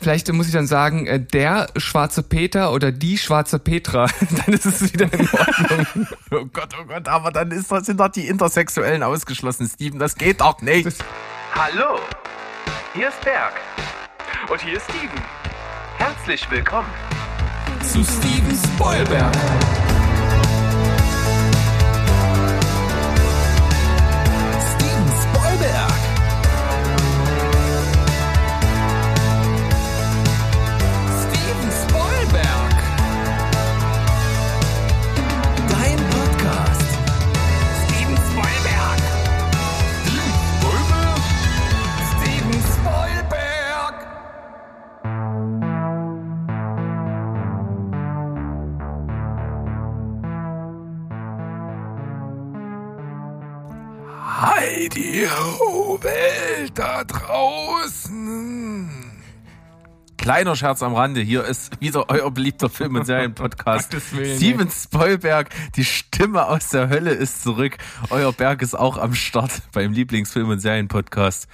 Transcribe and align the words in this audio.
vielleicht 0.00 0.32
muss 0.32 0.46
ich 0.46 0.52
dann 0.52 0.66
sagen, 0.66 1.06
äh, 1.06 1.20
der 1.20 1.68
schwarze 1.76 2.22
Peter 2.22 2.72
oder 2.72 2.92
die 2.92 3.18
schwarze 3.18 3.58
Petra. 3.58 4.06
dann 4.46 4.54
ist 4.54 4.66
es 4.66 4.92
wieder 4.92 5.12
in 5.12 5.28
Ordnung. 5.28 6.08
oh 6.30 6.44
Gott, 6.52 6.74
oh 6.80 6.84
Gott, 6.84 7.08
aber 7.08 7.30
dann 7.30 7.50
ist, 7.50 7.68
sind 7.68 8.00
doch 8.00 8.08
die 8.08 8.28
Intersexuellen 8.28 9.02
ausgeschlossen, 9.02 9.68
Steven. 9.68 9.98
Das 9.98 10.14
geht 10.16 10.40
doch 10.40 10.60
nicht. 10.60 10.86
Das 10.86 10.98
Hallo, 11.54 11.98
hier 12.94 13.08
ist 13.08 13.20
Berg. 13.22 13.54
Und 14.50 14.60
hier 14.60 14.76
ist 14.76 14.84
Steven. 14.84 15.22
Herzlich 15.98 16.50
willkommen 16.50 16.88
zu 17.80 18.02
Steven 18.04 18.58
Spoilberg. 18.74 19.32
Die 54.88 55.22
Welt 55.22 56.72
da 56.74 57.04
draußen. 57.04 58.90
Kleiner 60.16 60.56
Scherz 60.56 60.82
am 60.82 60.94
Rande, 60.94 61.20
hier 61.20 61.44
ist 61.44 61.80
wieder 61.80 62.08
euer 62.08 62.30
beliebter 62.30 62.68
Film- 62.68 62.96
und 62.96 63.04
Serienpodcast. 63.04 63.94
Steven 64.36 64.68
Spoilberg, 64.70 65.50
die 65.76 65.84
Stimme 65.84 66.46
aus 66.46 66.70
der 66.70 66.88
Hölle 66.88 67.12
ist 67.12 67.42
zurück. 67.42 67.76
Euer 68.10 68.32
Berg 68.32 68.62
ist 68.62 68.74
auch 68.74 68.96
am 68.98 69.14
Start 69.14 69.62
beim 69.72 69.92
Lieblingsfilm- 69.92 70.50
und 70.50 70.58
Serienpodcast. 70.58 71.46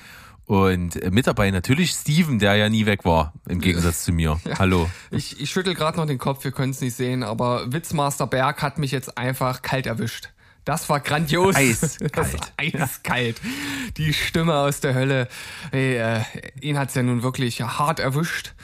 Und 0.46 1.12
mit 1.12 1.26
dabei 1.26 1.50
natürlich 1.50 1.90
Steven, 1.92 2.38
der 2.38 2.56
ja 2.56 2.68
nie 2.68 2.86
weg 2.86 3.04
war, 3.04 3.32
im 3.48 3.60
Gegensatz 3.60 4.04
zu 4.04 4.12
mir. 4.12 4.40
Ja, 4.46 4.58
Hallo. 4.58 4.90
Ich, 5.10 5.40
ich 5.40 5.50
schüttel 5.50 5.74
gerade 5.74 5.98
noch 5.98 6.06
den 6.06 6.18
Kopf, 6.18 6.42
wir 6.44 6.52
können 6.52 6.72
es 6.72 6.80
nicht 6.80 6.96
sehen, 6.96 7.22
aber 7.22 7.72
Witzmaster 7.72 8.26
Berg 8.26 8.62
hat 8.62 8.78
mich 8.78 8.90
jetzt 8.90 9.16
einfach 9.16 9.62
kalt 9.62 9.86
erwischt. 9.86 10.31
Das 10.64 10.88
war 10.88 11.00
grandios. 11.00 11.56
Eiskalt. 11.56 12.52
eiskalt. 12.56 13.40
Die 13.96 14.12
Stimme 14.12 14.54
aus 14.54 14.80
der 14.80 14.94
Hölle. 14.94 15.28
Hey, 15.70 15.96
äh, 15.96 16.20
ihn 16.60 16.78
hat's 16.78 16.94
ja 16.94 17.02
nun 17.02 17.22
wirklich 17.22 17.60
hart 17.60 17.98
erwischt. 17.98 18.54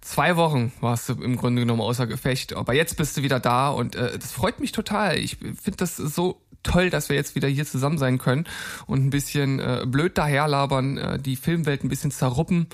Zwei 0.00 0.36
Wochen 0.36 0.72
warst 0.80 1.08
du 1.08 1.12
im 1.14 1.36
Grunde 1.36 1.62
genommen 1.62 1.80
außer 1.80 2.06
Gefecht. 2.06 2.54
Aber 2.54 2.74
jetzt 2.74 2.96
bist 2.96 3.16
du 3.16 3.22
wieder 3.22 3.38
da 3.38 3.68
und 3.68 3.94
äh, 3.94 4.18
das 4.18 4.32
freut 4.32 4.60
mich 4.60 4.72
total. 4.72 5.18
Ich 5.18 5.36
finde 5.36 5.76
das 5.76 5.96
so 5.96 6.40
toll, 6.62 6.90
dass 6.90 7.08
wir 7.08 7.16
jetzt 7.16 7.34
wieder 7.34 7.48
hier 7.48 7.66
zusammen 7.66 7.98
sein 7.98 8.18
können 8.18 8.46
und 8.86 9.04
ein 9.04 9.10
bisschen 9.10 9.60
äh, 9.60 9.84
blöd 9.86 10.16
daherlabern, 10.16 10.96
äh, 10.96 11.18
die 11.18 11.36
Filmwelt 11.36 11.84
ein 11.84 11.88
bisschen 11.88 12.10
zerruppen 12.10 12.66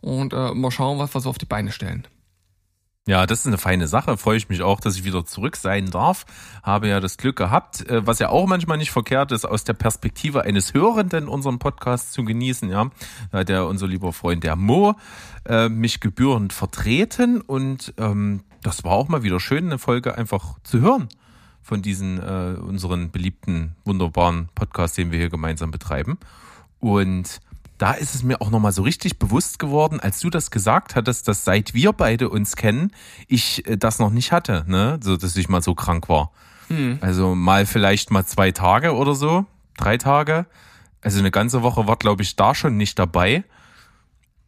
und 0.00 0.32
äh, 0.32 0.52
mal 0.52 0.70
schauen, 0.70 0.98
was 0.98 1.14
wir 1.14 1.20
so 1.20 1.30
auf 1.30 1.38
die 1.38 1.46
Beine 1.46 1.72
stellen. 1.72 2.06
Ja, 3.08 3.24
das 3.24 3.40
ist 3.40 3.46
eine 3.46 3.58
feine 3.58 3.86
Sache. 3.86 4.16
Freue 4.16 4.36
ich 4.36 4.48
mich 4.48 4.62
auch, 4.62 4.80
dass 4.80 4.96
ich 4.96 5.04
wieder 5.04 5.24
zurück 5.24 5.54
sein 5.54 5.92
darf. 5.92 6.26
Habe 6.64 6.88
ja 6.88 6.98
das 6.98 7.16
Glück 7.18 7.36
gehabt, 7.36 7.88
äh, 7.88 8.04
was 8.04 8.18
ja 8.18 8.30
auch 8.30 8.48
manchmal 8.48 8.78
nicht 8.78 8.90
verkehrt 8.90 9.30
ist, 9.30 9.44
aus 9.44 9.62
der 9.62 9.74
Perspektive 9.74 10.42
eines 10.42 10.74
Hörenden 10.74 11.28
unseren 11.28 11.60
Podcast 11.60 12.12
zu 12.12 12.24
genießen. 12.24 12.68
Ja, 12.68 12.90
da 13.30 13.38
hat 13.38 13.48
ja 13.48 13.62
unser 13.62 13.86
lieber 13.86 14.12
Freund 14.12 14.42
der 14.42 14.56
Mo 14.56 14.96
äh, 15.44 15.68
mich 15.68 16.00
gebührend 16.00 16.52
vertreten 16.52 17.40
und 17.40 17.94
ähm, 17.96 18.42
das 18.64 18.82
war 18.82 18.92
auch 18.92 19.06
mal 19.06 19.22
wieder 19.22 19.38
schön, 19.38 19.66
eine 19.66 19.78
Folge 19.78 20.18
einfach 20.18 20.58
zu 20.64 20.80
hören 20.80 21.08
von 21.62 21.82
diesen 21.82 22.18
äh, 22.18 22.56
unseren 22.58 23.12
beliebten 23.12 23.76
wunderbaren 23.84 24.48
Podcasts, 24.56 24.96
den 24.96 25.12
wir 25.12 25.18
hier 25.20 25.30
gemeinsam 25.30 25.70
betreiben. 25.70 26.18
Und 26.80 27.40
da 27.78 27.92
ist 27.92 28.14
es 28.14 28.22
mir 28.22 28.40
auch 28.40 28.50
nochmal 28.50 28.72
so 28.72 28.82
richtig 28.82 29.18
bewusst 29.18 29.58
geworden, 29.58 30.00
als 30.00 30.20
du 30.20 30.30
das 30.30 30.50
gesagt 30.50 30.94
hattest, 30.94 31.28
dass 31.28 31.44
seit 31.44 31.74
wir 31.74 31.92
beide 31.92 32.28
uns 32.28 32.56
kennen, 32.56 32.92
ich 33.28 33.66
äh, 33.66 33.76
das 33.76 33.98
noch 33.98 34.10
nicht 34.10 34.32
hatte, 34.32 34.64
ne? 34.66 34.98
So, 35.02 35.16
dass 35.16 35.36
ich 35.36 35.48
mal 35.48 35.62
so 35.62 35.74
krank 35.74 36.08
war. 36.08 36.32
Hm. 36.68 36.98
Also 37.00 37.34
mal 37.34 37.66
vielleicht 37.66 38.10
mal 38.10 38.24
zwei 38.24 38.50
Tage 38.50 38.94
oder 38.94 39.14
so, 39.14 39.46
drei 39.76 39.98
Tage. 39.98 40.46
Also 41.02 41.18
eine 41.20 41.30
ganze 41.30 41.62
Woche 41.62 41.86
war, 41.86 41.96
glaube 41.96 42.22
ich, 42.22 42.34
da 42.36 42.54
schon 42.54 42.76
nicht 42.76 42.98
dabei. 42.98 43.44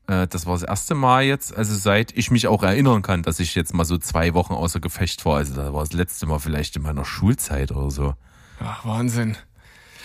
Äh, 0.08 0.26
das 0.26 0.46
war 0.46 0.54
das 0.54 0.64
erste 0.64 0.94
Mal 0.94 1.24
jetzt, 1.24 1.56
also 1.56 1.76
seit 1.76 2.16
ich 2.16 2.30
mich 2.30 2.48
auch 2.48 2.62
erinnern 2.62 3.02
kann, 3.02 3.22
dass 3.22 3.38
ich 3.38 3.54
jetzt 3.54 3.74
mal 3.74 3.84
so 3.84 3.98
zwei 3.98 4.34
Wochen 4.34 4.54
außer 4.54 4.80
Gefecht 4.80 5.24
war. 5.24 5.36
Also 5.36 5.54
das 5.54 5.72
war 5.72 5.80
das 5.80 5.92
letzte 5.92 6.26
Mal 6.26 6.40
vielleicht 6.40 6.74
in 6.76 6.82
meiner 6.82 7.04
Schulzeit 7.04 7.70
oder 7.70 7.90
so. 7.90 8.14
Ach, 8.60 8.84
Wahnsinn. 8.84 9.36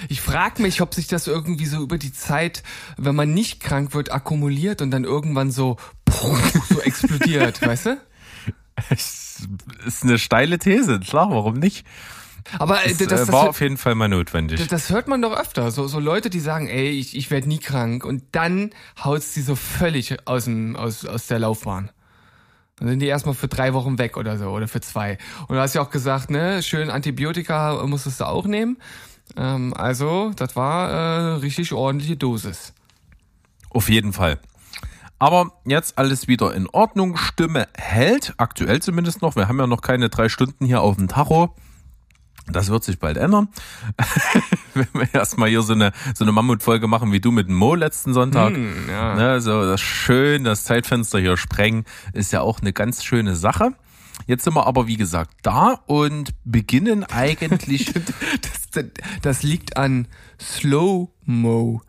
Ich 0.09 0.21
frage 0.21 0.61
mich, 0.61 0.81
ob 0.81 0.93
sich 0.93 1.07
das 1.07 1.27
irgendwie 1.27 1.65
so 1.65 1.81
über 1.81 1.97
die 1.97 2.13
Zeit, 2.13 2.63
wenn 2.97 3.15
man 3.15 3.33
nicht 3.33 3.59
krank 3.59 3.93
wird, 3.93 4.11
akkumuliert 4.11 4.81
und 4.81 4.91
dann 4.91 5.03
irgendwann 5.03 5.51
so, 5.51 5.77
so 6.69 6.81
explodiert, 6.81 7.61
weißt 7.65 7.85
du? 7.87 7.97
Ist 8.89 10.03
eine 10.03 10.17
steile 10.17 10.57
These, 10.57 10.99
klar, 10.99 11.29
warum 11.29 11.55
nicht? 11.55 11.85
Aber 12.59 12.83
äh, 12.83 12.89
das, 12.89 12.97
das, 12.97 13.07
das 13.07 13.31
war 13.31 13.49
auf 13.49 13.61
jeden 13.61 13.77
Fall 13.77 13.95
mal 13.95 14.09
notwendig. 14.09 14.59
Das, 14.59 14.67
das, 14.67 14.89
hört 14.89 15.07
man 15.07 15.21
doch 15.21 15.37
öfter. 15.37 15.71
So, 15.71 15.87
so 15.87 15.99
Leute, 15.99 16.29
die 16.29 16.39
sagen, 16.39 16.67
ey, 16.67 16.89
ich, 16.89 17.15
ich 17.15 17.31
werde 17.31 17.47
nie 17.47 17.59
krank 17.59 18.05
und 18.05 18.23
dann 18.31 18.71
haut's 19.03 19.33
die 19.33 19.41
so 19.41 19.55
völlig 19.55 20.27
aus, 20.27 20.45
dem, 20.45 20.75
aus, 20.75 21.05
aus 21.05 21.27
der 21.27 21.39
Laufbahn. 21.39 21.89
Dann 22.77 22.87
sind 22.87 22.99
die 22.99 23.07
erstmal 23.07 23.35
für 23.35 23.47
drei 23.47 23.73
Wochen 23.73 23.97
weg 23.97 24.17
oder 24.17 24.37
so 24.37 24.49
oder 24.49 24.67
für 24.67 24.81
zwei. 24.81 25.17
Und 25.47 25.55
du 25.55 25.61
hast 25.61 25.75
ja 25.75 25.81
auch 25.81 25.89
gesagt, 25.89 26.31
ne, 26.31 26.61
schön 26.63 26.89
Antibiotika 26.89 27.85
musstest 27.85 28.19
du 28.19 28.25
auch 28.25 28.45
nehmen. 28.45 28.77
Ähm, 29.35 29.73
also, 29.75 30.31
das 30.35 30.55
war 30.55 30.89
äh, 30.89 31.33
richtig 31.35 31.73
ordentliche 31.73 32.17
Dosis. 32.17 32.73
Auf 33.69 33.89
jeden 33.89 34.13
Fall. 34.13 34.39
Aber 35.19 35.53
jetzt 35.65 35.97
alles 35.97 36.27
wieder 36.27 36.53
in 36.53 36.67
Ordnung. 36.67 37.15
Stimme 37.17 37.67
hält, 37.77 38.33
aktuell 38.37 38.81
zumindest 38.81 39.21
noch. 39.21 39.35
Wir 39.35 39.47
haben 39.47 39.59
ja 39.59 39.67
noch 39.67 39.81
keine 39.81 40.09
drei 40.09 40.27
Stunden 40.27 40.65
hier 40.65 40.81
auf 40.81 40.97
dem 40.97 41.07
Tacho. 41.07 41.55
Das 42.47 42.69
wird 42.69 42.83
sich 42.83 42.99
bald 42.99 43.15
ändern. 43.15 43.47
Wenn 44.73 44.87
wir 44.93 45.13
erstmal 45.13 45.47
hier 45.47 45.61
so 45.61 45.73
eine, 45.73 45.93
so 46.13 46.25
eine 46.25 46.33
Mammutfolge 46.33 46.87
machen 46.87 47.13
wie 47.13 47.21
du 47.21 47.31
mit 47.31 47.47
Mo 47.47 47.73
letzten 47.73 48.13
Sonntag. 48.13 48.53
Hm, 48.53 48.89
ja. 48.89 49.15
ne, 49.15 49.39
so 49.39 49.63
das 49.65 49.79
schön, 49.79 50.43
das 50.43 50.65
Zeitfenster 50.65 51.19
hier 51.19 51.37
sprengen, 51.37 51.85
ist 52.11 52.33
ja 52.33 52.41
auch 52.41 52.59
eine 52.59 52.73
ganz 52.73 53.03
schöne 53.03 53.35
Sache. 53.35 53.73
Jetzt 54.27 54.43
sind 54.43 54.53
wir 54.55 54.67
aber, 54.67 54.87
wie 54.87 54.97
gesagt, 54.97 55.33
da 55.41 55.79
und 55.85 56.33
beginnen 56.45 57.03
eigentlich. 57.03 57.93
das, 58.41 58.69
das, 58.71 58.85
das 59.21 59.43
liegt 59.43 59.77
an 59.77 60.07
Slow-Mo. 60.39 61.81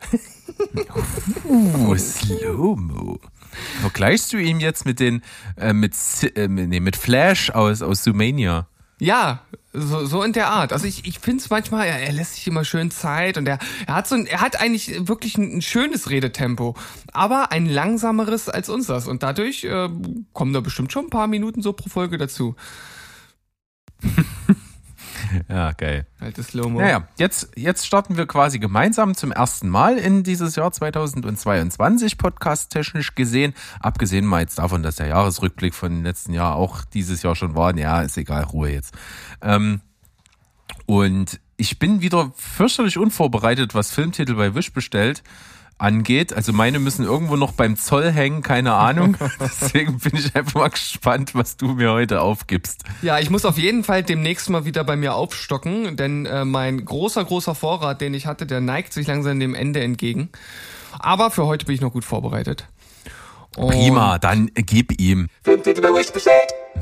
uh, 1.45 1.95
Slow-Mo. 1.95 3.19
Vergleichst 3.81 4.33
du 4.33 4.37
ihn 4.37 4.59
jetzt 4.59 4.85
mit 4.85 4.99
den, 4.99 5.21
äh, 5.57 5.73
mit, 5.73 5.93
äh, 6.35 6.47
nee, 6.47 6.79
mit 6.79 6.95
Flash 6.95 7.51
aus, 7.51 7.81
aus 7.81 8.03
Sumania? 8.03 8.67
Ja, 8.99 9.41
so, 9.75 10.05
so 10.05 10.23
in 10.23 10.33
der 10.33 10.49
Art. 10.49 10.73
Also 10.73 10.87
ich, 10.87 11.05
ich 11.05 11.19
finde 11.19 11.41
es 11.41 11.49
manchmal, 11.49 11.87
er, 11.87 11.99
er 11.99 12.13
lässt 12.13 12.35
sich 12.35 12.47
immer 12.47 12.63
schön 12.63 12.91
Zeit 12.91 13.37
und 13.37 13.47
er, 13.47 13.59
er 13.87 13.95
hat 13.95 14.07
so 14.07 14.15
ein, 14.15 14.25
er 14.25 14.41
hat 14.41 14.59
eigentlich 14.59 15.07
wirklich 15.07 15.37
ein, 15.37 15.57
ein 15.57 15.61
schönes 15.61 16.09
Redetempo, 16.09 16.75
aber 17.11 17.51
ein 17.51 17.65
langsameres 17.65 18.49
als 18.49 18.69
unseres. 18.69 19.07
Und 19.07 19.23
dadurch 19.23 19.63
äh, 19.63 19.89
kommen 20.33 20.53
da 20.53 20.61
bestimmt 20.61 20.91
schon 20.91 21.05
ein 21.05 21.09
paar 21.09 21.27
Minuten 21.27 21.61
so 21.61 21.73
pro 21.73 21.89
Folge 21.89 22.17
dazu. 22.17 22.55
Ja, 25.49 25.71
geil. 25.73 26.05
Altes 26.19 26.47
Slow-Mo. 26.47 26.79
Naja, 26.79 27.07
jetzt, 27.17 27.49
jetzt 27.55 27.85
starten 27.85 28.17
wir 28.17 28.25
quasi 28.25 28.59
gemeinsam 28.59 29.15
zum 29.15 29.31
ersten 29.31 29.69
Mal 29.69 29.97
in 29.97 30.23
dieses 30.23 30.55
Jahr 30.55 30.71
2022, 30.71 32.17
podcast-technisch 32.17 33.15
gesehen. 33.15 33.53
Abgesehen 33.79 34.25
mal 34.25 34.41
jetzt 34.41 34.59
davon, 34.59 34.83
dass 34.83 34.97
der 34.97 35.07
Jahresrückblick 35.07 35.73
von 35.73 36.03
letzten 36.03 36.33
Jahr 36.33 36.55
auch 36.55 36.83
dieses 36.85 37.23
Jahr 37.23 37.35
schon 37.35 37.55
war. 37.55 37.75
Ja, 37.77 38.01
ist 38.01 38.17
egal, 38.17 38.43
Ruhe 38.43 38.71
jetzt. 38.71 38.93
Ähm, 39.41 39.81
und 40.85 41.39
ich 41.57 41.79
bin 41.79 42.01
wieder 42.01 42.31
fürchterlich 42.35 42.97
unvorbereitet, 42.97 43.75
was 43.75 43.91
Filmtitel 43.91 44.35
bei 44.35 44.55
Wish 44.55 44.73
bestellt 44.73 45.23
angeht. 45.77 46.33
Also 46.33 46.53
meine 46.53 46.79
müssen 46.79 47.03
irgendwo 47.05 47.35
noch 47.35 47.51
beim 47.51 47.75
Zoll 47.75 48.11
hängen, 48.11 48.41
keine 48.41 48.73
Ahnung. 48.73 49.17
Deswegen 49.39 49.99
bin 49.99 50.15
ich 50.15 50.35
einfach 50.35 50.61
mal 50.61 50.69
gespannt, 50.69 51.35
was 51.35 51.57
du 51.57 51.73
mir 51.73 51.91
heute 51.91 52.21
aufgibst. 52.21 52.83
Ja, 53.01 53.19
ich 53.19 53.29
muss 53.29 53.45
auf 53.45 53.57
jeden 53.57 53.83
Fall 53.83 54.03
demnächst 54.03 54.49
mal 54.49 54.65
wieder 54.65 54.83
bei 54.83 54.95
mir 54.95 55.15
aufstocken, 55.15 55.97
denn 55.97 56.25
äh, 56.25 56.45
mein 56.45 56.83
großer, 56.83 57.23
großer 57.25 57.55
Vorrat, 57.55 58.01
den 58.01 58.13
ich 58.13 58.25
hatte, 58.25 58.45
der 58.45 58.61
neigt 58.61 58.93
sich 58.93 59.07
langsam 59.07 59.39
dem 59.39 59.55
Ende 59.55 59.81
entgegen. 59.81 60.29
Aber 60.99 61.29
für 61.29 61.45
heute 61.45 61.65
bin 61.65 61.75
ich 61.75 61.81
noch 61.81 61.91
gut 61.91 62.05
vorbereitet. 62.05 62.67
Und 63.57 63.69
Prima, 63.69 64.17
dann 64.19 64.51
gib 64.53 64.99
ihm. 64.99 65.29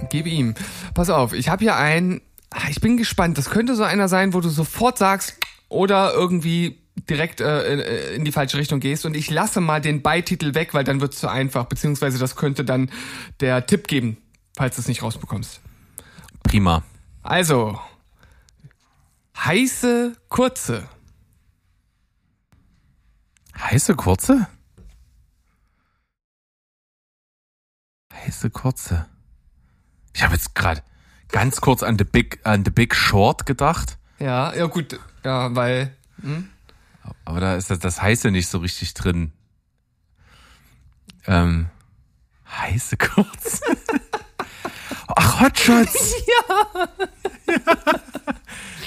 Gib 0.10 0.26
ihm. 0.26 0.56
Pass 0.94 1.10
auf, 1.10 1.34
ich 1.34 1.50
habe 1.50 1.64
hier 1.64 1.76
einen. 1.76 2.22
Ah, 2.50 2.70
ich 2.70 2.82
bin 2.82 2.98
gespannt. 2.98 3.38
Das 3.38 3.50
könnte 3.50 3.76
so 3.76 3.84
einer 3.84 4.08
sein, 4.08 4.34
wo 4.34 4.42
du 4.42 4.50
sofort 4.50 4.98
sagst 4.98 5.38
oder 5.70 6.14
irgendwie 6.14 6.83
direkt 7.10 7.42
äh, 7.42 8.16
in 8.16 8.26
die 8.26 8.32
falsche 8.32 8.58
Richtung 8.58 8.80
gehst. 8.80 9.06
Und 9.06 9.16
ich 9.16 9.30
lasse 9.30 9.62
mal 9.62 9.82
den 9.82 10.02
Beititel 10.02 10.56
weg, 10.56 10.74
weil 10.74 10.84
dann 10.84 11.02
wird's 11.02 11.20
zu 11.20 11.28
einfach. 11.28 11.66
Beziehungsweise 11.66 12.18
das 12.18 12.36
könnte 12.36 12.64
dann 12.64 12.90
der 13.40 13.66
Tipp 13.66 13.88
geben, 13.88 14.18
falls 14.56 14.76
du 14.76 14.82
es 14.82 14.88
nicht 14.88 15.04
rausbekommst. 15.04 15.62
Prima. 16.44 16.84
Also, 17.22 17.80
heiße 19.38 20.14
Kurze. 20.30 20.88
Heiße 23.58 23.96
Kurze? 23.96 24.48
Heiße 28.14 28.50
Kurze. 28.50 29.06
Ich 30.14 30.24
habe 30.24 30.34
jetzt 30.34 30.56
gerade 30.56 30.84
ganz 31.30 31.62
kurz 31.62 31.84
an 31.84 31.98
The 31.98 32.04
Big 32.04 32.40
an 32.44 32.64
The 32.64 32.72
Big 32.72 32.96
Short 32.96 33.46
gedacht, 33.46 33.98
Ja, 34.20 34.54
ja 34.56 34.68
gut, 34.68 35.00
ja, 35.24 35.54
weil 35.56 35.96
aber 37.26 37.40
da 37.40 37.56
ist 37.56 37.70
das, 37.70 37.80
das 37.80 38.02
heiße 38.02 38.32
nicht 38.32 38.48
so 38.48 38.60
richtig 38.60 38.94
drin. 38.94 39.32
Ähm, 41.26 41.68
heiße 42.50 42.98
Kurze. 42.98 43.62
Ach, 45.08 45.42
Hotshots. 45.42 46.16
Ja. 46.28 46.88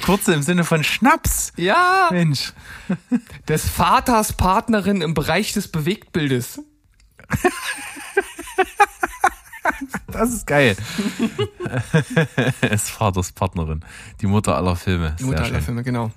Kurze 0.04 0.34
im 0.34 0.42
Sinne 0.42 0.64
von 0.64 0.84
Schnaps. 0.84 1.52
ja, 1.56 2.08
Mensch. 2.12 2.52
des 3.48 3.68
Vaters 3.68 4.32
Partnerin 4.32 5.00
im 5.00 5.14
Bereich 5.14 5.52
des 5.52 5.68
Bewegtbildes. 5.68 6.60
Das 10.06 10.32
ist 10.32 10.46
geil. 10.46 10.76
es 12.60 12.88
Vaters 12.88 13.32
Partnerin. 13.32 13.84
Die 14.20 14.26
Mutter 14.26 14.56
aller 14.56 14.76
Filme. 14.76 15.16
Die 15.18 15.24
Mutter 15.24 15.44
aller. 15.44 15.60
Filme, 15.60 15.82
genau. 15.82 16.12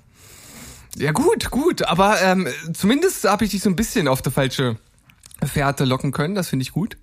Ja 0.96 1.12
gut, 1.12 1.50
gut, 1.50 1.82
aber 1.82 2.20
ähm, 2.20 2.48
zumindest 2.72 3.24
habe 3.28 3.44
ich 3.44 3.52
dich 3.52 3.62
so 3.62 3.70
ein 3.70 3.76
bisschen 3.76 4.08
auf 4.08 4.22
die 4.22 4.30
falsche 4.30 4.76
Fährte 5.44 5.84
locken 5.84 6.12
können, 6.12 6.34
das 6.34 6.48
finde 6.48 6.64
ich 6.64 6.72
gut. 6.72 6.96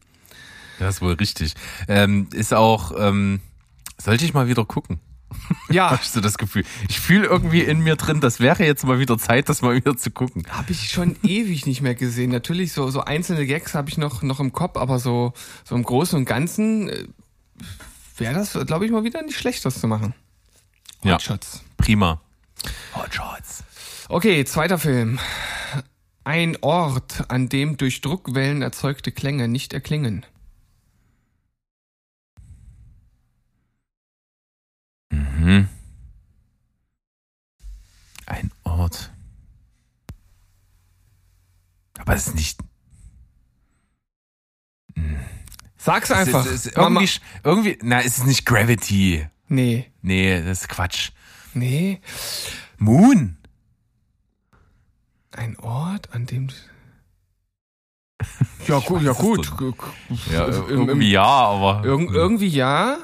Das 0.79 0.95
ist 0.95 1.01
wohl 1.01 1.13
richtig. 1.13 1.53
Ähm, 1.87 2.27
ist 2.33 2.53
auch, 2.53 2.91
ähm, 2.97 3.39
sollte 3.97 4.25
ich 4.25 4.33
mal 4.33 4.47
wieder 4.47 4.65
gucken? 4.65 4.99
Ja, 5.69 5.89
Hast 5.99 6.15
du 6.15 6.21
das 6.21 6.37
Gefühl? 6.37 6.63
Ich 6.87 6.99
fühle 6.99 7.25
irgendwie 7.27 7.61
in 7.61 7.79
mir 7.79 7.95
drin, 7.95 8.21
das 8.21 8.39
wäre 8.39 8.63
jetzt 8.63 8.85
mal 8.85 8.99
wieder 8.99 9.17
Zeit, 9.17 9.49
das 9.49 9.61
mal 9.61 9.75
wieder 9.75 9.97
zu 9.97 10.11
gucken. 10.11 10.45
habe 10.49 10.71
ich 10.71 10.89
schon 10.89 11.15
ewig 11.23 11.65
nicht 11.65 11.81
mehr 11.81 11.95
gesehen. 11.95 12.31
Natürlich 12.31 12.73
so 12.73 12.89
so 12.89 13.01
einzelne 13.01 13.45
Gags 13.45 13.73
habe 13.73 13.89
ich 13.89 13.97
noch 13.97 14.21
noch 14.21 14.39
im 14.39 14.53
Kopf, 14.53 14.77
aber 14.77 14.99
so 14.99 15.33
so 15.63 15.75
im 15.75 15.83
Großen 15.83 16.17
und 16.17 16.25
Ganzen 16.25 16.89
äh, 16.89 17.07
wäre 18.17 18.33
das, 18.35 18.53
glaube 18.65 18.85
ich, 18.85 18.91
mal 18.91 19.03
wieder 19.03 19.21
nicht 19.21 19.37
schlecht, 19.37 19.65
das 19.65 19.79
zu 19.79 19.87
machen. 19.87 20.13
Ja. 21.03 21.15
Hotshots. 21.15 21.61
Prima. 21.77 22.21
Hotshots. 22.95 23.63
Okay, 24.09 24.45
zweiter 24.45 24.77
Film. 24.79 25.19
Ein 26.23 26.57
Ort, 26.61 27.29
an 27.29 27.49
dem 27.49 27.77
durch 27.77 28.01
Druckwellen 28.01 28.61
erzeugte 28.61 29.11
Klänge 29.11 29.47
nicht 29.47 29.73
erklingen. 29.73 30.25
Mhm. 35.09 35.67
Ein 38.25 38.51
Ort. 38.63 39.11
Aber 41.99 42.13
es 42.13 42.27
ist 42.27 42.35
nicht. 42.35 42.59
Sag's 45.77 46.09
Es 46.09 46.17
einfach. 46.17 46.45
ist, 46.45 46.51
es 46.51 46.65
ist 46.67 46.77
irgendwie, 46.77 47.09
irgendwie, 47.43 47.77
na, 47.81 48.01
es 48.01 48.17
ist 48.17 48.25
nicht 48.25 48.45
Gravity. 48.45 49.27
Nee. 49.47 49.91
Nee, 50.01 50.41
das 50.43 50.61
ist 50.61 50.69
Quatsch. 50.69 51.11
Nee. 51.53 52.01
Moon. 52.77 53.37
Ein 55.37 55.57
Ort, 55.59 56.09
an 56.13 56.25
dem. 56.25 56.47
Ja, 58.67 58.79
gut, 58.79 59.03
ja, 59.03 59.11
es 59.11 59.17
gut. 59.19 59.53
Ja, 60.33 60.45
im- 60.47 60.67
irgendwie 60.89 61.11
ja, 61.11 61.23
aber. 61.23 61.85
Irg 61.85 62.09
irgendwie 62.11 62.47
ja. 62.47 62.97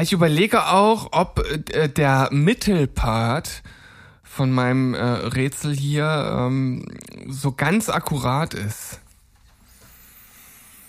Ich 0.00 0.12
überlege 0.12 0.66
auch, 0.68 1.10
ob 1.12 1.40
äh, 1.72 1.88
der 1.88 2.30
Mittelpart 2.32 3.62
von 4.22 4.50
meinem 4.50 4.94
äh, 4.94 5.02
Rätsel 5.02 5.76
hier 5.76 6.06
ähm, 6.34 6.86
so 7.28 7.52
ganz 7.52 7.90
akkurat 7.90 8.54
ist. 8.54 9.00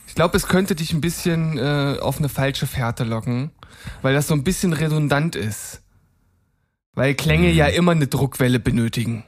Ich 0.08 0.16
glaube, 0.16 0.38
es 0.38 0.48
könnte 0.48 0.74
dich 0.76 0.94
ein 0.94 1.02
bisschen 1.02 1.58
äh, 1.58 1.98
auf 2.02 2.18
eine 2.20 2.30
falsche 2.30 2.66
Fährte 2.68 3.04
locken, 3.04 3.52
weil 4.02 4.14
das 4.14 4.28
so 4.28 4.34
ein 4.34 4.46
bisschen 4.46 4.72
redundant 4.72 5.36
ist. 5.36 5.82
Weil 6.94 7.14
Klänge 7.14 7.52
ja 7.52 7.66
immer 7.68 7.92
eine 7.92 8.08
Druckwelle 8.08 8.60
benötigen. 8.62 9.26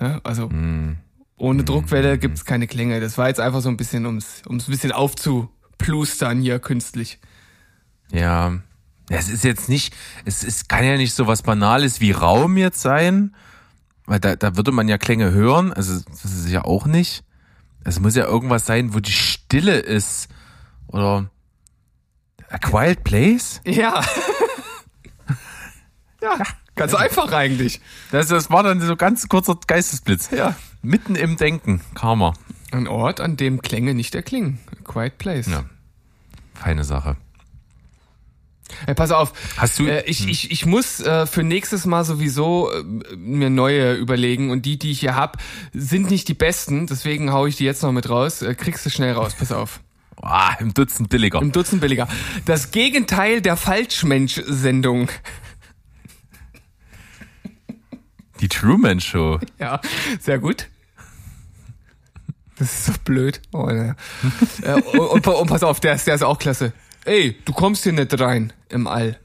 Ja, 0.00 0.20
also 0.24 0.48
Hm. 0.50 0.96
ohne 1.36 1.64
Druckwelle 1.64 2.18
gibt's 2.18 2.44
keine 2.44 2.66
Klänge. 2.66 3.00
Das 3.00 3.18
war 3.18 3.28
jetzt 3.28 3.40
einfach 3.40 3.60
so 3.60 3.68
ein 3.68 3.76
bisschen, 3.76 4.06
ums 4.06 4.42
ums 4.46 4.68
ein 4.68 4.72
bisschen 4.72 4.92
aufzuplustern 4.92 6.40
hier 6.40 6.58
künstlich. 6.58 7.18
Ja. 8.10 8.58
Es 9.10 9.30
ist 9.30 9.42
jetzt 9.44 9.68
nicht, 9.70 9.94
es 10.26 10.44
ist, 10.44 10.68
kann 10.68 10.84
ja 10.84 10.96
nicht 10.98 11.14
so 11.14 11.26
was 11.26 11.42
Banales 11.42 12.00
wie 12.00 12.10
Raum 12.12 12.58
jetzt 12.58 12.82
sein, 12.82 13.34
weil 14.04 14.20
da, 14.20 14.36
da 14.36 14.54
würde 14.56 14.70
man 14.70 14.86
ja 14.86 14.98
Klänge 14.98 15.30
hören, 15.32 15.72
also 15.72 15.98
das 16.10 16.24
ist 16.26 16.44
es 16.44 16.50
ja 16.50 16.64
auch 16.64 16.84
nicht. 16.86 17.24
Es 17.84 18.00
muss 18.00 18.16
ja 18.16 18.26
irgendwas 18.26 18.66
sein, 18.66 18.92
wo 18.92 19.00
die 19.00 19.12
Stille 19.12 19.78
ist. 19.78 20.28
Oder 20.88 21.30
A 22.50 22.58
Quiet 22.58 23.02
Place? 23.02 23.62
Ja. 23.64 24.04
ja, 26.22 26.36
ganz 26.78 26.94
einfach 26.94 27.32
eigentlich. 27.32 27.80
Das, 28.10 28.28
das 28.28 28.50
war 28.50 28.62
dann 28.62 28.80
so 28.80 28.96
ganz 28.96 29.28
kurzer 29.28 29.58
Geistesblitz. 29.66 30.30
Ja. 30.30 30.56
Mitten 30.82 31.14
im 31.16 31.36
Denken 31.36 31.80
er. 31.94 32.34
Ein 32.70 32.86
Ort, 32.88 33.20
an 33.20 33.36
dem 33.36 33.60
Klänge 33.62 33.94
nicht 33.94 34.14
erklingen. 34.14 34.58
A 34.70 34.90
quiet 34.90 35.18
place. 35.18 35.46
Ja. 35.48 35.64
Feine 36.54 36.84
Sache. 36.84 37.16
Hey, 38.84 38.94
pass 38.94 39.10
auf. 39.12 39.32
Hast 39.56 39.78
du- 39.78 39.86
Äh, 39.86 40.02
ich, 40.04 40.28
ich, 40.28 40.50
ich 40.50 40.66
muss 40.66 41.00
äh, 41.00 41.24
für 41.26 41.42
nächstes 41.42 41.86
Mal 41.86 42.04
sowieso 42.04 42.70
äh, 42.70 42.82
mir 43.16 43.48
neue 43.48 43.94
überlegen 43.94 44.50
und 44.50 44.66
die, 44.66 44.78
die 44.78 44.90
ich 44.90 45.00
hier 45.00 45.14
hab, 45.16 45.38
sind 45.72 46.10
nicht 46.10 46.28
die 46.28 46.34
besten. 46.34 46.86
Deswegen 46.86 47.32
hau 47.32 47.46
ich 47.46 47.56
die 47.56 47.64
jetzt 47.64 47.82
noch 47.82 47.92
mit 47.92 48.10
raus. 48.10 48.42
Äh, 48.42 48.54
kriegst 48.54 48.84
du 48.84 48.90
schnell 48.90 49.14
raus. 49.14 49.34
Pass 49.38 49.52
auf. 49.52 49.80
Ah, 50.20 50.54
im 50.60 50.74
Dutzend 50.74 51.08
billiger. 51.08 51.40
Im 51.40 51.52
Dutzend 51.52 51.80
billiger. 51.80 52.08
Das 52.44 52.70
Gegenteil 52.70 53.40
der 53.40 53.56
Falschmensch-Sendung. 53.56 55.08
Die 58.40 58.48
Truman 58.48 59.00
Show. 59.00 59.38
Ja, 59.58 59.80
sehr 60.20 60.38
gut. 60.38 60.68
Das 62.58 62.72
ist 62.72 62.84
so 62.86 62.92
blöd. 63.04 63.40
Oh, 63.52 63.66
ne. 63.66 63.94
äh, 64.62 64.72
und, 64.72 65.26
und, 65.26 65.26
und 65.26 65.46
pass 65.48 65.62
auf, 65.62 65.78
der 65.80 65.94
ist, 65.94 66.06
der 66.06 66.14
ist 66.16 66.22
auch 66.22 66.38
klasse. 66.38 66.72
Ey, 67.04 67.36
du 67.44 67.52
kommst 67.52 67.84
hier 67.84 67.92
nicht 67.92 68.18
rein 68.20 68.52
im 68.68 68.86
All. 68.86 69.18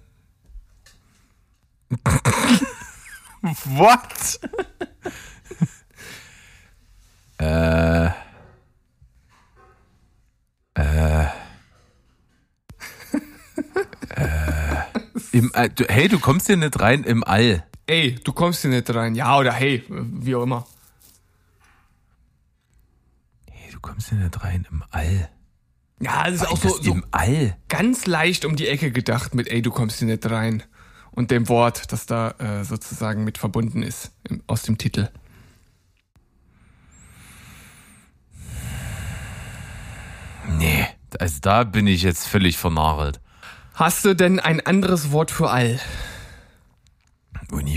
What? 3.42 4.40
äh. 7.40 8.06
Äh. 10.76 11.26
äh. 11.26 11.28
Im, 15.32 15.52
All- 15.54 15.70
du, 15.70 15.86
hey, 15.86 16.08
du 16.08 16.20
kommst 16.20 16.48
hier 16.48 16.58
nicht 16.58 16.80
rein 16.80 17.04
im 17.04 17.24
All. 17.24 17.64
Ey, 17.86 18.16
du 18.24 18.32
kommst 18.32 18.62
hier 18.62 18.70
nicht 18.72 18.94
rein. 18.94 19.16
Ja, 19.16 19.38
oder 19.38 19.52
hey, 19.52 19.84
wie 19.90 20.36
auch 20.36 20.44
immer. 20.44 20.66
Hey, 23.50 23.72
du 23.72 23.80
kommst 23.80 24.10
hier 24.10 24.18
nicht 24.20 24.44
rein 24.44 24.66
im 24.72 24.84
All. 24.92 25.30
Ja, 26.00 26.26
das 26.26 26.36
ist 26.36 26.48
auch 26.48 26.58
so, 26.58 26.70
so 26.82 26.94
im 26.94 27.06
All. 27.12 27.58
ganz 27.68 28.06
leicht 28.06 28.46
um 28.46 28.56
die 28.56 28.68
Ecke 28.68 28.92
gedacht 28.92 29.36
mit 29.36 29.48
ey, 29.48 29.62
du 29.62 29.72
kommst 29.72 30.00
hier 30.00 30.08
nicht 30.08 30.30
rein. 30.30 30.64
Und 31.12 31.30
dem 31.30 31.48
Wort, 31.48 31.92
das 31.92 32.08
da 32.08 32.32
äh, 32.40 32.64
sozusagen 32.64 33.24
mit 33.24 33.38
verbunden 33.38 33.84
ist 33.84 34.12
im, 34.28 34.42
aus 34.48 34.64
dem 34.64 34.78
Titel. 34.78 35.10
Nee, 40.58 40.88
also 41.20 41.38
da 41.42 41.64
bin 41.64 41.86
ich 41.86 42.02
jetzt 42.02 42.28
völlig 42.28 42.58
vernagelt. 42.58 43.20
Hast 43.76 44.06
du 44.06 44.16
denn 44.16 44.40
ein 44.40 44.66
anderes 44.66 45.12
Wort 45.12 45.32
für 45.32 45.50
All? 45.50 45.80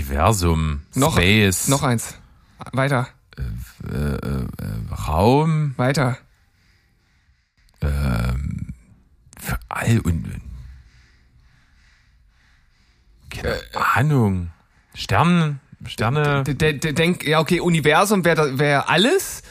Universum, 0.09 0.81
Noch, 0.95 1.13
Space, 1.13 1.67
noch 1.67 1.83
eins. 1.83 2.15
Weiter, 2.71 3.07
Raum, 5.07 5.73
weiter. 5.77 6.17
für 7.79 9.59
All 9.69 9.99
und 9.99 10.25
keine 13.29 13.59
Ahnung. 13.95 14.49
Stern, 14.95 15.59
Sterne. 15.85 16.43
D- 16.43 16.53
d- 16.55 16.73
d- 16.73 16.93
Denk, 16.93 17.23
ja, 17.27 17.39
okay, 17.39 17.59
Universum 17.59 18.23
wäre 18.25 18.57
wär 18.57 18.89
alles. 18.89 19.43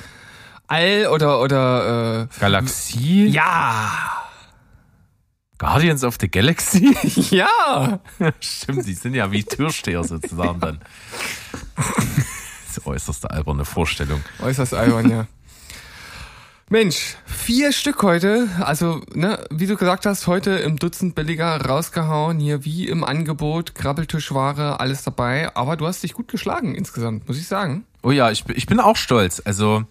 All 0.66 1.06
oder, 1.12 1.40
oder, 1.40 2.22
äh, 2.22 2.40
Galaxie? 2.40 3.26
ja. 3.28 4.15
Guardians 5.58 6.04
of 6.04 6.16
the 6.20 6.28
Galaxy? 6.28 6.94
Ja. 7.34 8.00
Stimmt, 8.40 8.86
die 8.86 8.94
sind 8.94 9.14
ja 9.14 9.30
wie 9.32 9.42
Türsteher 9.42 10.04
sozusagen 10.04 10.60
dann. 10.60 10.80
äußerste 12.84 13.30
alberne 13.30 13.64
Vorstellung. 13.64 14.22
Äußerst 14.42 14.74
albern, 14.74 15.10
ja. 15.10 15.26
Mensch, 16.68 17.16
vier 17.24 17.72
Stück 17.72 18.02
heute, 18.02 18.48
also 18.60 19.00
ne, 19.14 19.44
wie 19.50 19.66
du 19.66 19.76
gesagt 19.76 20.04
hast, 20.04 20.26
heute 20.26 20.50
im 20.50 20.78
Dutzend 20.78 21.14
billiger 21.14 21.60
rausgehauen, 21.64 22.40
hier 22.40 22.64
wie 22.64 22.88
im 22.88 23.04
Angebot, 23.04 23.76
Krabbeltischware, 23.76 24.80
alles 24.80 25.04
dabei, 25.04 25.54
aber 25.54 25.76
du 25.76 25.86
hast 25.86 26.02
dich 26.02 26.12
gut 26.12 26.26
geschlagen 26.28 26.74
insgesamt, 26.74 27.28
muss 27.28 27.38
ich 27.38 27.46
sagen. 27.46 27.86
Oh 28.02 28.10
ja, 28.10 28.32
ich, 28.32 28.44
ich 28.48 28.66
bin 28.66 28.80
auch 28.80 28.96
stolz. 28.96 29.40
Also 29.44 29.84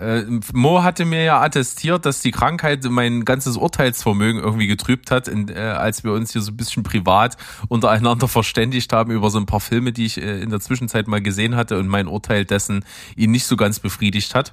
äh, 0.00 0.24
Mo 0.52 0.82
hatte 0.82 1.04
mir 1.04 1.22
ja 1.24 1.40
attestiert, 1.40 2.06
dass 2.06 2.20
die 2.20 2.30
Krankheit 2.30 2.84
mein 2.84 3.24
ganzes 3.24 3.56
Urteilsvermögen 3.56 4.40
irgendwie 4.40 4.66
getrübt 4.66 5.10
hat, 5.10 5.28
in, 5.28 5.48
äh, 5.48 5.58
als 5.58 6.04
wir 6.04 6.12
uns 6.12 6.32
hier 6.32 6.42
so 6.42 6.52
ein 6.52 6.56
bisschen 6.56 6.82
privat 6.82 7.36
untereinander 7.68 8.28
verständigt 8.28 8.92
haben 8.92 9.10
über 9.12 9.30
so 9.30 9.38
ein 9.38 9.46
paar 9.46 9.60
Filme, 9.60 9.92
die 9.92 10.06
ich 10.06 10.18
äh, 10.18 10.40
in 10.40 10.50
der 10.50 10.60
Zwischenzeit 10.60 11.08
mal 11.08 11.20
gesehen 11.20 11.56
hatte 11.56 11.78
und 11.78 11.88
mein 11.88 12.06
Urteil 12.06 12.44
dessen 12.44 12.84
ihn 13.16 13.30
nicht 13.30 13.46
so 13.46 13.56
ganz 13.56 13.80
befriedigt 13.80 14.34
hat. 14.34 14.52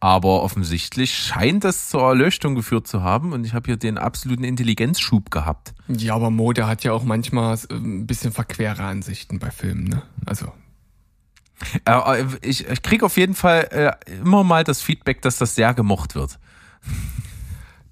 Aber 0.00 0.42
offensichtlich 0.42 1.14
scheint 1.14 1.64
das 1.64 1.88
zur 1.88 2.02
Erleuchtung 2.02 2.54
geführt 2.54 2.86
zu 2.86 3.02
haben 3.02 3.32
und 3.32 3.44
ich 3.46 3.54
habe 3.54 3.66
hier 3.66 3.78
den 3.78 3.96
absoluten 3.96 4.44
Intelligenzschub 4.44 5.30
gehabt. 5.30 5.72
Ja, 5.88 6.14
aber 6.14 6.28
Mo, 6.28 6.52
der 6.52 6.66
hat 6.66 6.84
ja 6.84 6.92
auch 6.92 7.04
manchmal 7.04 7.56
äh, 7.70 7.74
ein 7.74 8.06
bisschen 8.06 8.32
verquere 8.32 8.82
Ansichten 8.82 9.38
bei 9.38 9.50
Filmen, 9.50 9.84
ne? 9.84 10.02
Also, 10.26 10.52
ich 12.42 12.66
ich 12.68 12.82
kriege 12.82 13.06
auf 13.06 13.16
jeden 13.16 13.34
Fall 13.34 13.68
äh, 13.70 14.12
immer 14.20 14.44
mal 14.44 14.64
das 14.64 14.82
Feedback, 14.82 15.22
dass 15.22 15.38
das 15.38 15.54
sehr 15.54 15.74
gemocht 15.74 16.14
wird. 16.14 16.38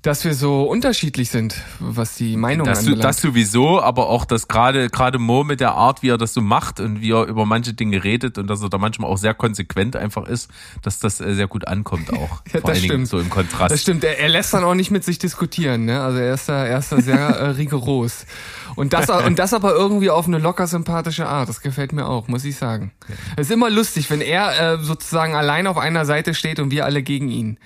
Dass 0.02 0.24
wir 0.24 0.34
so 0.34 0.64
unterschiedlich 0.64 1.30
sind, 1.30 1.54
was 1.78 2.16
die 2.16 2.36
Meinung 2.36 2.66
Das, 2.66 2.80
anbelangt. 2.80 3.04
das 3.04 3.20
sowieso, 3.20 3.80
aber 3.80 4.08
auch, 4.08 4.24
dass 4.24 4.48
gerade 4.48 4.90
gerade 4.90 5.20
Mo 5.20 5.44
mit 5.44 5.60
der 5.60 5.72
Art, 5.74 6.02
wie 6.02 6.08
er 6.08 6.18
das 6.18 6.34
so 6.34 6.40
macht 6.40 6.80
und 6.80 7.00
wie 7.00 7.12
er 7.12 7.24
über 7.26 7.46
manche 7.46 7.72
Dinge 7.72 8.02
redet 8.02 8.36
und 8.36 8.48
dass 8.48 8.62
er 8.62 8.68
da 8.68 8.78
manchmal 8.78 9.08
auch 9.08 9.16
sehr 9.16 9.32
konsequent 9.32 9.94
einfach 9.94 10.26
ist, 10.26 10.50
dass 10.82 10.98
das 10.98 11.20
äh, 11.20 11.34
sehr 11.34 11.46
gut 11.46 11.68
ankommt 11.68 12.10
auch. 12.12 12.42
Ja, 12.52 12.60
Vor 12.60 12.62
das 12.62 12.70
allen 12.70 12.74
Dingen 12.80 12.84
stimmt. 13.06 13.08
so 13.08 13.20
im 13.20 13.30
Kontrast. 13.30 13.70
Das 13.72 13.80
stimmt, 13.80 14.02
er, 14.02 14.18
er 14.18 14.28
lässt 14.28 14.52
dann 14.52 14.64
auch 14.64 14.74
nicht 14.74 14.90
mit 14.90 15.04
sich 15.04 15.20
diskutieren, 15.20 15.84
ne? 15.84 16.02
Also 16.02 16.18
er 16.18 16.34
ist 16.34 16.48
da, 16.48 16.66
er 16.66 16.78
ist 16.80 16.90
da 16.90 17.00
sehr 17.00 17.18
äh, 17.28 17.46
rigoros. 17.56 18.26
Und 18.74 18.94
das, 18.94 19.08
und 19.08 19.38
das 19.38 19.54
aber 19.54 19.72
irgendwie 19.74 20.10
auf 20.10 20.26
eine 20.26 20.38
locker 20.38 20.66
sympathische 20.66 21.28
Art. 21.28 21.48
Das 21.48 21.60
gefällt 21.60 21.92
mir 21.92 22.06
auch, 22.06 22.26
muss 22.26 22.44
ich 22.44 22.56
sagen. 22.56 22.90
Es 23.36 23.48
ist 23.48 23.52
immer 23.52 23.70
lustig, 23.70 24.10
wenn 24.10 24.20
er 24.22 24.58
äh, 24.72 24.78
sozusagen 24.82 25.34
allein 25.36 25.66
auf 25.66 25.76
einer 25.78 26.06
Seite 26.06 26.34
steht 26.34 26.58
und 26.58 26.70
wir 26.70 26.86
alle 26.86 27.02
gegen 27.02 27.28
ihn. 27.28 27.58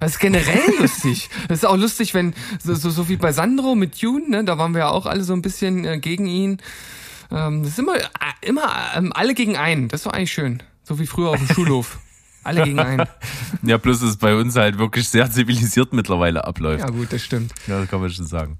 Das 0.00 0.12
ist 0.12 0.18
generell 0.20 0.78
lustig. 0.80 1.28
Das 1.48 1.58
ist 1.58 1.64
auch 1.64 1.76
lustig, 1.76 2.14
wenn, 2.14 2.34
so, 2.62 2.74
so, 2.74 2.90
so 2.90 3.08
wie 3.08 3.16
bei 3.16 3.32
Sandro 3.32 3.74
mit 3.74 4.02
Dune, 4.02 4.28
ne, 4.28 4.44
da 4.44 4.58
waren 4.58 4.72
wir 4.72 4.80
ja 4.80 4.88
auch 4.88 5.06
alle 5.06 5.24
so 5.24 5.32
ein 5.32 5.42
bisschen 5.42 5.84
äh, 5.84 5.98
gegen 5.98 6.26
ihn. 6.26 6.58
Ähm, 7.30 7.62
das 7.62 7.72
ist 7.72 7.78
immer, 7.78 7.96
äh, 7.96 8.02
immer 8.42 8.70
ähm, 8.94 9.12
alle 9.12 9.34
gegen 9.34 9.56
einen. 9.56 9.88
Das 9.88 10.02
doch 10.02 10.12
eigentlich 10.12 10.32
schön. 10.32 10.62
So 10.84 10.98
wie 10.98 11.06
früher 11.06 11.30
auf 11.30 11.38
dem 11.38 11.48
Schulhof. 11.48 11.98
Alle 12.44 12.64
gegen 12.64 12.78
einen. 12.78 13.06
Ja, 13.62 13.76
ist 13.76 14.02
es 14.02 14.16
bei 14.16 14.34
uns 14.34 14.56
halt 14.56 14.78
wirklich 14.78 15.08
sehr 15.08 15.30
zivilisiert 15.30 15.92
mittlerweile 15.92 16.44
abläuft. 16.44 16.84
Ja 16.84 16.90
gut, 16.90 17.12
das 17.12 17.22
stimmt. 17.22 17.52
Ja, 17.66 17.80
das 17.80 17.90
kann 17.90 18.00
man 18.00 18.10
schon 18.10 18.26
sagen. 18.26 18.56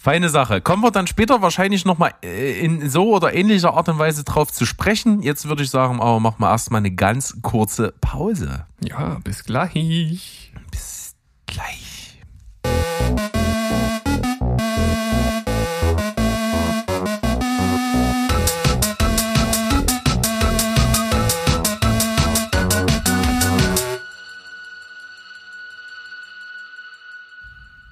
Feine 0.00 0.28
Sache. 0.28 0.60
Kommen 0.60 0.84
wir 0.84 0.92
dann 0.92 1.08
später 1.08 1.42
wahrscheinlich 1.42 1.84
nochmal 1.84 2.12
in 2.22 2.88
so 2.88 3.16
oder 3.16 3.34
ähnlicher 3.34 3.74
Art 3.74 3.88
und 3.88 3.98
Weise 3.98 4.22
drauf 4.22 4.52
zu 4.52 4.64
sprechen. 4.64 5.22
Jetzt 5.22 5.48
würde 5.48 5.64
ich 5.64 5.70
sagen, 5.70 6.00
aber 6.00 6.20
machen 6.20 6.36
wir 6.38 6.50
erstmal 6.50 6.78
eine 6.78 6.92
ganz 6.92 7.36
kurze 7.42 7.92
Pause. 8.00 8.64
Ja, 8.80 9.18
bis 9.24 9.42
gleich. 9.42 10.52
Bis 10.70 11.16
gleich. 11.46 11.87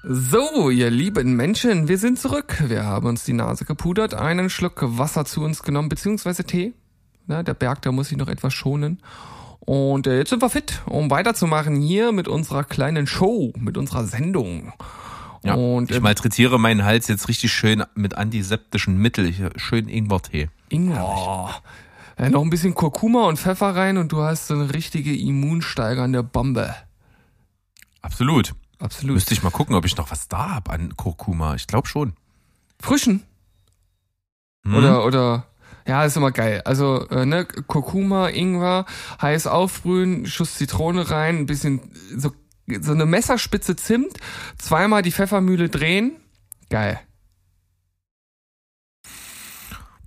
So, 0.09 0.69
ihr 0.69 0.89
lieben 0.89 1.35
Menschen, 1.35 1.89
wir 1.89 1.97
sind 1.97 2.17
zurück. 2.17 2.63
Wir 2.67 2.85
haben 2.85 3.07
uns 3.07 3.25
die 3.25 3.33
Nase 3.33 3.65
gepudert, 3.65 4.13
einen 4.13 4.49
Schluck 4.49 4.81
Wasser 4.81 5.25
zu 5.25 5.41
uns 5.41 5.63
genommen, 5.63 5.89
beziehungsweise 5.89 6.45
Tee. 6.45 6.73
Na, 7.25 7.43
der 7.43 7.53
Berg, 7.53 7.81
da 7.81 7.91
muss 7.91 8.09
ich 8.09 8.17
noch 8.17 8.29
etwas 8.29 8.53
schonen. 8.53 9.01
Und 9.59 10.07
äh, 10.07 10.17
jetzt 10.17 10.29
sind 10.29 10.41
wir 10.41 10.49
fit, 10.49 10.81
um 10.85 11.11
weiterzumachen 11.11 11.75
hier 11.81 12.13
mit 12.13 12.29
unserer 12.29 12.63
kleinen 12.63 13.05
Show, 13.05 13.51
mit 13.57 13.77
unserer 13.77 14.05
Sendung. 14.05 14.71
Ja, 15.43 15.55
Und 15.55 15.91
ich 15.91 15.97
äh, 15.97 15.99
malträtiere 15.99 16.57
meinen 16.57 16.85
Hals 16.85 17.09
jetzt 17.09 17.27
richtig 17.27 17.51
schön 17.51 17.83
mit 17.93 18.17
antiseptischen 18.17 18.97
Mitteln. 18.97 19.33
Hier, 19.33 19.49
Schön 19.57 19.89
Ingwertee. 19.89 20.47
Ingwer. 20.69 21.03
Oh. 21.05 21.49
Äh, 22.15 22.29
noch 22.29 22.43
ein 22.43 22.49
bisschen 22.49 22.75
Kurkuma 22.75 23.25
und 23.25 23.39
Pfeffer 23.39 23.75
rein 23.75 23.97
und 23.97 24.13
du 24.13 24.21
hast 24.21 24.47
so 24.47 24.53
eine 24.53 24.73
richtige 24.73 25.13
immunsteigernde 25.13 26.23
Bombe. 26.23 26.73
Absolut. 28.01 28.53
Absolut. 28.79 29.15
Müsste 29.15 29.33
ich 29.33 29.43
mal 29.43 29.49
gucken, 29.49 29.75
ob 29.75 29.85
ich 29.85 29.97
noch 29.97 30.11
was 30.11 30.27
da 30.27 30.55
hab 30.55 30.69
an 30.69 30.95
Kurkuma. 30.95 31.55
Ich 31.55 31.67
glaube 31.67 31.87
schon. 31.87 32.13
Frischen. 32.79 33.23
Hm? 34.65 34.75
Oder, 34.75 35.05
oder, 35.05 35.47
ja, 35.87 36.03
ist 36.03 36.17
immer 36.17 36.31
geil. 36.31 36.61
Also, 36.65 37.07
äh, 37.09 37.25
ne, 37.25 37.45
Kurkuma, 37.45 38.29
Ingwer, 38.29 38.85
heiß 39.21 39.47
aufbrühen, 39.47 40.25
Schuss 40.25 40.55
Zitrone 40.55 41.09
rein, 41.09 41.37
ein 41.37 41.45
bisschen, 41.45 41.81
so, 42.15 42.31
so 42.81 42.91
eine 42.91 43.05
Messerspitze 43.05 43.75
Zimt, 43.75 44.17
zweimal 44.57 45.01
die 45.01 45.11
Pfeffermühle 45.11 45.69
drehen. 45.69 46.17
Geil. 46.69 46.99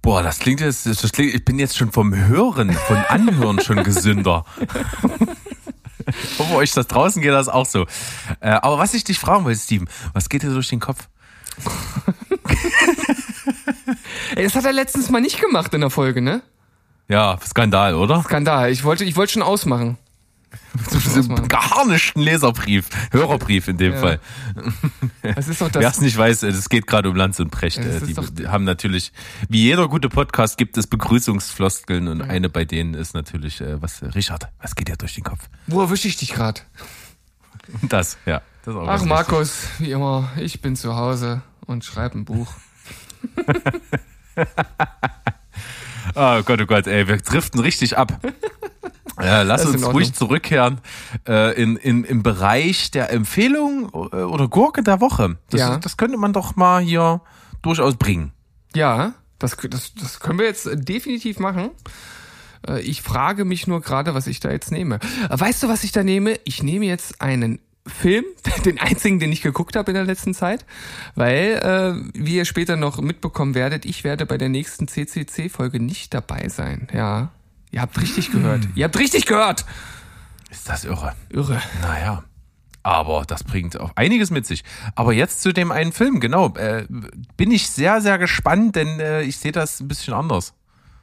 Boah, 0.02 0.22
das 0.22 0.38
klingt 0.38 0.60
jetzt, 0.60 0.86
das 0.86 1.12
klingt, 1.12 1.34
ich 1.34 1.44
bin 1.44 1.58
jetzt 1.58 1.76
schon 1.76 1.92
vom 1.92 2.14
Hören, 2.14 2.72
von 2.72 2.96
Anhören 2.96 3.60
schon 3.60 3.82
gesünder. 3.82 4.44
Hoffe 6.38 6.54
euch 6.54 6.72
das 6.72 6.86
draußen 6.86 7.22
geht 7.22 7.32
das 7.32 7.48
auch 7.48 7.66
so. 7.66 7.86
Äh, 8.40 8.50
aber 8.50 8.78
was 8.78 8.94
ich 8.94 9.04
dich 9.04 9.18
fragen 9.18 9.44
wollte, 9.44 9.58
Steven, 9.60 9.88
was 10.12 10.28
geht 10.28 10.42
dir 10.42 10.50
durch 10.50 10.68
den 10.68 10.80
Kopf? 10.80 11.08
Ey, 14.36 14.44
das 14.44 14.54
hat 14.54 14.64
er 14.64 14.72
letztens 14.72 15.10
mal 15.10 15.20
nicht 15.20 15.40
gemacht 15.40 15.74
in 15.74 15.80
der 15.80 15.90
Folge, 15.90 16.22
ne? 16.22 16.42
Ja, 17.08 17.38
Skandal, 17.44 17.94
oder? 17.94 18.22
Skandal. 18.22 18.70
Ich 18.70 18.84
wollte, 18.84 19.04
ich 19.04 19.16
wollte 19.16 19.32
schon 19.32 19.42
ausmachen. 19.42 19.98
So 20.90 20.99
einen 21.16 21.48
geharnischten 21.48 22.22
Leserbrief, 22.22 22.88
Hörerbrief 23.10 23.68
in 23.68 23.76
dem 23.76 23.92
Ja. 23.94 23.98
Fall. 24.00 24.20
Das 25.22 25.48
ist 25.48 25.60
doch 25.60 25.70
Wer 25.72 25.88
es 25.88 26.00
nicht 26.00 26.16
weiß, 26.16 26.42
es 26.44 26.68
geht 26.68 26.86
gerade 26.86 27.08
um 27.10 27.16
Lanz 27.16 27.38
und 27.40 27.50
Precht. 27.50 27.78
Ja, 27.78 27.84
Äh, 27.84 28.00
Die, 28.00 28.14
doch- 28.14 28.30
haben 28.46 28.64
natürlich, 28.64 29.12
wie 29.48 29.62
jeder 29.62 29.88
gute 29.88 30.08
Podcast, 30.08 30.56
gibt 30.58 30.76
es 30.78 30.86
Begrüßungsfloskeln 30.86 32.08
und 32.08 32.22
eine 32.22 32.48
bei 32.48 32.64
denen 32.64 32.94
ist 32.94 33.14
natürlich, 33.14 33.60
äh, 33.60 33.80
was, 33.82 34.02
Richard, 34.14 34.48
was 34.60 34.74
geht 34.74 34.88
dir 34.88 34.96
durch 34.96 35.14
den 35.14 35.24
Kopf? 35.24 35.48
Wo 35.66 35.80
erwische 35.82 36.08
ich 36.08 36.16
dich 36.16 36.32
gerade? 36.32 36.60
Das, 37.82 38.16
ja. 38.26 38.42
Das 38.64 38.74
Ach, 38.74 38.86
ganz 38.86 39.04
Markus, 39.04 39.58
wie 39.78 39.92
immer, 39.92 40.28
ich 40.36 40.60
bin 40.60 40.74
zu 40.74 40.96
Hause 40.96 41.42
und 41.66 41.84
schreibe 41.84 42.18
ein 42.18 42.24
Buch. 42.24 42.52
Oh 46.14 46.42
Gott, 46.42 46.60
oh 46.60 46.66
Gott, 46.66 46.86
ey, 46.86 47.06
wir 47.06 47.18
driften 47.18 47.60
richtig 47.60 47.96
ab. 47.96 48.18
Ja, 49.22 49.42
lass 49.42 49.64
uns 49.66 49.84
ruhig 49.86 50.12
zurückkehren 50.14 50.80
äh, 51.28 51.60
in, 51.60 51.76
in, 51.76 52.04
im 52.04 52.22
Bereich 52.22 52.90
der 52.90 53.12
Empfehlung 53.12 53.84
äh, 53.92 54.16
oder 54.22 54.48
Gurke 54.48 54.82
der 54.82 55.00
Woche. 55.00 55.36
Das, 55.50 55.60
Ja. 55.60 55.76
das 55.78 55.96
könnte 55.96 56.16
man 56.18 56.32
doch 56.32 56.56
mal 56.56 56.82
hier 56.82 57.20
durchaus 57.62 57.96
bringen. 57.96 58.32
Ja, 58.74 59.14
das, 59.38 59.56
das, 59.56 59.94
das 59.94 60.20
können 60.20 60.38
wir 60.38 60.46
jetzt 60.46 60.66
äh, 60.66 60.76
definitiv 60.76 61.38
machen. 61.38 61.70
Äh, 62.66 62.80
Ich 62.82 63.02
frage 63.02 63.44
mich 63.44 63.66
nur 63.66 63.80
gerade, 63.80 64.14
was 64.14 64.26
ich 64.26 64.40
da 64.40 64.50
jetzt 64.50 64.70
nehme. 64.70 64.96
Äh, 65.28 65.38
Weißt 65.40 65.62
du, 65.62 65.68
was 65.68 65.84
ich 65.84 65.92
da 65.92 66.02
nehme? 66.04 66.38
Ich 66.44 66.62
nehme 66.62 66.86
jetzt 66.86 67.20
einen 67.20 67.58
Film, 67.86 68.24
den 68.66 68.78
einzigen, 68.78 69.18
den 69.18 69.32
ich 69.32 69.40
geguckt 69.42 69.74
habe 69.74 69.90
in 69.90 69.94
der 69.94 70.04
letzten 70.04 70.34
Zeit, 70.34 70.66
weil, 71.14 71.54
äh, 71.62 72.10
wie 72.14 72.36
ihr 72.36 72.44
später 72.44 72.76
noch 72.76 73.00
mitbekommen 73.00 73.54
werdet, 73.54 73.84
ich 73.86 74.04
werde 74.04 74.26
bei 74.26 74.36
der 74.36 74.50
nächsten 74.50 74.86
CCC-Folge 74.86 75.80
nicht 75.80 76.12
dabei 76.12 76.48
sein. 76.50 76.88
Ja, 76.92 77.30
ihr 77.70 77.80
habt 77.80 78.00
richtig 78.00 78.30
gehört. 78.32 78.68
Ihr 78.74 78.84
habt 78.84 78.98
richtig 78.98 79.26
gehört. 79.26 79.64
Ist 80.50 80.68
das 80.68 80.84
irre? 80.84 81.14
Irre. 81.30 81.60
Naja. 81.82 82.24
Aber 82.82 83.24
das 83.26 83.44
bringt 83.44 83.78
auch 83.78 83.92
einiges 83.94 84.30
mit 84.30 84.46
sich. 84.46 84.64
Aber 84.94 85.12
jetzt 85.12 85.42
zu 85.42 85.52
dem 85.52 85.70
einen 85.70 85.92
Film, 85.92 86.18
genau. 86.18 86.54
Äh, 86.54 86.86
bin 87.36 87.50
ich 87.50 87.68
sehr, 87.70 88.00
sehr 88.00 88.18
gespannt, 88.18 88.76
denn 88.76 89.00
äh, 89.00 89.22
ich 89.22 89.36
sehe 89.36 89.52
das 89.52 89.80
ein 89.80 89.88
bisschen 89.88 90.14
anders. 90.14 90.54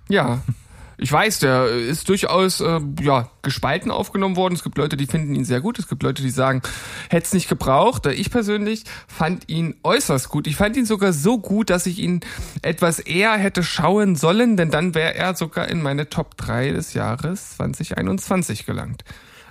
Ja. 0.10 0.42
Ich 1.00 1.12
weiß, 1.12 1.39
der 1.39 1.68
ist 1.68 2.10
durchaus 2.10 2.60
äh, 2.60 2.80
ja, 3.01 3.30
gespalten 3.44 3.92
aufgenommen 3.92 4.36
worden. 4.36 4.56
Es 4.56 4.63
gibt 4.63 4.80
Leute, 4.80 4.98
die 4.98 5.06
finden 5.06 5.36
ihn 5.36 5.46
sehr 5.46 5.62
gut. 5.62 5.77
Es 5.77 5.88
gibt 5.88 6.01
Leute, 6.01 6.24
die 6.24 6.32
sagen, 6.32 6.63
hätte 7.10 7.27
es 7.27 7.34
nicht 7.34 7.48
gebraucht. 7.48 8.08
Ich 8.08 8.32
persönlich 8.32 8.84
fand 9.08 9.48
ihn 9.48 9.75
äußerst 9.84 10.30
gut. 10.30 10.48
Ich 10.48 10.56
fand 10.56 10.75
ihn 10.75 10.86
sogar 10.88 11.13
so 11.13 11.38
gut, 11.38 11.70
dass 11.70 11.86
ich 11.86 12.00
ihn 12.00 12.22
etwas 12.63 13.00
eher 13.00 13.34
hätte 13.38 13.62
schauen 13.62 14.16
sollen, 14.16 14.58
denn 14.58 14.72
dann 14.72 14.96
wäre 14.96 15.13
er 15.13 15.36
sogar 15.36 15.68
in 15.68 15.84
meine 15.84 16.10
Top 16.10 16.36
3 16.38 16.72
des 16.72 16.96
Jahres 16.96 17.58
2021 17.58 18.66
gelangt. 18.66 19.04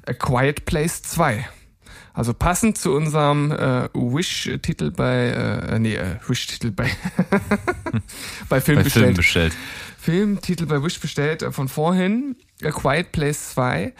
A 0.05 0.15
Quiet 0.15 0.65
Place 0.65 1.03
2. 1.03 1.47
Also 2.17 2.33
passend 2.33 2.79
zu 2.79 2.95
unserem 2.95 3.53
äh, 3.53 3.91
Wish-Titel 3.93 4.91
bei, 4.91 5.29
äh, 5.29 5.79
nee, 5.79 5.97
äh, 5.97 6.17
Wish-Titel 6.27 6.71
bei, 6.71 6.91
bei 8.49 8.61
Film 8.63 8.79
Bei 8.79 8.85
bestellt. 8.85 9.05
Film 9.05 9.15
bestellt. 9.17 9.53
Filmtitel 10.07 10.67
bei 10.67 10.85
Wish 10.85 11.01
bestellt 11.01 11.43
äh, 11.43 11.51
von 11.51 11.67
vorhin, 11.67 12.37
A 12.63 12.71
Quiet 12.71 13.11
Place 13.11 13.51
2. 13.55 13.93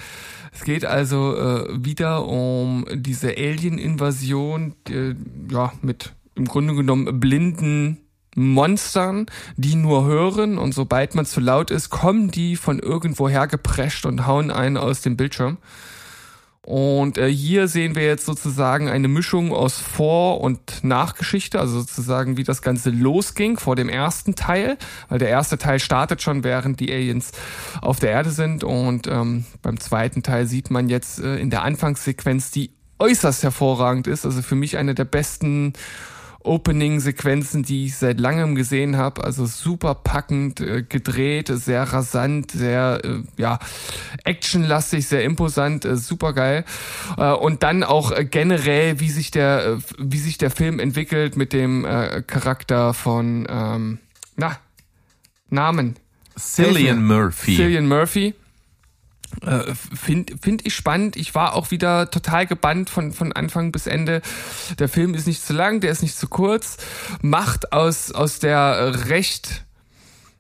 Es 0.53 0.63
geht 0.63 0.85
also 0.85 1.37
äh, 1.37 1.85
wieder 1.85 2.29
um 2.29 2.87
diese 2.95 3.31
Alien-Invasion, 3.37 4.77
äh, 4.89 5.17
ja, 5.51 5.73
mit 5.83 6.13
im 6.37 6.45
Grunde 6.45 6.77
genommen 6.77 7.19
blinden 7.19 7.99
Monstern, 8.37 9.27
die 9.57 9.75
nur 9.75 10.05
hören 10.05 10.59
und 10.59 10.75
sobald 10.75 11.17
man 11.17 11.27
zu 11.27 11.41
laut 11.41 11.73
ist, 11.73 11.91
kommen 11.91 12.31
die 12.31 12.55
von 12.55 12.79
irgendwoher 12.79 13.49
geprescht 13.49 14.07
und 14.07 14.29
hauen 14.29 14.53
einen 14.53 14.77
aus 14.77 15.01
dem 15.01 15.17
Bildschirm. 15.17 15.59
Und 16.67 17.17
äh, 17.17 17.33
hier 17.33 17.69
sehen 17.69 17.95
wir 17.95 18.05
jetzt 18.05 18.27
sozusagen 18.27 18.89
eine 18.89 19.07
Mischung 19.07 19.53
aus 19.53 19.79
Vor- 19.79 20.41
und 20.41 20.83
Nachgeschichte, 20.83 21.61
also 21.61 21.79
sozusagen 21.79 22.37
wie 22.37 22.43
das 22.43 22.61
Ganze 22.61 22.91
losging 22.91 23.57
vor 23.57 23.77
dem 23.77 23.89
ersten 23.89 24.35
Teil, 24.35 24.77
weil 25.09 25.21
der 25.21 25.29
erste 25.29 25.59
Teil 25.59 25.79
startet 25.79 26.23
schon, 26.23 26.43
während 26.43 26.81
die 26.81 26.93
Aliens 26.93 27.31
auf 27.81 28.01
der 28.01 28.11
Erde 28.11 28.31
sind. 28.31 28.65
Und 28.65 29.07
ähm, 29.07 29.45
beim 29.63 29.79
zweiten 29.79 30.25
Teil 30.25 30.47
sieht 30.47 30.73
man 30.73 30.89
jetzt 30.89 31.21
äh, 31.21 31.37
in 31.37 31.51
der 31.51 31.63
Anfangssequenz, 31.63 32.51
die 32.51 32.73
äußerst 32.99 33.45
hervorragend 33.45 34.09
ist, 34.09 34.25
also 34.25 34.43
für 34.43 34.57
mich 34.57 34.77
eine 34.77 34.97
der 34.97 35.05
besten 35.05 35.73
Opening-Sequenzen, 36.47 37.63
die 37.63 37.87
ich 37.87 37.97
seit 37.97 38.21
langem 38.21 38.55
gesehen 38.55 38.97
habe. 38.97 39.25
Also 39.25 39.47
super 39.47 39.95
packend 39.95 40.61
äh, 40.61 40.83
gedreht, 40.83 41.49
sehr 41.49 41.83
rasant, 41.83 42.51
sehr 42.51 43.01
äh, 43.05 43.23
ja 43.37 43.59
actionlastig, 44.25 45.07
sehr 45.07 45.25
imposant, 45.25 45.85
äh, 45.85 45.97
super 45.97 46.33
geil. 46.33 46.65
Äh, 47.17 47.33
und 47.33 47.63
dann 47.63 47.83
auch 47.83 48.13
äh, 48.13 48.25
generell, 48.25 49.01
wie 49.01 49.11
sich 49.11 49.31
der 49.31 49.67
äh, 49.67 49.79
wie 49.99 50.19
sich 50.19 50.39
der 50.39 50.51
Film 50.51 50.79
entwickelt 50.79 51.37
mit 51.37 51.53
dem 51.53 51.85
äh, 51.85 52.23
Charakter 52.23 52.95
von 52.95 53.47
ähm, 53.49 53.99
na 54.37 54.57
Namen 55.51 55.97
Cillian 56.39 57.05
Murphy. 57.05 57.57
Cillian 57.57 57.87
Murphy. 57.89 58.35
Äh, 59.45 59.75
Finde 59.75 60.35
find 60.41 60.67
ich 60.67 60.75
spannend. 60.75 61.17
Ich 61.17 61.35
war 61.35 61.55
auch 61.55 61.71
wieder 61.71 62.11
total 62.11 62.47
gebannt 62.47 62.91
von, 62.91 63.13
von 63.13 63.33
Anfang 63.33 63.73
bis 63.73 63.87
Ende. 63.87 64.23
Der 64.79 64.89
Film 64.89 65.15
ist 65.15 65.27
nicht 65.27 65.45
zu 65.45 65.53
lang, 65.53 65.81
der 65.81 65.91
ist 65.91 66.03
nicht 66.03 66.17
zu 66.17 66.29
kurz. 66.29 66.77
Macht 67.23 67.73
aus, 67.73 68.13
aus 68.13 68.39
der 68.39 69.09
recht 69.09 69.65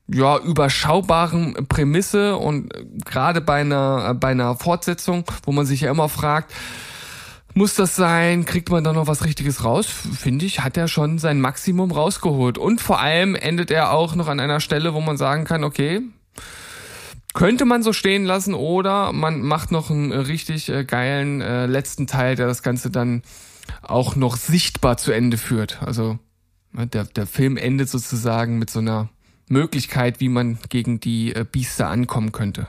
ja, 0.08 0.38
überschaubaren 0.38 1.66
Prämisse 1.68 2.36
und 2.36 2.72
gerade 3.04 3.40
bei 3.40 3.60
einer, 3.60 4.14
bei 4.14 4.28
einer 4.28 4.54
Fortsetzung, 4.56 5.24
wo 5.44 5.52
man 5.52 5.66
sich 5.66 5.80
ja 5.80 5.90
immer 5.90 6.08
fragt, 6.08 6.52
muss 7.54 7.74
das 7.74 7.96
sein? 7.96 8.44
Kriegt 8.44 8.68
man 8.68 8.84
da 8.84 8.92
noch 8.92 9.06
was 9.06 9.24
Richtiges 9.24 9.64
raus? 9.64 9.86
Finde 9.86 10.44
ich, 10.44 10.60
hat 10.60 10.76
er 10.76 10.88
schon 10.88 11.18
sein 11.18 11.40
Maximum 11.40 11.90
rausgeholt. 11.90 12.58
Und 12.58 12.82
vor 12.82 13.00
allem 13.00 13.34
endet 13.34 13.70
er 13.70 13.92
auch 13.92 14.14
noch 14.14 14.28
an 14.28 14.40
einer 14.40 14.60
Stelle, 14.60 14.92
wo 14.92 15.00
man 15.00 15.16
sagen 15.16 15.44
kann, 15.44 15.64
okay, 15.64 16.02
könnte 17.36 17.66
man 17.66 17.82
so 17.82 17.92
stehen 17.92 18.24
lassen 18.24 18.54
oder 18.54 19.12
man 19.12 19.42
macht 19.42 19.70
noch 19.70 19.90
einen 19.90 20.10
richtig 20.10 20.70
äh, 20.70 20.84
geilen 20.84 21.42
äh, 21.42 21.66
letzten 21.66 22.06
Teil, 22.06 22.34
der 22.34 22.46
das 22.46 22.62
Ganze 22.62 22.90
dann 22.90 23.22
auch 23.82 24.16
noch 24.16 24.36
sichtbar 24.36 24.96
zu 24.96 25.12
Ende 25.12 25.36
führt. 25.36 25.82
Also 25.82 26.18
ne, 26.72 26.86
der, 26.86 27.04
der 27.04 27.26
Film 27.26 27.58
endet 27.58 27.90
sozusagen 27.90 28.58
mit 28.58 28.70
so 28.70 28.78
einer 28.78 29.10
Möglichkeit, 29.48 30.18
wie 30.18 30.30
man 30.30 30.58
gegen 30.70 30.98
die 30.98 31.34
äh, 31.34 31.44
Biester 31.44 31.88
ankommen 31.88 32.32
könnte. 32.32 32.68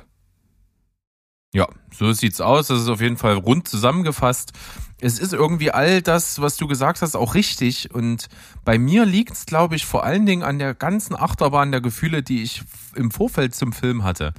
Ja, 1.54 1.70
so 1.94 2.12
sieht's 2.12 2.42
aus. 2.42 2.68
Das 2.68 2.82
ist 2.82 2.90
auf 2.90 3.02
jeden 3.02 3.18
Fall 3.18 3.36
rund 3.36 3.70
zusammengefasst. 3.70 4.52
Es 5.00 5.20
ist 5.20 5.34
irgendwie 5.34 5.72
all 5.72 6.02
das, 6.02 6.42
was 6.42 6.58
du 6.58 6.68
gesagt 6.68 7.02
hast, 7.02 7.16
auch 7.16 7.36
richtig. 7.36 7.94
Und 7.94 8.28
bei 8.66 8.80
mir 8.80 9.06
liegt's, 9.06 9.46
glaube 9.46 9.76
ich, 9.76 9.86
vor 9.86 10.04
allen 10.04 10.26
Dingen 10.26 10.44
an 10.44 10.58
der 10.58 10.74
ganzen 10.74 11.16
Achterbahn 11.16 11.72
der 11.72 11.82
Gefühle, 11.82 12.24
die 12.24 12.42
ich 12.42 12.64
im 12.96 13.12
Vorfeld 13.12 13.54
zum 13.54 13.74
Film 13.74 14.04
hatte. 14.04 14.34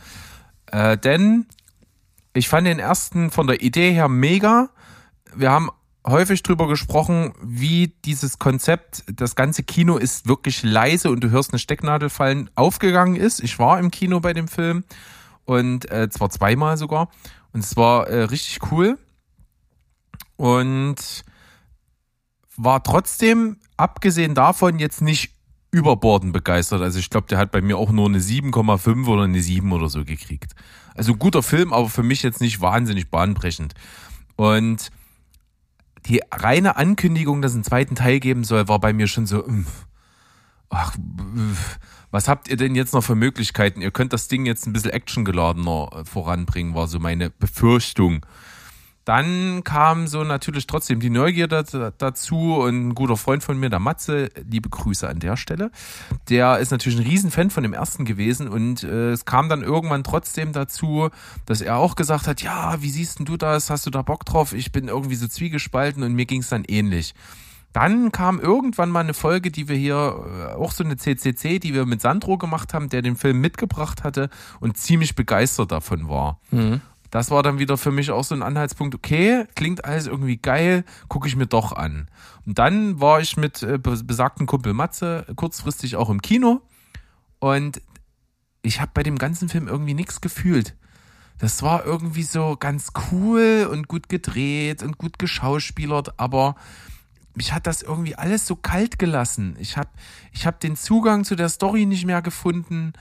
Äh, 0.67 0.99
denn 0.99 1.47
ich 2.35 2.49
fand 2.49 2.67
den 2.67 2.81
ersten 2.81 3.31
von 3.31 3.47
der 3.47 3.63
Idee 3.63 3.93
her 3.93 4.09
mega. 4.09 4.71
Wir 5.35 5.51
haben 5.51 5.71
häufig 6.07 6.43
drüber 6.43 6.67
gesprochen, 6.67 7.35
wie 7.41 7.95
dieses 8.05 8.39
Konzept, 8.39 9.05
das 9.07 9.37
ganze 9.37 9.63
Kino 9.63 9.97
ist 9.97 10.27
wirklich 10.27 10.63
leise 10.63 11.11
und 11.11 11.21
du 11.23 11.31
hörst 11.31 11.53
eine 11.53 11.59
Stecknadel 11.59 12.09
fallen, 12.09 12.51
aufgegangen 12.55 13.17
ist. 13.17 13.41
Ich 13.41 13.59
war 13.59 13.79
im 13.79 13.91
Kino 13.91 14.21
bei 14.21 14.33
dem 14.33 14.49
Film 14.49 14.85
und 15.45 15.91
äh, 15.91 16.09
zwar 16.09 16.31
zweimal 16.31 16.77
sogar 16.77 17.11
und 17.53 17.63
es 17.63 17.77
war 17.77 18.09
äh, 18.09 18.23
richtig 18.23 18.59
cool 18.71 18.99
und 20.37 21.25
war 22.57 22.83
trotzdem 22.83 23.57
abgesehen 23.77 24.35
davon 24.35 24.79
jetzt 24.79 25.03
nicht 25.03 25.33
überbordend 25.71 26.33
begeistert. 26.33 26.81
Also 26.81 26.99
ich 26.99 27.11
glaube, 27.11 27.27
der 27.29 27.39
hat 27.39 27.51
bei 27.51 27.61
mir 27.61 27.77
auch 27.77 27.91
nur 27.91 28.07
eine 28.07 28.19
7,5 28.19 29.07
oder 29.07 29.25
eine 29.25 29.41
7 29.41 29.71
oder 29.73 29.89
so 29.89 30.05
gekriegt. 30.05 30.55
Also 30.95 31.15
guter 31.15 31.43
Film, 31.43 31.73
aber 31.73 31.89
für 31.89 32.03
mich 32.03 32.23
jetzt 32.23 32.41
nicht 32.41 32.61
wahnsinnig 32.61 33.11
bahnbrechend. 33.11 33.75
Und 34.37 34.91
die 36.07 36.23
reine 36.31 36.77
Ankündigung, 36.77 37.43
dass 37.43 37.53
es 37.53 37.57
einen 37.57 37.65
zweiten 37.65 37.95
Teil 37.95 38.19
geben 38.19 38.45
soll, 38.45 38.67
war 38.69 38.79
bei 38.79 38.93
mir 38.93 39.07
schon 39.07 39.27
so, 39.27 39.45
mh, 39.47 39.65
ach, 40.71 40.97
was 42.11 42.29
habt 42.29 42.49
ihr 42.49 42.57
denn 42.57 42.75
jetzt 42.75 42.95
noch 42.95 43.05
für 43.05 43.15
Möglichkeiten? 43.15 43.83
Ihr 43.83 43.91
könnt 43.91 44.13
das 44.13 44.29
Ding 44.29 44.47
jetzt 44.47 44.67
ein 44.67 44.73
bisschen 44.73 44.91
actiongeladener 44.91 45.91
äh, 45.93 46.05
voranbringen, 46.05 46.75
war 46.75 46.87
so 46.87 46.99
meine 46.99 47.31
Befürchtung. 47.31 48.25
Dann 49.09 49.65
kam 49.65 50.07
so 50.07 50.23
natürlich 50.23 50.67
trotzdem 50.67 51.01
die 51.01 51.09
Neugier 51.09 51.49
dazu 51.49 52.57
und 52.57 52.89
ein 52.89 52.95
guter 52.95 53.17
Freund 53.17 53.43
von 53.43 53.59
mir, 53.59 53.71
der 53.71 53.79
Matze, 53.79 54.29
liebe 54.47 54.69
Grüße 54.69 55.09
an 55.09 55.19
der 55.19 55.39
Stelle, 55.39 55.71
der 56.29 56.59
ist 56.59 56.73
natürlich 56.73 56.99
ein 56.99 57.07
Riesenfan 57.07 57.49
von 57.49 57.63
dem 57.63 57.73
ersten 57.73 58.05
gewesen 58.05 58.49
und 58.49 58.83
äh, 58.83 59.13
es 59.13 59.25
kam 59.25 59.49
dann 59.49 59.63
irgendwann 59.63 60.05
trotzdem 60.05 60.53
dazu, 60.53 61.09
dass 61.47 61.63
er 61.63 61.79
auch 61.79 61.97
gesagt 61.97 62.27
hat, 62.27 62.43
ja, 62.43 62.83
wie 62.83 62.91
siehst 62.91 63.19
denn 63.19 63.25
du 63.25 63.39
das? 63.39 63.71
Hast 63.71 63.87
du 63.87 63.91
da 63.91 64.03
Bock 64.03 64.27
drauf? 64.27 64.53
Ich 64.53 64.73
bin 64.73 64.89
irgendwie 64.89 65.17
so 65.17 65.27
zwiegespalten 65.27 66.03
und 66.03 66.13
mir 66.13 66.27
ging 66.27 66.43
es 66.43 66.51
dann 66.51 66.65
ähnlich. 66.65 67.15
Dann 67.73 68.13
kam 68.13 68.39
irgendwann 68.39 68.91
mal 68.91 69.01
eine 69.01 69.15
Folge, 69.15 69.51
die 69.51 69.69
wir 69.69 69.77
hier, 69.77 70.53
äh, 70.53 70.55
auch 70.55 70.73
so 70.73 70.85
eine 70.85 70.99
CCC, 70.99 71.61
die 71.61 71.73
wir 71.73 71.87
mit 71.87 72.03
Sandro 72.03 72.37
gemacht 72.37 72.75
haben, 72.75 72.91
der 72.91 73.01
den 73.01 73.17
Film 73.17 73.41
mitgebracht 73.41 74.05
hatte 74.05 74.29
und 74.61 74.77
ziemlich 74.77 75.15
begeistert 75.15 75.73
davon 75.73 76.11
war. 76.11 76.41
Mhm. 76.51 76.83
Das 77.11 77.31
war 77.31 77.43
dann 77.43 77.59
wieder 77.59 77.79
für 77.79 77.91
mich 77.91 78.11
auch 78.11 78.25
so 78.25 78.35
ein 78.35 78.43
Anhaltspunkt, 78.43 78.95
okay, 78.95 79.47
klingt 79.55 79.85
alles 79.85 80.07
irgendwie 80.07 80.37
geil, 80.37 80.85
gucke 81.09 81.27
ich 81.27 81.37
mir 81.37 81.47
doch 81.47 81.73
an. 81.73 82.09
Und 82.47 82.59
dann 82.59 83.01
war 83.01 83.21
ich 83.21 83.37
mit 83.37 83.63
äh, 83.63 83.79
besagten 83.79 84.47
Kumpel 84.47 84.75
Matze 84.75 85.27
kurzfristig 85.37 85.97
auch 85.97 86.11
im 86.11 86.21
Kino 86.21 86.61
und 87.39 87.81
ich 88.63 88.81
habe 88.81 88.91
bei 88.95 89.03
dem 89.03 89.17
ganzen 89.17 89.49
Film 89.49 89.69
irgendwie 89.69 89.95
nichts 89.95 90.21
gefühlt. 90.21 90.75
Das 91.39 91.63
war 91.63 91.85
irgendwie 91.85 92.25
so 92.25 92.57
ganz 92.59 92.89
cool 93.11 93.69
und 93.71 93.87
gut 93.87 94.09
gedreht 94.09 94.83
und 94.83 94.99
gut 94.99 95.19
geschauspielert, 95.19 96.19
aber 96.19 96.57
mich 97.35 97.53
hat 97.53 97.69
das 97.69 97.83
irgendwie 97.83 98.17
alles 98.17 98.47
so 98.47 98.57
kalt 98.57 98.99
gelassen. 98.99 99.57
Ich 99.61 99.77
habe 99.77 99.91
ich 100.33 100.47
hab 100.47 100.59
den 100.59 100.77
Zugang 100.77 101.25
zu 101.25 101.37
der 101.37 101.49
Story 101.49 101.87
nicht 101.87 102.05
mehr 102.05 102.21
gefunden. 102.23 102.93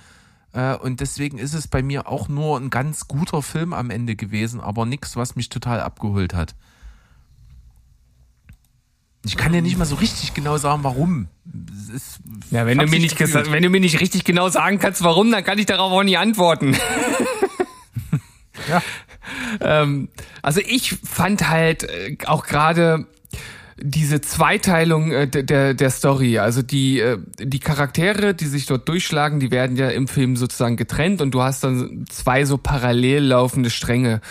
Äh, 0.57 0.75
und 0.75 1.01
deswegen 1.01 1.37
ist 1.37 1.53
es 1.53 1.67
bei 1.67 1.83
mir 1.83 2.07
auch 2.07 2.29
nur 2.29 2.59
ein 2.59 2.71
ganz 2.71 3.07
guter 3.07 3.43
Film 3.43 3.73
am 3.73 3.91
Ende 3.91 4.15
gewesen, 4.15 4.59
aber 4.59 4.87
nichts, 4.87 5.15
was 5.15 5.35
mich 5.35 5.49
total 5.49 5.79
abgeholt 5.81 6.33
hat. 6.33 6.55
Ich 9.23 9.37
kann 9.37 9.53
ja 9.53 9.61
nicht 9.61 9.77
mal 9.77 9.85
so 9.85 9.95
richtig 9.95 10.33
genau 10.33 10.57
sagen, 10.57 10.83
warum. 10.83 11.27
Ja, 12.49 12.65
wenn 12.65 12.79
du, 12.79 12.87
mir 12.87 12.99
nicht 12.99 13.17
gesagt, 13.17 13.51
wenn 13.51 13.61
du 13.61 13.69
mir 13.69 13.81
nicht 13.81 13.99
richtig 13.99 14.23
genau 14.23 14.49
sagen 14.49 14.79
kannst, 14.79 15.03
warum, 15.03 15.31
dann 15.31 15.43
kann 15.43 15.59
ich 15.59 15.67
darauf 15.67 15.91
auch 15.91 16.03
nicht 16.03 16.17
antworten. 16.17 16.75
ja. 18.67 18.81
ähm, 19.61 20.09
also 20.41 20.59
ich 20.65 20.95
fand 21.03 21.49
halt 21.49 21.83
äh, 21.83 22.17
auch 22.25 22.45
gerade 22.45 23.05
diese 23.79 24.21
Zweiteilung 24.21 25.11
äh, 25.11 25.27
der, 25.27 25.73
der 25.73 25.89
Story, 25.89 26.39
also 26.39 26.61
die, 26.61 26.99
äh, 26.99 27.19
die 27.39 27.59
Charaktere, 27.59 28.33
die 28.33 28.45
sich 28.45 28.65
dort 28.65 28.89
durchschlagen, 28.89 29.39
die 29.39 29.51
werden 29.51 29.77
ja 29.77 29.89
im 29.89 30.07
Film 30.07 30.35
sozusagen 30.35 30.77
getrennt 30.77 31.21
und 31.21 31.31
du 31.31 31.41
hast 31.41 31.63
dann 31.63 32.05
zwei 32.09 32.45
so 32.45 32.57
parallel 32.57 33.23
laufende 33.23 33.69
Stränge. 33.69 34.21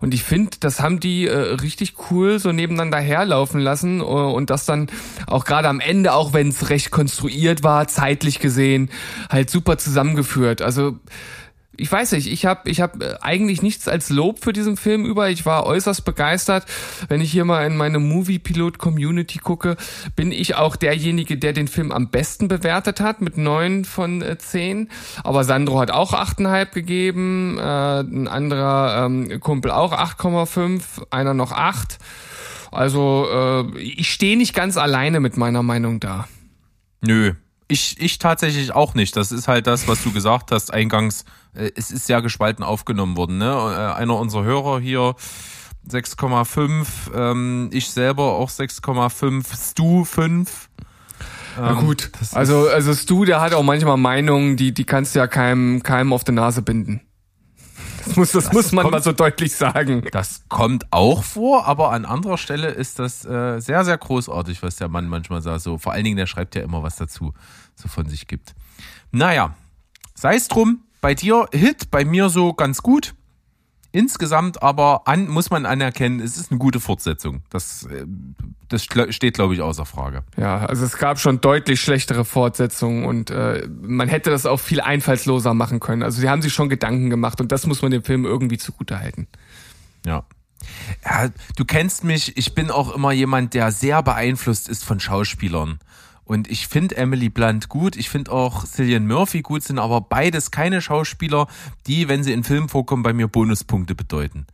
Und 0.00 0.12
ich 0.12 0.24
finde, 0.24 0.56
das 0.60 0.80
haben 0.80 0.98
die 0.98 1.26
äh, 1.26 1.36
richtig 1.36 1.94
cool 2.10 2.38
so 2.40 2.50
nebeneinander 2.50 2.98
herlaufen 2.98 3.60
lassen 3.60 4.00
äh, 4.00 4.02
und 4.02 4.50
das 4.50 4.66
dann 4.66 4.88
auch 5.26 5.44
gerade 5.44 5.68
am 5.68 5.80
Ende, 5.80 6.12
auch 6.12 6.32
wenn 6.32 6.48
es 6.48 6.68
recht 6.70 6.90
konstruiert 6.90 7.62
war, 7.62 7.86
zeitlich 7.86 8.40
gesehen, 8.40 8.90
halt 9.30 9.50
super 9.50 9.78
zusammengeführt. 9.78 10.62
Also 10.62 10.98
ich 11.76 11.90
weiß 11.90 12.12
nicht, 12.12 12.26
ich 12.26 12.46
habe 12.46 12.70
ich 12.70 12.80
hab 12.80 13.02
äh, 13.02 13.16
eigentlich 13.20 13.62
nichts 13.62 13.88
als 13.88 14.10
Lob 14.10 14.42
für 14.42 14.52
diesen 14.52 14.76
Film 14.76 15.04
über. 15.04 15.30
Ich 15.30 15.46
war 15.46 15.66
äußerst 15.66 16.04
begeistert. 16.04 16.66
Wenn 17.08 17.20
ich 17.20 17.30
hier 17.30 17.44
mal 17.44 17.66
in 17.66 17.76
meine 17.76 17.98
Movie-Pilot-Community 17.98 19.38
gucke, 19.38 19.76
bin 20.14 20.32
ich 20.32 20.54
auch 20.54 20.76
derjenige, 20.76 21.36
der 21.36 21.52
den 21.52 21.68
Film 21.68 21.92
am 21.92 22.10
besten 22.10 22.48
bewertet 22.48 23.00
hat, 23.00 23.20
mit 23.20 23.36
neun 23.36 23.84
von 23.84 24.22
äh, 24.22 24.38
zehn. 24.38 24.88
Aber 25.24 25.44
Sandro 25.44 25.80
hat 25.80 25.90
auch 25.90 26.12
achteinhalb 26.12 26.72
gegeben, 26.72 27.58
äh, 27.58 28.00
ein 28.00 28.28
anderer 28.28 29.06
ähm, 29.06 29.40
Kumpel 29.40 29.70
auch 29.70 29.92
8,5, 29.92 31.10
einer 31.10 31.34
noch 31.34 31.52
acht. 31.52 31.98
Also 32.72 33.26
äh, 33.32 33.78
ich 33.78 34.12
stehe 34.12 34.36
nicht 34.36 34.54
ganz 34.54 34.76
alleine 34.76 35.20
mit 35.20 35.36
meiner 35.36 35.62
Meinung 35.62 36.00
da. 36.00 36.28
Nö, 37.00 37.32
Ich, 37.68 38.00
ich 38.00 38.18
tatsächlich 38.18 38.72
auch 38.72 38.94
nicht. 38.94 39.16
Das 39.16 39.32
ist 39.32 39.48
halt 39.48 39.66
das, 39.66 39.88
was 39.88 40.02
du 40.02 40.12
gesagt 40.12 40.52
hast 40.52 40.72
eingangs. 40.72 41.24
Äh, 41.56 41.70
Es 41.76 41.90
ist 41.90 42.06
sehr 42.06 42.22
gespalten 42.22 42.64
aufgenommen 42.64 43.16
worden. 43.16 43.38
Ne? 43.38 43.46
Äh, 43.50 43.98
Einer 44.00 44.16
unserer 44.18 44.44
Hörer 44.44 44.80
hier 44.80 45.14
6,5, 45.88 46.86
ähm, 47.14 47.70
ich 47.72 47.90
selber 47.90 48.34
auch 48.34 48.50
6,5, 48.50 49.70
Stu 49.70 50.04
5. 50.04 50.68
Na 51.58 51.70
Ähm, 51.78 51.86
gut. 51.86 52.10
das 52.20 52.34
Also, 52.34 52.68
also 52.68 52.92
Stu, 52.94 53.24
der 53.24 53.40
hat 53.40 53.54
auch 53.54 53.62
manchmal 53.62 53.96
Meinungen, 53.96 54.56
die, 54.56 54.74
die 54.74 54.84
kannst 54.84 55.14
du 55.14 55.20
ja 55.20 55.26
keinem, 55.26 55.82
keinem 55.82 56.12
auf 56.12 56.24
die 56.24 56.32
Nase 56.32 56.62
binden. 56.62 57.00
Das 58.04 58.14
muss, 58.16 58.32
das, 58.32 58.52
muss 58.52 58.70
man 58.72 58.82
kommt- 58.82 58.92
mal 58.92 59.02
so 59.02 59.12
deutlich 59.12 59.54
sagen. 59.56 60.04
Das 60.12 60.42
kommt 60.48 60.86
auch 60.92 61.24
vor, 61.24 61.66
aber 61.66 61.90
an 61.92 62.04
anderer 62.04 62.38
Stelle 62.38 62.68
ist 62.68 62.98
das 62.98 63.24
äh, 63.24 63.58
sehr, 63.60 63.84
sehr 63.84 63.98
großartig, 63.98 64.62
was 64.62 64.76
der 64.76 64.88
Mann 64.88 65.08
manchmal 65.08 65.42
sagt. 65.42 65.62
So, 65.62 65.78
vor 65.78 65.92
allen 65.92 66.04
Dingen, 66.04 66.16
der 66.16 66.26
schreibt 66.26 66.54
ja 66.54 66.62
immer 66.62 66.82
was 66.84 66.96
dazu, 66.96 67.32
so 67.74 67.88
von 67.88 68.08
sich 68.08 68.26
gibt. 68.28 68.54
Naja, 69.10 69.54
sei 70.14 70.36
es 70.36 70.46
drum, 70.46 70.82
bei 71.00 71.14
dir 71.14 71.48
Hit, 71.52 71.90
bei 71.90 72.04
mir 72.04 72.28
so 72.28 72.52
ganz 72.52 72.82
gut. 72.82 73.14
Insgesamt 73.96 74.62
aber 74.62 75.08
an, 75.08 75.26
muss 75.26 75.48
man 75.48 75.64
anerkennen, 75.64 76.20
es 76.20 76.36
ist 76.36 76.50
eine 76.50 76.58
gute 76.58 76.80
Fortsetzung. 76.80 77.42
Das, 77.48 77.84
äh, 77.84 78.04
das 78.68 78.84
steht, 78.84 79.34
glaube 79.34 79.54
ich, 79.54 79.62
außer 79.62 79.86
Frage. 79.86 80.22
Ja, 80.36 80.58
also 80.66 80.84
es 80.84 80.98
gab 80.98 81.18
schon 81.18 81.40
deutlich 81.40 81.80
schlechtere 81.80 82.26
Fortsetzungen 82.26 83.06
und 83.06 83.30
äh, 83.30 83.66
man 83.80 84.08
hätte 84.08 84.28
das 84.28 84.44
auch 84.44 84.60
viel 84.60 84.82
einfallsloser 84.82 85.54
machen 85.54 85.80
können. 85.80 86.02
Also 86.02 86.20
sie 86.20 86.28
haben 86.28 86.42
sich 86.42 86.52
schon 86.52 86.68
Gedanken 86.68 87.08
gemacht 87.08 87.40
und 87.40 87.52
das 87.52 87.66
muss 87.66 87.80
man 87.80 87.90
dem 87.90 88.02
Film 88.02 88.26
irgendwie 88.26 88.58
zugutehalten. 88.58 89.28
Ja. 90.04 90.24
ja. 91.04 91.30
Du 91.56 91.64
kennst 91.64 92.04
mich, 92.04 92.36
ich 92.36 92.54
bin 92.54 92.70
auch 92.70 92.94
immer 92.94 93.12
jemand, 93.12 93.54
der 93.54 93.72
sehr 93.72 94.02
beeinflusst 94.02 94.68
ist 94.68 94.84
von 94.84 95.00
Schauspielern. 95.00 95.78
Und 96.26 96.50
ich 96.50 96.66
finde 96.66 96.96
Emily 96.96 97.28
Blunt 97.28 97.68
gut, 97.68 97.96
ich 97.96 98.10
finde 98.10 98.32
auch 98.32 98.64
Cillian 98.66 99.06
Murphy 99.06 99.42
gut, 99.42 99.62
sind 99.62 99.78
aber 99.78 100.00
beides 100.00 100.50
keine 100.50 100.82
Schauspieler, 100.82 101.46
die, 101.86 102.08
wenn 102.08 102.24
sie 102.24 102.32
in 102.32 102.42
Filmen 102.42 102.68
vorkommen, 102.68 103.04
bei 103.04 103.12
mir 103.12 103.28
Bonuspunkte 103.28 103.94
bedeuten. 103.94 104.46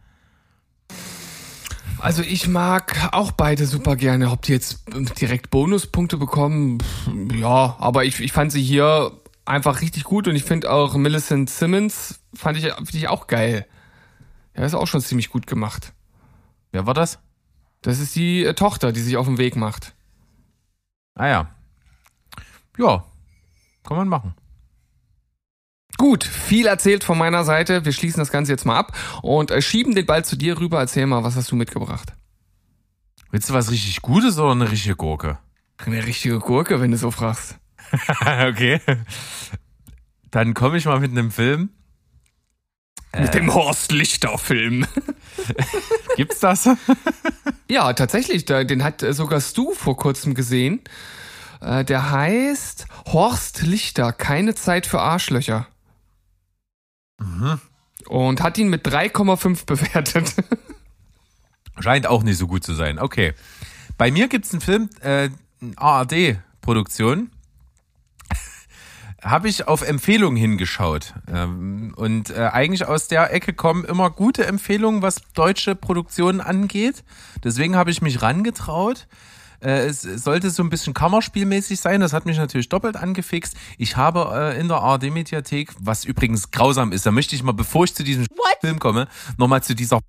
Also 1.98 2.22
ich 2.22 2.46
mag 2.46 3.11
auch 3.12 3.32
beide 3.32 3.64
super 3.64 3.96
gerne. 3.96 4.30
Ob 4.30 4.42
die 4.42 4.52
jetzt 4.52 4.82
direkt 5.20 5.50
Bonuspunkte 5.50 6.18
bekommen, 6.18 6.78
ja, 7.32 7.76
aber 7.78 8.04
ich, 8.04 8.20
ich 8.20 8.32
fand 8.32 8.52
sie 8.52 8.62
hier 8.62 9.12
einfach 9.44 9.80
richtig 9.80 10.04
gut 10.04 10.28
und 10.28 10.37
ich 10.37 10.44
finde 10.44 10.70
auch 10.70 10.94
Millicent 10.94 11.48
Simmons 11.48 12.20
fand 12.35 12.58
ich, 12.58 12.64
find 12.64 12.94
ich 12.94 13.08
auch 13.08 13.28
geil. 13.28 13.66
Ja, 14.56 14.64
ist 14.64 14.74
auch 14.74 14.87
schon 14.87 15.00
ziemlich 15.00 15.30
gut 15.30 15.46
gemacht. 15.46 15.92
Wer 16.70 16.87
war 16.87 16.94
das? 16.94 17.18
Das 17.80 17.98
ist 17.98 18.14
die 18.14 18.44
äh, 18.44 18.54
Tochter, 18.54 18.92
die 18.92 19.00
sich 19.00 19.16
auf 19.16 19.26
den 19.26 19.38
Weg 19.38 19.56
macht. 19.56 19.94
Ah 21.14 21.28
ja. 21.28 21.54
Ja, 22.78 23.04
kann 23.85 23.96
man 23.96 24.08
machen. 24.08 24.35
Gut, 25.98 26.24
viel 26.24 26.66
erzählt 26.66 27.04
von 27.04 27.18
meiner 27.18 27.44
Seite. 27.44 27.85
Wir 27.85 27.92
schließen 27.92 28.18
das 28.18 28.32
Ganze 28.32 28.52
jetzt 28.52 28.64
mal 28.64 28.78
ab 28.78 28.96
und 29.22 29.50
äh, 29.50 29.61
schieben 29.61 29.94
den 29.94 30.06
Ball 30.06 30.24
zu 30.24 30.37
dir 30.37 30.58
rüber. 30.58 30.80
Erzähl 30.80 31.06
mal, 31.06 31.22
was 31.22 31.37
hast 31.37 31.50
du 31.50 31.56
mitgebracht? 31.56 32.14
Willst 33.30 33.50
du 33.50 33.54
was 33.54 33.70
richtig 33.70 34.02
Gutes 34.02 34.38
oder 34.38 34.52
eine 34.52 34.70
richtige 34.70 34.96
Gurke? 34.96 35.38
Eine 35.78 36.04
richtige 36.06 36.38
Gurke, 36.38 36.80
wenn 36.80 36.90
du 36.90 36.96
so 36.96 37.11
fragst. 37.11 37.58
okay. 38.20 38.80
Dann 40.30 40.54
komme 40.54 40.78
ich 40.78 40.87
mal 40.87 41.00
mit 41.00 41.11
einem 41.11 41.30
Film. 41.30 41.70
Mit 43.18 43.35
dem 43.35 43.52
Horst 43.52 43.92
Lichter 43.92 44.38
Film. 44.38 44.87
Gibt's 46.16 46.40
das? 46.40 46.68
Ja, 47.68 47.94
tatsächlich, 47.94 48.44
den 48.44 48.85
hat 48.85 49.02
äh, 49.02 49.14
sogar 49.14 49.40
Stu 49.40 49.72
vor 49.72 49.96
kurzem 49.96 50.35
gesehen. 50.35 50.82
Äh, 51.62 51.85
Der 51.85 52.11
heißt 52.11 52.87
Horst 53.12 53.62
Lichter, 53.62 54.12
keine 54.12 54.55
Zeit 54.55 54.87
für 54.87 55.01
Arschlöcher. 55.01 55.66
Und 58.07 58.42
hat 58.42 58.59
ihn 58.59 58.68
mit 58.68 58.87
3,5 58.87 59.64
bewertet. 59.66 60.35
Scheint 61.79 62.07
auch 62.07 62.22
nicht 62.22 62.38
so 62.38 62.46
gut 62.46 62.64
zu 62.64 62.75
sein. 62.75 62.98
Okay. 62.98 63.35
Bei 63.96 64.11
mir 64.11 64.29
gibt's 64.29 64.53
einen 64.53 64.61
Film, 64.61 64.90
äh, 65.01 65.31
ARD-Produktion. 65.77 67.31
Habe 69.22 69.48
ich 69.48 69.68
auf 69.68 69.83
Empfehlungen 69.83 70.37
hingeschaut. 70.37 71.14
Ähm, 71.33 71.92
und 71.96 72.31
äh, 72.31 72.48
eigentlich 72.53 72.87
aus 72.87 73.07
der 73.07 73.33
Ecke 73.33 73.53
kommen 73.53 73.85
immer 73.85 74.11
gute 74.11 74.46
Empfehlungen, 74.46 75.03
was 75.03 75.22
deutsche 75.35 75.77
Produktionen 75.77 76.40
angeht. 76.40 77.05
Deswegen 77.44 77.77
habe 77.77 77.90
ich 77.92 78.03
mich 78.03 78.20
rangetraut. 78.22 79.07
Äh, 79.62 79.87
es 79.87 80.03
sollte 80.03 80.51
so 80.51 80.62
ein 80.62 80.70
bisschen 80.70 80.94
Kammerspielmäßig 80.94 81.81
sein. 81.81 82.01
Das 82.01 82.12
hat 82.12 82.27
mich 82.27 82.37
natürlich 82.37 82.68
doppelt 82.68 82.96
angefixt. 82.96 83.55
Ich 83.79 83.96
habe 83.96 84.55
äh, 84.55 84.61
in 84.61 84.68
der 84.68 84.79
ARD-Mediathek, 84.79 85.72
was 85.79 86.05
übrigens 86.05 86.51
grausam 86.51 86.92
ist, 86.92 87.07
da 87.07 87.11
möchte 87.11 87.37
ich 87.37 87.42
mal, 87.42 87.53
bevor 87.53 87.85
ich 87.85 87.94
zu 87.94 88.03
diesem 88.03 88.27
What? 88.37 88.59
Film 88.61 88.79
komme, 88.79 89.09
nochmal 89.38 89.62
zu 89.62 89.75
dieser? 89.75 90.01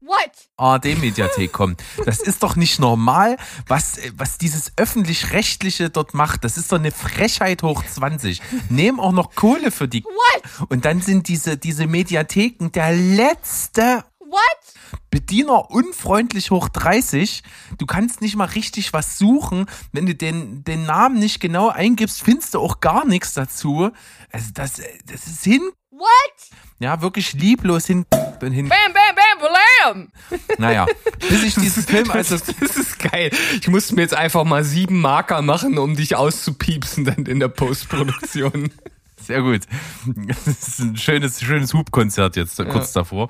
ARD-Mediathek 0.58 1.52
kommen. 1.52 1.78
Das 2.06 2.20
ist 2.20 2.44
doch 2.44 2.56
nicht 2.56 2.80
normal, 2.80 3.38
was, 3.68 3.98
äh, 3.98 4.12
was 4.16 4.38
dieses 4.38 4.74
öffentlich-rechtliche 4.78 5.89
dort 5.89 6.13
macht. 6.13 6.44
Das 6.44 6.58
ist 6.58 6.72
doch 6.72 6.80
eine 6.80 6.92
Frechheit 6.92 7.63
hoch 7.63 7.84
20. 7.84 8.42
Nehmen 8.70 9.00
auch 9.00 9.12
noch 9.12 9.36
Kohle 9.36 9.72
für 9.72 9.88
die. 9.88 10.04
What? 10.04 10.70
Und 10.70 10.86
dann 10.86 11.02
sind 11.02 11.28
diese, 11.28 11.58
diese 11.58 11.88
Mediatheken 11.88 12.70
der 12.72 12.94
letzte 12.94 14.04
What? 14.34 15.00
Bediener 15.12 15.69
unfreundlich 15.69 16.50
hoch 16.50 16.69
30. 16.69 17.43
Du 17.78 17.86
kannst 17.86 18.22
nicht 18.22 18.36
mal 18.36 18.46
richtig 18.46 18.93
was 18.93 19.17
suchen. 19.19 19.67
Wenn 19.91 20.08
du 20.08 20.15
den, 20.15 20.63
den 20.63 20.86
Namen 20.86 21.19
nicht 21.19 21.39
genau 21.39 21.69
eingibst, 21.69 22.24
findest 22.24 22.56
du 22.56 22.60
auch 22.60 22.80
gar 22.80 23.06
nichts 23.06 23.34
dazu. 23.34 23.91
Also 24.32 24.50
das, 24.54 24.82
das 25.06 25.28
ist 25.28 25.43
hin, 25.43 25.62
What? 25.91 26.50
ja, 26.80 27.02
wirklich 27.02 27.34
lieblos 27.34 27.86
hin 27.86 28.06
hin. 28.52 28.67
Bam, 28.67 28.93
bam, 28.93 29.15
bam, 29.15 29.50
blam! 29.50 30.58
Naja, 30.58 30.86
bis 31.30 31.43
ich 31.43 31.56
diesen 31.56 31.84
Film 31.88 32.12
also 32.12 32.38
Das 32.38 32.76
ist 32.76 33.00
geil. 33.00 33.32
Ich 33.62 33.67
musste 33.69 33.96
mir 33.96 34.02
jetzt 34.02 34.15
einfach 34.15 34.43
mal 34.43 34.63
sieben 34.63 35.00
Marker 35.00 35.41
machen, 35.41 35.78
um 35.78 35.96
dich 35.96 36.15
auszupiepsen 36.15 37.06
dann 37.06 37.26
in 37.26 37.39
der 37.39 37.48
Postproduktion. 37.48 38.72
Sehr 39.25 39.41
gut. 39.41 39.62
Das 40.27 40.47
ist 40.47 40.79
ein 40.79 40.97
schönes, 40.97 41.41
schönes 41.41 41.73
Hubkonzert 41.73 42.36
jetzt 42.36 42.57
kurz 42.57 42.93
davor. 42.93 43.29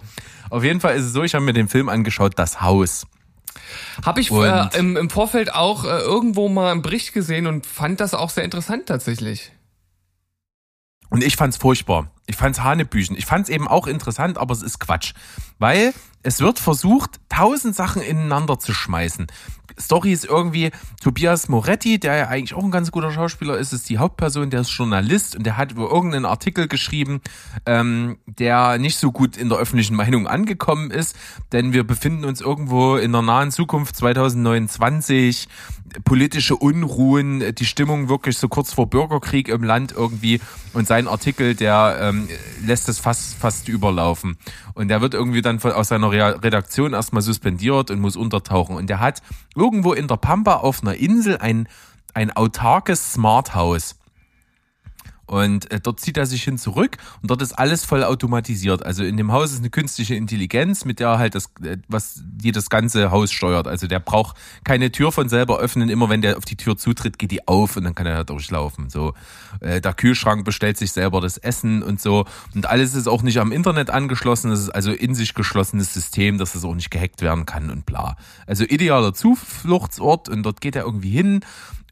Auf 0.50 0.64
jeden 0.64 0.80
Fall 0.80 0.96
ist 0.96 1.06
es 1.06 1.14
so, 1.14 1.24
ich 1.24 1.36
habe 1.36 1.46
mir 1.46 1.54
den 1.54 1.68
Film 1.68 1.90
angeschaut, 1.90 2.34
Das 2.38 2.62
Haus. 2.62 3.06
Habe 4.04 4.22
ich 4.22 4.32
äh, 4.32 4.70
im, 4.78 4.98
im 4.98 5.10
Vorfeld 5.10 5.54
auch 5.54 5.86
äh, 5.86 6.00
irgendwo 6.00 6.50
mal 6.50 6.72
einen 6.72 6.82
Bericht 6.82 7.14
gesehen 7.14 7.48
und 7.48 7.66
fand 7.66 8.00
das 8.00 8.14
auch 8.14 8.30
sehr 8.30 8.44
interessant 8.44 8.88
tatsächlich. 8.88 9.52
Und 11.10 11.24
ich 11.24 11.36
fand's 11.36 11.58
furchtbar. 11.58 12.10
Ich 12.26 12.36
fand's 12.36 12.62
Hanebüchen. 12.62 13.16
Ich 13.16 13.26
fand's 13.26 13.50
eben 13.50 13.68
auch 13.68 13.86
interessant, 13.86 14.38
aber 14.38 14.54
es 14.54 14.64
ist 14.64 14.80
Quatsch. 14.80 15.14
Weil 15.60 15.94
es 16.24 16.40
wird 16.40 16.60
versucht, 16.60 17.20
tausend 17.30 17.76
Sachen 17.76 18.02
ineinander 18.02 18.58
zu 18.58 18.74
schmeißen. 18.74 19.28
Story 19.80 20.12
ist 20.12 20.26
irgendwie 20.26 20.72
Tobias 21.02 21.50
Moretti, 21.50 22.00
der 22.00 22.16
ja 22.16 22.28
eigentlich 22.28 22.54
auch 22.54 22.64
ein 22.64 22.72
ganz 22.72 22.92
guter 22.92 23.12
Schauspieler 23.12 23.58
ist, 23.58 23.74
ist 23.74 23.90
die 23.90 23.98
Hauptperson, 23.98 24.50
der 24.50 24.62
ist 24.62 24.70
Journalist 24.70 25.36
und 25.36 25.46
der 25.46 25.58
hat 25.58 25.72
über 25.72 25.90
irgendeinen 25.90 26.26
Artikel 26.26 26.68
geschrieben, 26.68 27.22
ähm, 27.66 28.18
der 28.26 28.78
nicht 28.78 28.98
so 28.98 29.12
gut 29.12 29.38
in 29.38 29.50
der 29.50 29.58
öffentlichen 29.58 29.96
Meinung 29.96 30.28
angekommen 30.28 30.92
ist, 30.92 31.16
denn 31.52 31.74
wir 31.74 31.84
befinden 31.84 32.26
uns 32.26 32.42
irgendwo 32.42 32.98
in 32.98 33.12
der 33.12 33.22
nahen 33.22 33.52
Zukunft 33.52 33.96
2029, 33.96 35.48
politische 36.06 36.56
Unruhen, 36.56 37.54
die 37.56 37.66
Stimmung 37.66 38.10
wirklich 38.10 38.38
so 38.38 38.48
kurz 38.48 38.74
vor 38.74 38.90
Bürgerkrieg 38.90 39.48
im 39.48 39.64
Land 39.64 39.92
irgendwie 39.92 40.40
und 40.74 40.88
sein 40.88 41.08
Artikel, 41.08 41.56
der 41.56 41.98
ähm, 42.00 42.28
lässt 42.66 42.90
es 42.90 43.00
fast 43.00 43.36
fast 43.36 43.68
überlaufen 43.68 44.38
und 44.74 44.88
der 44.88 45.02
wird 45.02 45.14
irgendwie 45.14 45.42
dann 45.42 45.60
von, 45.60 45.72
aus 45.72 45.90
seiner 45.90 46.12
Redaktion 46.14 46.94
erstmal 46.94 47.22
suspendiert 47.22 47.92
und 47.92 48.00
muss 48.00 48.16
untertauchen 48.16 48.76
und 48.76 48.90
der 48.90 49.00
hat 49.00 49.22
irgendwo 49.56 49.94
in 49.94 50.08
der 50.08 50.18
Pampa 50.18 50.56
auf 50.56 50.82
einer 50.82 50.96
Insel 50.96 51.38
ein 51.38 51.68
ein 52.14 52.32
autarkes 52.32 53.14
Smart 53.14 53.56
House. 53.56 53.96
Und 55.26 55.72
äh, 55.72 55.80
dort 55.80 56.02
zieht 56.02 56.18
er 56.18 56.26
sich 56.26 56.44
hin 56.44 56.58
zurück 56.58 56.98
und 57.22 57.32
dort 57.32 57.42
ist 57.42 57.54
alles 57.54 57.86
voll 57.86 58.04
automatisiert. 58.04 58.86
Also 58.86 59.04
in 59.04 59.16
dem 59.16 59.32
Haus 59.32 59.54
ist 59.54 59.60
eine 59.60 59.70
künstliche 59.70 60.16
Intelligenz, 60.16 60.84
mit 60.84 61.00
der 61.00 61.18
halt 61.18 61.34
das, 61.34 61.46
äh, 61.64 61.78
was 61.88 62.22
die 62.24 62.52
das 62.52 62.70
ganze 62.70 63.10
Haus 63.10 63.32
steuert. 63.32 63.68
Also 63.68 63.88
der 63.88 64.00
braucht 64.00 64.36
keine 64.66 64.92
Tür 64.92 65.14
von 65.14 65.30
selber 65.30 65.60
öffnen. 65.60 65.88
Immer 65.88 66.10
wenn 66.10 66.22
der 66.22 66.38
auf 66.38 66.44
die 66.44 66.58
Tür 66.58 66.76
zutritt, 66.76 67.20
geht 67.20 67.32
die 67.32 67.48
auf 67.48 67.78
und 67.78 67.86
dann 67.86 67.96
kann 67.96 68.06
er 68.06 68.16
da 68.16 68.24
durchlaufen. 68.26 68.90
So, 68.90 69.14
äh, 69.62 69.80
der 69.80 69.94
Kühlschrank 69.94 70.44
bestellt 70.44 70.78
sich 70.78 70.92
selber 70.92 71.22
das 71.22 71.38
Essen 71.38 71.84
und 71.84 72.02
so. 72.02 72.26
Und 72.54 72.66
alles 72.66 72.94
ist 72.94 73.08
auch 73.08 73.24
nicht 73.24 73.40
am 73.40 73.54
Internet 73.54 73.92
angeschlossen. 73.92 74.52
Das 74.52 74.60
ist 74.60 74.70
also 74.72 74.92
in 74.92 75.16
sich 75.16 75.34
geschlossenes 75.34 75.94
System, 75.94 76.38
dass 76.38 76.54
es 76.54 76.66
auch 76.66 76.76
nicht 76.76 76.92
gehackt 76.92 77.22
werden 77.22 77.46
kann 77.46 77.70
und 77.70 77.86
bla. 77.86 78.18
Also 78.46 78.66
idealer 78.66 79.14
Zufluchtsort 79.14 80.28
und 80.28 80.44
dort 80.44 80.60
geht 80.60 80.76
er 80.76 80.84
irgendwie 80.84 81.12
hin 81.12 81.42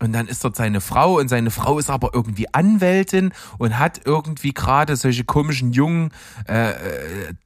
und 0.01 0.13
dann 0.13 0.27
ist 0.27 0.43
dort 0.43 0.55
seine 0.55 0.81
Frau 0.81 1.19
und 1.19 1.27
seine 1.27 1.51
Frau 1.51 1.77
ist 1.79 1.89
aber 1.89 2.11
irgendwie 2.13 2.51
Anwältin 2.53 3.31
und 3.59 3.77
hat 3.77 4.01
irgendwie 4.05 4.53
gerade 4.53 4.95
solche 4.95 5.23
komischen 5.23 5.73
jungen 5.73 6.11
äh, 6.47 6.71
äh, 6.71 6.75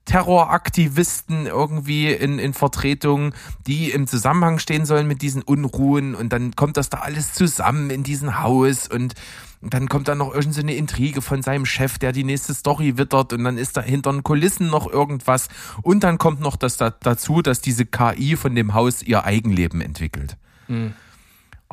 Terroraktivisten 0.05 1.47
irgendwie 1.47 2.11
in, 2.11 2.39
in 2.39 2.53
Vertretung, 2.53 3.33
die 3.67 3.91
im 3.91 4.07
Zusammenhang 4.07 4.59
stehen 4.59 4.85
sollen 4.85 5.07
mit 5.07 5.21
diesen 5.21 5.41
Unruhen 5.41 6.15
und 6.15 6.31
dann 6.31 6.55
kommt 6.55 6.77
das 6.77 6.89
da 6.89 6.99
alles 6.99 7.33
zusammen 7.33 7.89
in 7.89 8.03
diesem 8.03 8.41
Haus 8.41 8.87
und 8.87 9.15
dann 9.61 9.89
kommt 9.89 10.07
dann 10.07 10.19
noch 10.19 10.33
irgendeine 10.33 10.73
so 10.73 10.77
Intrige 10.77 11.21
von 11.21 11.41
seinem 11.41 11.65
Chef, 11.65 11.97
der 11.97 12.11
die 12.11 12.23
nächste 12.23 12.53
Story 12.53 12.97
wittert 12.97 13.33
und 13.33 13.43
dann 13.43 13.57
ist 13.57 13.77
da 13.77 13.81
hinter 13.81 14.11
den 14.11 14.23
Kulissen 14.23 14.67
noch 14.67 14.91
irgendwas. 14.91 15.47
Und 15.81 16.03
dann 16.03 16.19
kommt 16.19 16.39
noch 16.39 16.55
das 16.55 16.77
da, 16.77 16.91
dazu, 16.91 17.41
dass 17.41 17.61
diese 17.61 17.85
KI 17.85 18.35
von 18.35 18.53
dem 18.53 18.75
Haus 18.75 19.01
ihr 19.01 19.23
Eigenleben 19.23 19.81
entwickelt. 19.81 20.37
Mhm. 20.67 20.93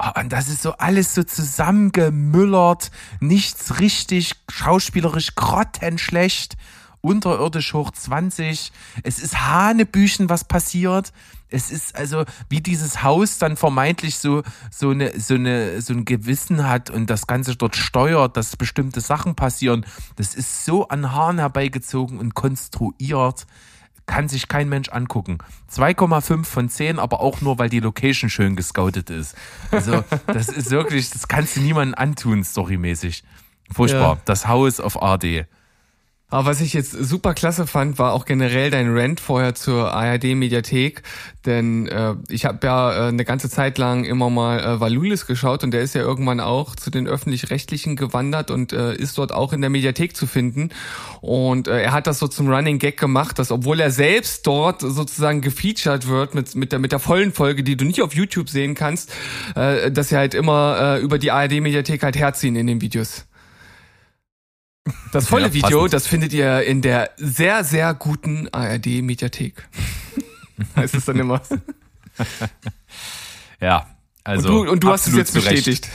Oh, 0.04 0.20
und 0.20 0.32
das 0.32 0.48
ist 0.48 0.62
so 0.62 0.72
alles 0.72 1.14
so 1.14 1.22
zusammengemüllert, 1.22 2.90
nichts 3.20 3.78
richtig 3.78 4.32
schauspielerisch 4.50 5.36
grottenschlecht, 5.36 6.56
unterirdisch 7.02 7.72
hoch 7.72 7.92
20. 7.92 8.72
Es 9.04 9.20
ist 9.20 9.40
Hanebüchen, 9.46 10.28
was 10.28 10.42
passiert. 10.42 11.12
Es 11.50 11.70
ist 11.70 11.94
also, 11.94 12.24
wie 12.48 12.60
dieses 12.60 13.04
Haus 13.04 13.38
dann 13.38 13.56
vermeintlich 13.56 14.18
so, 14.18 14.42
so 14.72 14.90
eine, 14.90 15.20
so 15.20 15.34
eine, 15.34 15.80
so 15.80 15.92
ein 15.92 16.04
Gewissen 16.04 16.66
hat 16.66 16.90
und 16.90 17.08
das 17.08 17.28
Ganze 17.28 17.54
dort 17.54 17.76
steuert, 17.76 18.36
dass 18.36 18.56
bestimmte 18.56 19.00
Sachen 19.00 19.36
passieren. 19.36 19.86
Das 20.16 20.34
ist 20.34 20.64
so 20.64 20.88
an 20.88 21.12
Haaren 21.12 21.38
herbeigezogen 21.38 22.18
und 22.18 22.34
konstruiert 22.34 23.46
kann 24.06 24.28
sich 24.28 24.48
kein 24.48 24.68
Mensch 24.68 24.88
angucken. 24.88 25.38
2,5 25.70 26.44
von 26.44 26.68
10, 26.68 26.98
aber 26.98 27.20
auch 27.20 27.40
nur, 27.40 27.58
weil 27.58 27.68
die 27.68 27.80
Location 27.80 28.30
schön 28.30 28.56
gescoutet 28.56 29.10
ist. 29.10 29.36
Also, 29.70 30.04
das 30.26 30.48
ist 30.48 30.70
wirklich, 30.70 31.10
das 31.10 31.28
kannst 31.28 31.56
du 31.56 31.60
niemandem 31.60 31.94
antun, 31.96 32.44
storymäßig. 32.44 33.24
Furchtbar. 33.70 34.16
Ja. 34.16 34.20
Das 34.24 34.46
Haus 34.48 34.80
auf 34.80 35.02
AD. 35.02 35.46
Aber 36.32 36.46
was 36.46 36.62
ich 36.62 36.72
jetzt 36.72 36.92
super 36.92 37.34
klasse 37.34 37.66
fand, 37.66 37.98
war 37.98 38.14
auch 38.14 38.24
generell 38.24 38.70
dein 38.70 38.96
Rant 38.96 39.20
vorher 39.20 39.54
zur 39.54 39.92
ARD-Mediathek. 39.92 41.02
Denn 41.44 41.88
äh, 41.88 42.14
ich 42.30 42.46
habe 42.46 42.66
ja 42.66 42.90
äh, 42.90 43.08
eine 43.08 43.26
ganze 43.26 43.50
Zeit 43.50 43.76
lang 43.76 44.04
immer 44.04 44.30
mal 44.30 44.58
äh, 44.58 44.80
Valulis 44.80 45.26
geschaut 45.26 45.62
und 45.62 45.72
der 45.72 45.82
ist 45.82 45.94
ja 45.94 46.00
irgendwann 46.00 46.40
auch 46.40 46.74
zu 46.74 46.90
den 46.90 47.06
öffentlich-rechtlichen 47.06 47.96
gewandert 47.96 48.50
und 48.50 48.72
äh, 48.72 48.94
ist 48.94 49.18
dort 49.18 49.30
auch 49.30 49.52
in 49.52 49.60
der 49.60 49.68
Mediathek 49.68 50.16
zu 50.16 50.26
finden. 50.26 50.70
Und 51.20 51.68
äh, 51.68 51.82
er 51.82 51.92
hat 51.92 52.06
das 52.06 52.18
so 52.18 52.28
zum 52.28 52.48
Running 52.48 52.78
Gag 52.78 52.98
gemacht, 52.98 53.38
dass 53.38 53.52
obwohl 53.52 53.78
er 53.78 53.90
selbst 53.90 54.46
dort 54.46 54.80
sozusagen 54.80 55.42
gefeatured 55.42 56.08
wird 56.08 56.34
mit, 56.34 56.54
mit, 56.54 56.72
der, 56.72 56.78
mit 56.78 56.92
der 56.92 56.98
vollen 56.98 57.34
Folge, 57.34 57.62
die 57.62 57.76
du 57.76 57.84
nicht 57.84 58.00
auf 58.00 58.14
YouTube 58.14 58.48
sehen 58.48 58.74
kannst, 58.74 59.12
äh, 59.54 59.92
dass 59.92 60.08
sie 60.08 60.16
halt 60.16 60.32
immer 60.32 60.96
äh, 60.96 61.02
über 61.02 61.18
die 61.18 61.30
ARD-Mediathek 61.30 62.02
halt 62.02 62.16
herziehen 62.16 62.56
in 62.56 62.68
den 62.68 62.80
Videos. 62.80 63.26
Das 65.12 65.28
volle 65.28 65.46
ja, 65.46 65.52
Video, 65.52 65.86
das 65.86 66.06
findet 66.06 66.32
ihr 66.32 66.62
in 66.62 66.82
der 66.82 67.10
sehr, 67.16 67.64
sehr 67.64 67.94
guten 67.94 68.48
ARD-Mediathek. 68.48 69.68
heißt 70.76 70.94
es 70.94 71.04
dann 71.04 71.18
immer. 71.18 71.40
ja, 73.60 73.86
also. 74.24 74.48
Und 74.48 74.66
du, 74.66 74.72
und 74.72 74.84
du 74.84 74.88
hast 74.90 75.06
es 75.06 75.14
jetzt 75.14 75.34
bestätigt. 75.34 75.88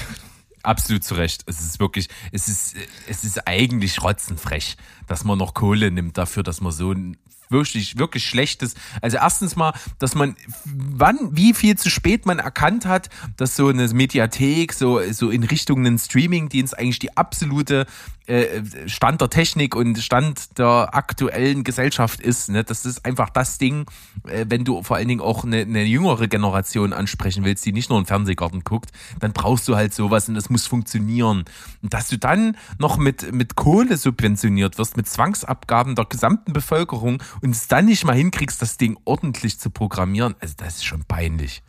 Absolut 0.64 1.04
zu 1.04 1.16
Recht. 1.16 1.44
Es 1.46 1.62
ist 1.62 1.80
wirklich, 1.80 2.10
es 2.32 2.48
ist, 2.48 2.76
es 3.08 3.24
ist 3.24 3.48
eigentlich 3.48 4.04
rotzenfrech, 4.04 4.76
dass 5.08 5.24
man 5.24 5.38
noch 5.38 5.54
Kohle 5.54 5.92
nimmt 5.92 6.18
dafür, 6.18 6.44
dass 6.44 6.60
man 6.62 6.72
so 6.72 6.92
ein 6.92 7.18
wirklich, 7.50 7.98
wirklich 7.98 8.26
Schlechtes. 8.26 8.76
Also 9.02 9.18
erstens 9.18 9.56
mal, 9.56 9.74
dass 10.00 10.16
man, 10.16 10.36
wann, 10.66 11.18
wie 11.32 11.54
viel 11.54 11.78
zu 11.78 11.90
spät 11.90 12.26
man 12.26 12.40
erkannt 12.40 12.86
hat, 12.86 13.10
dass 13.38 13.56
so 13.56 13.70
eine 13.70 13.88
Mediathek, 13.88 14.74
so, 14.74 15.02
so 15.12 15.30
in 15.30 15.44
Richtung 15.44 15.86
einen 15.86 16.00
Streamingdienst 16.00 16.78
eigentlich 16.78 17.00
die 17.00 17.16
absolute 17.16 17.86
äh, 18.28 18.62
Stand 18.88 19.22
der 19.22 19.30
Technik 19.30 19.76
und 19.76 19.98
Stand 20.00 20.58
der 20.58 20.90
aktuellen 20.94 21.64
Gesellschaft 21.64 22.20
ist. 22.20 22.50
Ne? 22.50 22.64
Das 22.64 22.86
ist 22.86 23.06
einfach 23.06 23.30
das 23.30 23.58
Ding, 23.58 23.86
äh, 24.28 24.46
wenn 24.50 24.64
du 24.64 24.84
vor 24.84 24.98
allen 24.98 25.08
Dingen 25.08 25.22
auch 25.22 25.44
eine, 25.44 25.62
eine 25.62 25.84
jüngere 25.84 26.28
Generation 26.28 26.94
ansprechen 26.94 27.46
willst, 27.46 27.66
die 27.66 27.74
nicht 27.74 27.90
nur 27.90 27.98
einen 27.98 28.06
Fernsehgarten 28.06 28.64
guckt, 28.64 28.92
dann 29.20 29.34
brauchst 29.34 29.68
du 29.68 29.76
halt 29.76 29.94
sowas 29.94 30.28
und 30.28 30.36
das 30.36 30.50
muss 30.50 30.68
funktionieren. 30.68 31.46
Und 31.82 31.94
dass 31.94 32.10
du 32.10 32.18
dann 32.18 32.58
noch 32.80 32.98
mit, 32.98 33.32
mit 33.32 33.56
Kohle 33.56 33.98
subventioniert 33.98 34.78
wirst, 34.78 34.98
mit 34.98 35.08
Zwangsabgaben 35.08 35.96
der 35.96 36.06
gesamten 36.06 36.54
Bevölkerung 36.54 37.24
und 37.42 37.52
es 37.52 37.68
dann 37.68 37.86
nicht 37.86 38.06
mal 38.06 38.16
hinkriegst, 38.16 38.62
das 38.62 38.78
Ding 38.78 38.98
ordentlich 39.06 39.60
zu 39.60 39.70
programmieren, 39.70 40.36
also 40.40 40.54
das 40.58 40.76
ist 40.76 40.86
schon 40.86 41.04
peinlich. 41.06 41.64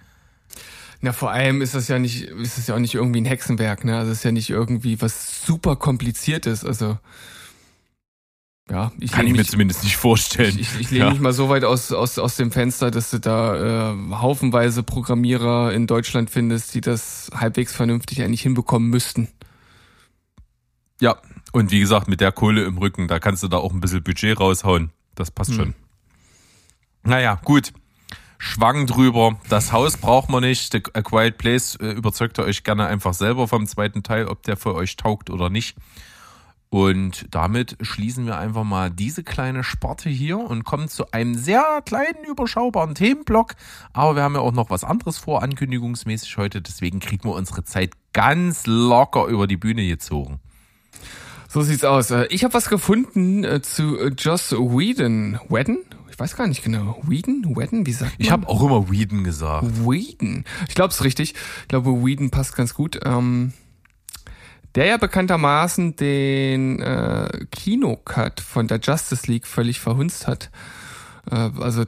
Na, 1.01 1.13
vor 1.13 1.31
allem 1.31 1.63
ist 1.63 1.75
das 1.75 1.87
ja 1.89 1.99
nicht, 1.99 2.25
ist 2.25 2.59
das 2.59 2.67
ja 2.67 2.75
auch 2.75 2.81
nicht 2.81 2.95
irgendwie 2.95 3.21
ein 3.21 3.25
Hexenwerk, 3.25 3.85
ne? 3.85 3.97
Also 3.97 4.11
es 4.11 4.19
ist 4.19 4.25
ja 4.25 4.33
nicht 4.33 4.51
irgendwie 4.51 5.01
was 5.01 5.45
super 5.47 5.77
kompliziertes. 5.77 6.65
Also 6.65 6.99
ja, 8.69 8.93
ich 8.99 9.13
kann 9.13 9.27
ich 9.27 9.33
mir 9.33 9.39
mich, 9.39 9.49
zumindest 9.49 9.85
nicht 9.85 9.97
vorstellen. 9.97 10.59
Ich, 10.59 10.75
ich, 10.75 10.81
ich 10.81 10.91
lehne 10.91 11.05
ja. 11.05 11.11
mich 11.11 11.21
mal 11.21 11.33
so 11.33 11.49
weit 11.49 11.65
aus, 11.65 11.93
aus, 11.93 12.19
aus 12.19 12.37
dem 12.37 12.51
Fenster, 12.51 12.91
dass 12.91 13.11
du 13.11 13.19
da 13.19 13.93
äh, 13.93 13.97
haufenweise 14.11 14.83
Programmierer 14.83 15.73
in 15.73 15.87
Deutschland 15.87 16.31
findest, 16.31 16.75
die 16.75 16.81
das 16.81 17.31
halbwegs 17.33 17.75
vernünftig 17.75 18.23
eigentlich 18.23 18.43
hinbekommen 18.43 18.91
müssten. 18.91 19.29
Ja, 21.01 21.17
und 21.53 21.71
wie 21.71 21.81
gesagt, 21.81 22.09
mit 22.09 22.21
der 22.21 22.33
Kohle 22.33 22.65
im 22.65 22.77
Rücken, 22.77 23.07
da 23.07 23.21
kannst 23.21 23.43
du 23.45 23.49
da 23.49 23.59
auch 23.59 23.73
ein 23.73 23.81
bisschen 23.81 24.03
Budget 24.03 24.39
raushauen. 24.39 24.91
Das 25.15 25.31
passt 25.31 25.51
hm. 25.51 25.57
schon. 25.57 25.75
Naja, 27.05 27.41
gut 27.45 27.73
schwang 28.39 28.87
drüber. 28.87 29.37
Das 29.49 29.73
Haus 29.73 29.97
braucht 29.97 30.31
man 30.31 30.43
nicht. 30.43 30.73
The 30.73 30.83
A 30.95 31.03
Quiet 31.03 31.37
Place 31.37 31.77
äh, 31.77 31.91
überzeugt 31.91 32.39
ihr 32.39 32.45
euch 32.45 32.65
gerne 32.65 32.87
einfach 32.87 33.13
selber 33.15 33.49
vom 33.49 33.67
zweiten 33.67 34.03
Teil, 34.03 34.27
ob 34.27 34.43
der 34.45 34.57
für 34.57 34.75
euch 34.75 34.97
taugt 34.97 35.29
oder 35.29 35.51
nicht. 35.51 35.77
Und 36.71 37.27
damit 37.31 37.79
schließen 37.81 38.27
wir 38.27 38.39
einfach 38.39 38.65
mal 38.65 38.91
diese 38.91 39.25
kleine 39.25 39.65
Sparte 39.65 40.11
hier 40.11 40.39
und 40.39 40.65
kommen 40.65 40.89
zu 40.89 41.11
einem 41.13 41.35
sehr 41.35 41.83
kleinen, 41.85 42.25
überschaubaren 42.29 42.95
Themenblock. 42.95 43.55
Aber 43.95 44.17
wir 44.17 44.23
haben 44.23 44.35
ja 44.35 44.41
auch 44.41 44.53
noch 44.53 44.69
was 44.69 44.85
anderes 44.85 45.17
vor, 45.17 45.43
ankündigungsmäßig 45.43 46.37
heute. 46.37 46.61
Deswegen 46.61 47.01
kriegen 47.01 47.25
wir 47.25 47.35
unsere 47.35 47.65
Zeit 47.65 47.93
ganz 48.13 48.67
locker 48.67 49.27
über 49.27 49.47
die 49.47 49.57
Bühne 49.57 49.87
gezogen. 49.87 50.41
So 51.49 51.63
sieht's 51.63 51.85
aus. 51.85 52.11
Äh, 52.11 52.27
ich 52.27 52.45
habe 52.45 52.53
was 52.53 52.69
gefunden 52.69 53.45
äh, 53.45 53.63
zu 53.63 53.97
Joss 54.09 54.53
Whedon. 54.53 55.41
Whedon? 55.49 55.79
Ich 56.19 56.21
weiß 56.21 56.35
gar 56.35 56.49
nicht 56.49 56.65
genau. 56.65 57.01
Whedon? 57.07 57.45
Whedon? 57.55 57.87
Wie 57.87 57.93
sagt 57.93 58.19
man? 58.19 58.27
Ich 58.27 58.33
habe 58.33 58.49
auch 58.49 58.61
immer 58.61 58.91
Whedon 58.91 59.23
gesagt. 59.23 59.65
Whedon. 59.87 60.43
Ich 60.69 60.75
glaube 60.75 60.91
es 60.91 61.05
richtig. 61.05 61.35
Ich 61.63 61.69
glaube, 61.69 61.93
Whedon 62.05 62.31
passt 62.31 62.57
ganz 62.57 62.75
gut. 62.75 62.99
Ähm, 63.05 63.53
der 64.75 64.87
ja 64.87 64.97
bekanntermaßen 64.97 65.95
den 65.95 66.81
äh, 66.81 67.47
Kinocut 67.53 68.41
von 68.41 68.67
der 68.67 68.81
Justice 68.81 69.31
League 69.31 69.47
völlig 69.47 69.79
verhunzt 69.79 70.27
hat. 70.27 70.51
Äh, 71.31 71.51
also 71.61 71.85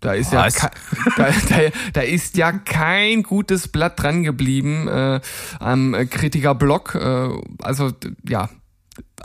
da 0.00 0.14
ist 0.14 0.32
Was? 0.32 0.62
ja 0.62 0.70
da, 1.18 1.28
da, 1.50 1.56
da, 1.92 2.00
ist 2.00 2.38
ja 2.38 2.52
kein 2.52 3.24
gutes 3.24 3.68
Blatt 3.68 4.00
dran 4.00 4.22
geblieben 4.22 4.88
äh, 4.88 5.20
am 5.60 5.94
Kritikerblock. 6.08 6.94
Äh, 6.94 7.28
also 7.62 7.92
ja, 8.26 8.48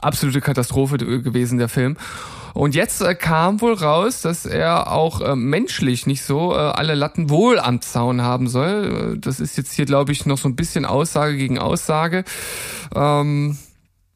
absolute 0.01 0.41
Katastrophe 0.41 0.97
gewesen 0.97 1.57
der 1.57 1.69
Film. 1.69 1.95
Und 2.53 2.75
jetzt 2.75 3.01
äh, 3.01 3.15
kam 3.15 3.61
wohl 3.61 3.73
raus, 3.73 4.21
dass 4.21 4.45
er 4.45 4.91
auch 4.91 5.21
äh, 5.21 5.35
menschlich 5.35 6.07
nicht 6.07 6.23
so 6.23 6.53
äh, 6.53 6.57
alle 6.57 6.95
Latten 6.95 7.29
wohl 7.29 7.59
am 7.59 7.81
Zaun 7.81 8.21
haben 8.21 8.47
soll. 8.47 9.15
Äh, 9.15 9.19
das 9.19 9.39
ist 9.39 9.57
jetzt 9.57 9.73
hier, 9.73 9.85
glaube 9.85 10.11
ich, 10.11 10.25
noch 10.25 10.37
so 10.37 10.49
ein 10.49 10.55
bisschen 10.55 10.85
Aussage 10.85 11.37
gegen 11.37 11.59
Aussage. 11.59 12.23
Ähm, 12.95 13.57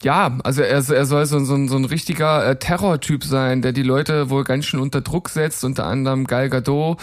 ja, 0.04 0.38
also 0.44 0.62
er, 0.62 0.88
er 0.90 1.06
soll 1.06 1.26
so, 1.26 1.40
so, 1.40 1.68
so 1.68 1.76
ein 1.76 1.86
richtiger 1.86 2.46
äh, 2.46 2.56
Terrortyp 2.58 3.24
sein, 3.24 3.62
der 3.62 3.72
die 3.72 3.84
Leute 3.84 4.30
wohl 4.30 4.44
ganz 4.44 4.66
schön 4.66 4.80
unter 4.80 5.02
Druck 5.02 5.30
setzt, 5.30 5.64
unter 5.64 5.86
anderem 5.86 6.28
Gal 6.28 6.50
Gadot, 6.50 7.00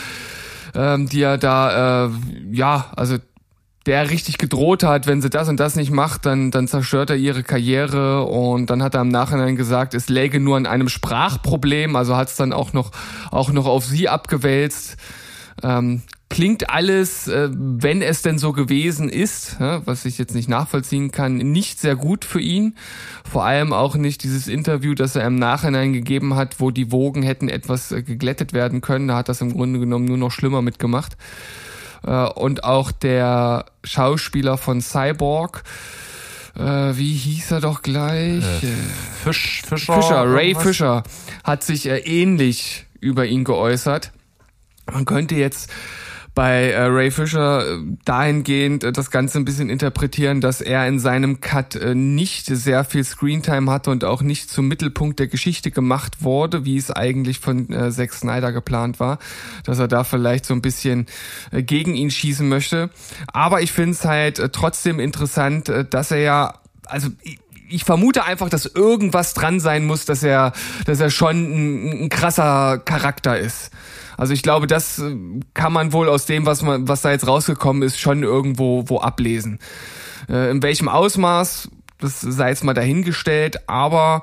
ähm, 0.74 1.08
die 1.08 1.22
er 1.22 1.38
da, 1.38 2.06
äh, 2.06 2.10
ja, 2.52 2.92
also 2.94 3.16
der 3.86 4.10
richtig 4.10 4.38
gedroht 4.38 4.82
hat, 4.82 5.06
wenn 5.06 5.20
sie 5.20 5.30
das 5.30 5.48
und 5.48 5.58
das 5.58 5.76
nicht 5.76 5.90
macht, 5.90 6.26
dann, 6.26 6.50
dann 6.50 6.68
zerstört 6.68 7.10
er 7.10 7.16
ihre 7.16 7.42
Karriere 7.42 8.24
und 8.24 8.70
dann 8.70 8.82
hat 8.82 8.94
er 8.94 9.00
im 9.00 9.08
Nachhinein 9.08 9.56
gesagt, 9.56 9.94
es 9.94 10.08
läge 10.08 10.40
nur 10.40 10.56
an 10.56 10.66
einem 10.66 10.88
Sprachproblem, 10.88 11.96
also 11.96 12.16
hat 12.16 12.28
es 12.28 12.36
dann 12.36 12.52
auch 12.52 12.72
noch, 12.72 12.92
auch 13.30 13.50
noch 13.50 13.66
auf 13.66 13.84
sie 13.84 14.08
abgewälzt. 14.08 14.96
Ähm, 15.62 16.02
klingt 16.32 16.70
alles, 16.70 17.28
äh, 17.28 17.50
wenn 17.52 18.00
es 18.00 18.22
denn 18.22 18.38
so 18.38 18.52
gewesen 18.52 19.10
ist, 19.10 19.58
ja, 19.60 19.86
was 19.86 20.06
ich 20.06 20.16
jetzt 20.16 20.34
nicht 20.34 20.48
nachvollziehen 20.48 21.10
kann, 21.10 21.36
nicht 21.36 21.78
sehr 21.78 21.94
gut 21.94 22.24
für 22.24 22.40
ihn. 22.40 22.74
Vor 23.30 23.44
allem 23.44 23.74
auch 23.74 23.96
nicht 23.96 24.22
dieses 24.22 24.48
Interview, 24.48 24.94
das 24.94 25.14
er 25.14 25.26
im 25.26 25.36
Nachhinein 25.36 25.92
gegeben 25.92 26.34
hat, 26.34 26.58
wo 26.58 26.70
die 26.70 26.90
Wogen 26.90 27.22
hätten 27.22 27.50
etwas 27.50 27.92
äh, 27.92 28.02
geglättet 28.02 28.54
werden 28.54 28.80
können. 28.80 29.08
Da 29.08 29.16
hat 29.16 29.28
das 29.28 29.42
im 29.42 29.52
Grunde 29.52 29.78
genommen 29.78 30.06
nur 30.06 30.16
noch 30.16 30.30
schlimmer 30.30 30.62
mitgemacht. 30.62 31.18
Äh, 32.06 32.10
und 32.10 32.64
auch 32.64 32.92
der 32.92 33.66
Schauspieler 33.84 34.58
von 34.58 34.80
Cyborg, 34.80 35.64
äh, 36.56 36.60
wie 36.60 37.14
hieß 37.14 37.52
er 37.52 37.60
doch 37.60 37.82
gleich? 37.82 38.44
Äh, 38.62 38.72
Fisch, 39.24 39.62
Fischer. 39.66 39.94
Fischer, 39.94 40.32
Ray 40.32 40.54
Fischer 40.54 41.02
hat 41.44 41.62
sich 41.62 41.86
äh, 41.88 41.98
ähnlich 41.98 42.86
über 43.00 43.26
ihn 43.26 43.44
geäußert. 43.44 44.12
Man 44.92 45.04
könnte 45.04 45.34
jetzt 45.34 45.70
bei 46.34 46.70
äh, 46.70 46.84
Ray 46.84 47.10
Fisher 47.10 47.66
äh, 47.66 47.78
dahingehend 48.04 48.84
äh, 48.84 48.92
das 48.92 49.10
Ganze 49.10 49.38
ein 49.38 49.44
bisschen 49.44 49.68
interpretieren, 49.68 50.40
dass 50.40 50.60
er 50.60 50.86
in 50.86 50.98
seinem 50.98 51.40
Cut 51.40 51.76
äh, 51.76 51.94
nicht 51.94 52.46
sehr 52.46 52.84
viel 52.84 53.04
Screentime 53.04 53.70
hatte 53.70 53.90
und 53.90 54.04
auch 54.04 54.22
nicht 54.22 54.50
zum 54.50 54.68
Mittelpunkt 54.68 55.18
der 55.18 55.26
Geschichte 55.26 55.70
gemacht 55.70 56.22
wurde, 56.22 56.64
wie 56.64 56.76
es 56.76 56.90
eigentlich 56.90 57.38
von 57.38 57.70
äh, 57.70 57.90
Zack 57.90 58.14
Snyder 58.14 58.52
geplant 58.52 58.98
war, 58.98 59.18
dass 59.64 59.78
er 59.78 59.88
da 59.88 60.04
vielleicht 60.04 60.46
so 60.46 60.54
ein 60.54 60.62
bisschen 60.62 61.06
äh, 61.50 61.62
gegen 61.62 61.94
ihn 61.94 62.10
schießen 62.10 62.48
möchte. 62.48 62.90
Aber 63.32 63.60
ich 63.60 63.72
finde 63.72 63.92
es 63.92 64.04
halt 64.04 64.38
äh, 64.38 64.48
trotzdem 64.48 65.00
interessant, 65.00 65.68
äh, 65.68 65.84
dass 65.84 66.10
er 66.10 66.18
ja 66.18 66.54
also 66.86 67.08
ich, 67.68 67.84
vermute 67.84 68.24
einfach, 68.24 68.50
dass 68.50 68.66
irgendwas 68.66 69.32
dran 69.32 69.60
sein 69.60 69.86
muss, 69.86 70.04
dass 70.04 70.22
er, 70.22 70.52
dass 70.84 71.00
er 71.00 71.08
schon 71.08 71.36
ein, 71.36 72.02
ein 72.04 72.08
krasser 72.10 72.78
Charakter 72.78 73.38
ist. 73.38 73.70
Also 74.16 74.32
ich 74.34 74.42
glaube, 74.42 74.66
das 74.66 74.98
äh, 74.98 75.14
kann 75.54 75.72
man 75.72 75.92
wohl 75.92 76.08
aus 76.08 76.26
dem, 76.26 76.46
was 76.46 76.62
man, 76.62 76.88
was 76.88 77.02
da 77.02 77.10
jetzt 77.10 77.26
rausgekommen 77.26 77.82
ist, 77.82 77.98
schon 77.98 78.22
irgendwo 78.22 78.88
wo 78.88 79.00
ablesen. 79.00 79.58
Äh, 80.28 80.50
in 80.50 80.62
welchem 80.62 80.88
Ausmaß, 80.88 81.70
das 81.98 82.20
sei 82.20 82.50
jetzt 82.50 82.64
mal 82.64 82.74
dahingestellt, 82.74 83.68
aber 83.68 84.22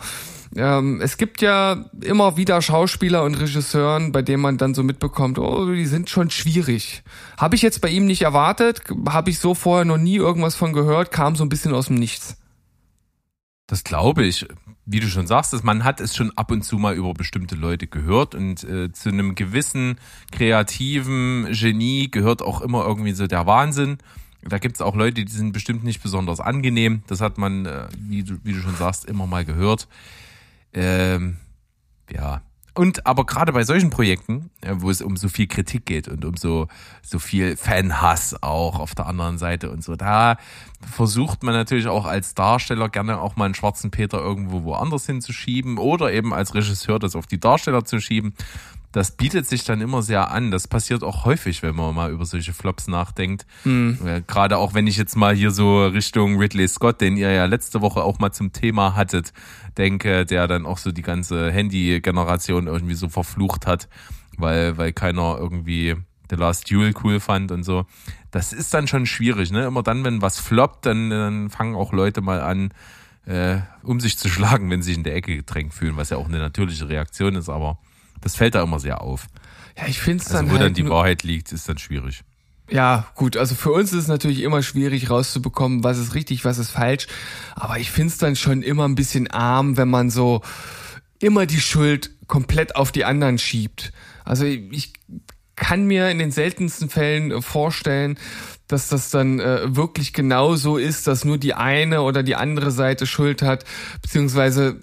ähm, 0.56 1.00
es 1.02 1.18
gibt 1.18 1.42
ja 1.42 1.86
immer 2.02 2.36
wieder 2.36 2.62
Schauspieler 2.62 3.24
und 3.24 3.36
Regisseuren, 3.36 4.12
bei 4.12 4.22
denen 4.22 4.42
man 4.42 4.58
dann 4.58 4.74
so 4.74 4.84
mitbekommt, 4.84 5.38
oh, 5.38 5.72
die 5.72 5.86
sind 5.86 6.10
schon 6.10 6.32
schwierig. 6.32 7.04
Habe 7.38 7.56
ich 7.56 7.62
jetzt 7.62 7.82
bei 7.82 7.90
ihm 7.90 8.06
nicht 8.06 8.24
erwartet, 8.24 8.82
habe 9.08 9.30
ich 9.30 9.40
so 9.40 9.54
vorher 9.54 9.86
noch 9.86 9.98
nie 9.98 10.16
irgendwas 10.16 10.56
von 10.56 10.74
gehört, 10.74 11.12
kam 11.12 11.36
so 11.36 11.44
ein 11.44 11.50
bisschen 11.50 11.74
aus 11.74 11.88
dem 11.88 11.96
Nichts. 11.96 12.39
Das 13.70 13.84
glaube 13.84 14.26
ich. 14.26 14.48
Wie 14.88 15.00
du 15.00 15.08
schon 15.08 15.28
sagst, 15.28 15.54
dass 15.54 15.62
man 15.62 15.84
hat 15.84 16.02
es 16.02 16.16
schon 16.16 16.36
ab 16.36 16.50
und 16.50 16.64
zu 16.64 16.80
mal 16.80 16.96
über 16.96 17.14
bestimmte 17.14 17.54
Leute 17.54 17.86
gehört 17.86 18.34
und 18.34 18.64
äh, 18.64 18.92
zu 18.92 19.10
einem 19.10 19.36
gewissen 19.36 20.00
kreativen 20.32 21.48
Genie 21.52 22.10
gehört 22.10 22.42
auch 22.42 22.62
immer 22.62 22.84
irgendwie 22.84 23.12
so 23.12 23.28
der 23.28 23.46
Wahnsinn. 23.46 24.00
Da 24.42 24.58
gibt 24.58 24.78
es 24.78 24.82
auch 24.82 24.96
Leute, 24.96 25.24
die 25.24 25.32
sind 25.32 25.52
bestimmt 25.52 25.84
nicht 25.84 26.02
besonders 26.02 26.40
angenehm. 26.40 27.04
Das 27.06 27.22
hat 27.22 27.38
man, 27.38 27.68
äh, 27.68 27.88
wie, 28.00 28.24
du, 28.24 28.40
wie 28.44 28.54
du 28.54 28.60
schon 28.60 28.76
sagst, 28.76 29.06
immer 29.06 29.28
mal 29.28 29.46
gehört. 29.46 29.88
Ähm, 30.74 31.38
ja. 32.12 32.42
Und 32.80 33.06
aber 33.06 33.26
gerade 33.26 33.52
bei 33.52 33.66
solchen 33.66 33.90
Projekten, 33.90 34.52
äh, 34.62 34.74
wo 34.78 34.90
es 34.90 35.02
um 35.02 35.18
so 35.18 35.28
viel 35.28 35.48
Kritik 35.48 35.86
geht 35.86 36.08
und 36.08 36.24
um 36.24 36.38
so, 36.38 36.70
so 37.02 37.20
viel 37.20 37.58
Fanhass 37.58 38.42
auch 38.42 38.80
auf 38.80 38.96
der 38.96 39.06
anderen 39.08 39.38
Seite 39.38 39.70
und 39.70 39.84
so, 39.84 39.98
da 39.98 40.38
versucht 40.90 41.44
man 41.44 41.54
natürlich 41.54 41.88
auch 41.88 42.06
als 42.06 42.36
Darsteller 42.36 42.88
gerne 42.88 43.20
auch 43.20 43.36
mal 43.36 43.44
einen 43.44 43.54
schwarzen 43.54 43.92
Peter 43.92 44.20
irgendwo 44.20 44.64
woanders 44.64 45.06
hinzuschieben 45.06 45.78
oder 45.78 46.14
eben 46.14 46.34
als 46.34 46.56
Regisseur 46.56 47.00
das 47.00 47.18
auf 47.18 47.28
die 47.28 47.38
Darsteller 47.38 47.84
zu 47.84 48.00
schieben 48.00 48.34
das 48.92 49.12
bietet 49.12 49.48
sich 49.48 49.64
dann 49.64 49.82
immer 49.82 50.02
sehr 50.02 50.32
an. 50.32 50.50
Das 50.52 50.68
passiert 50.68 51.04
auch 51.04 51.26
häufig, 51.26 51.62
wenn 51.62 51.76
man 51.76 51.94
mal 51.94 52.12
über 52.12 52.26
solche 52.26 52.54
Flops 52.54 52.88
nachdenkt. 52.88 53.46
Mhm. 53.64 54.24
Gerade 54.26 54.58
auch 54.58 54.74
wenn 54.74 54.88
ich 54.88 54.98
jetzt 54.98 55.16
mal 55.16 55.36
hier 55.36 55.52
so 55.52 55.86
Richtung 55.86 56.40
Ridley 56.40 56.68
Scott, 56.68 57.00
den 57.02 57.16
ihr 57.16 57.32
ja 57.32 57.46
letzte 57.46 57.82
Woche 57.82 58.04
auch 58.04 58.20
mal 58.20 58.32
zum 58.32 58.52
Thema 58.52 58.96
hattet, 58.96 59.32
denke, 59.78 60.26
der 60.26 60.48
dann 60.48 60.66
auch 60.66 60.80
so 60.80 60.92
die 60.92 61.04
ganze 61.04 61.52
Handy-Generation 61.52 62.68
irgendwie 62.68 62.96
so 62.96 63.10
verflucht 63.10 63.68
hat, 63.68 63.88
weil, 64.38 64.78
weil 64.78 64.92
keiner 64.92 65.38
irgendwie 65.38 65.96
The 66.30 66.36
Last 66.36 66.70
Duel 66.72 66.94
cool 67.04 67.20
fand 67.20 67.52
und 67.52 67.64
so. 67.64 67.86
Das 68.32 68.54
ist 68.54 68.74
dann 68.74 68.88
schon 68.88 69.06
schwierig, 69.06 69.52
ne? 69.52 69.66
Immer 69.66 69.84
dann, 69.84 70.04
wenn 70.04 70.22
was 70.22 70.40
floppt, 70.40 70.86
dann, 70.86 71.10
dann 71.10 71.50
fangen 71.50 71.76
auch 71.76 71.94
Leute 71.94 72.22
mal 72.22 72.42
an, 72.42 72.72
äh, 73.26 73.60
um 73.84 74.00
sich 74.00 74.18
zu 74.18 74.30
schlagen, 74.30 74.70
wenn 74.70 74.82
sie 74.82 74.90
sich 74.90 74.98
in 74.98 75.04
der 75.04 75.16
Ecke 75.16 75.36
gedrängt 75.36 75.74
fühlen, 75.74 75.98
was 75.98 76.10
ja 76.10 76.18
auch 76.18 76.28
eine 76.28 76.40
natürliche 76.40 76.90
Reaktion 76.90 77.36
ist, 77.36 77.50
aber 77.50 77.80
das 78.22 78.36
fällt 78.36 78.56
da 78.56 78.64
immer 78.64 78.80
sehr 78.80 79.02
auf. 79.02 79.28
Ja, 79.78 79.88
ich 79.88 80.00
finde 80.00 80.24
es 80.24 80.32
also, 80.32 80.38
dann 80.38 80.48
wo 80.48 80.52
halt 80.54 80.62
dann 80.64 80.74
die 80.74 80.90
Wahrheit 80.90 81.24
liegt, 81.24 81.52
ist 81.52 81.70
dann 81.70 81.78
schwierig. 81.78 82.22
Ja, 82.72 83.08
gut, 83.16 83.36
also 83.36 83.56
für 83.56 83.72
uns 83.72 83.94
ist 83.94 84.04
es 84.04 84.08
natürlich 84.08 84.42
immer 84.42 84.62
schwierig 84.62 85.10
rauszubekommen, 85.10 85.84
was 85.84 85.98
ist 85.98 86.14
richtig, 86.14 86.46
was 86.46 86.60
ist 86.60 86.70
falsch. 86.70 87.08
Aber 87.56 87.80
ich 87.80 87.90
finde 87.90 88.10
es 88.10 88.18
dann 88.20 88.36
schon 88.36 88.62
immer 88.62 88.88
ein 88.88 88.96
bisschen 88.96 89.28
arm, 89.28 89.76
wenn 89.78 89.90
man 89.90 90.10
so 90.12 90.42
immer 91.20 91.46
die 91.46 91.60
Schuld 91.60 92.12
komplett 92.28 92.76
auf 92.76 92.92
die 92.92 93.06
anderen 93.06 93.40
schiebt. 93.40 93.92
Also 94.24 94.46
ich 94.46 94.94
kann 95.56 95.86
mir 95.86 96.10
in 96.10 96.20
den 96.20 96.32
seltensten 96.32 96.90
Fällen 96.90 97.42
vorstellen, 97.42 98.18
dass 98.68 98.88
das 98.88 99.10
dann 99.10 99.40
äh, 99.40 99.76
wirklich 99.76 100.14
genau 100.14 100.56
so 100.56 100.78
ist, 100.78 101.08
dass 101.08 101.26
nur 101.26 101.38
die 101.38 101.56
eine 101.56 102.04
oder 102.04 102.24
die 102.24 102.36
andere 102.36 102.72
Seite 102.72 103.08
Schuld 103.08 103.42
hat, 103.42 103.66
beziehungsweise 104.02 104.82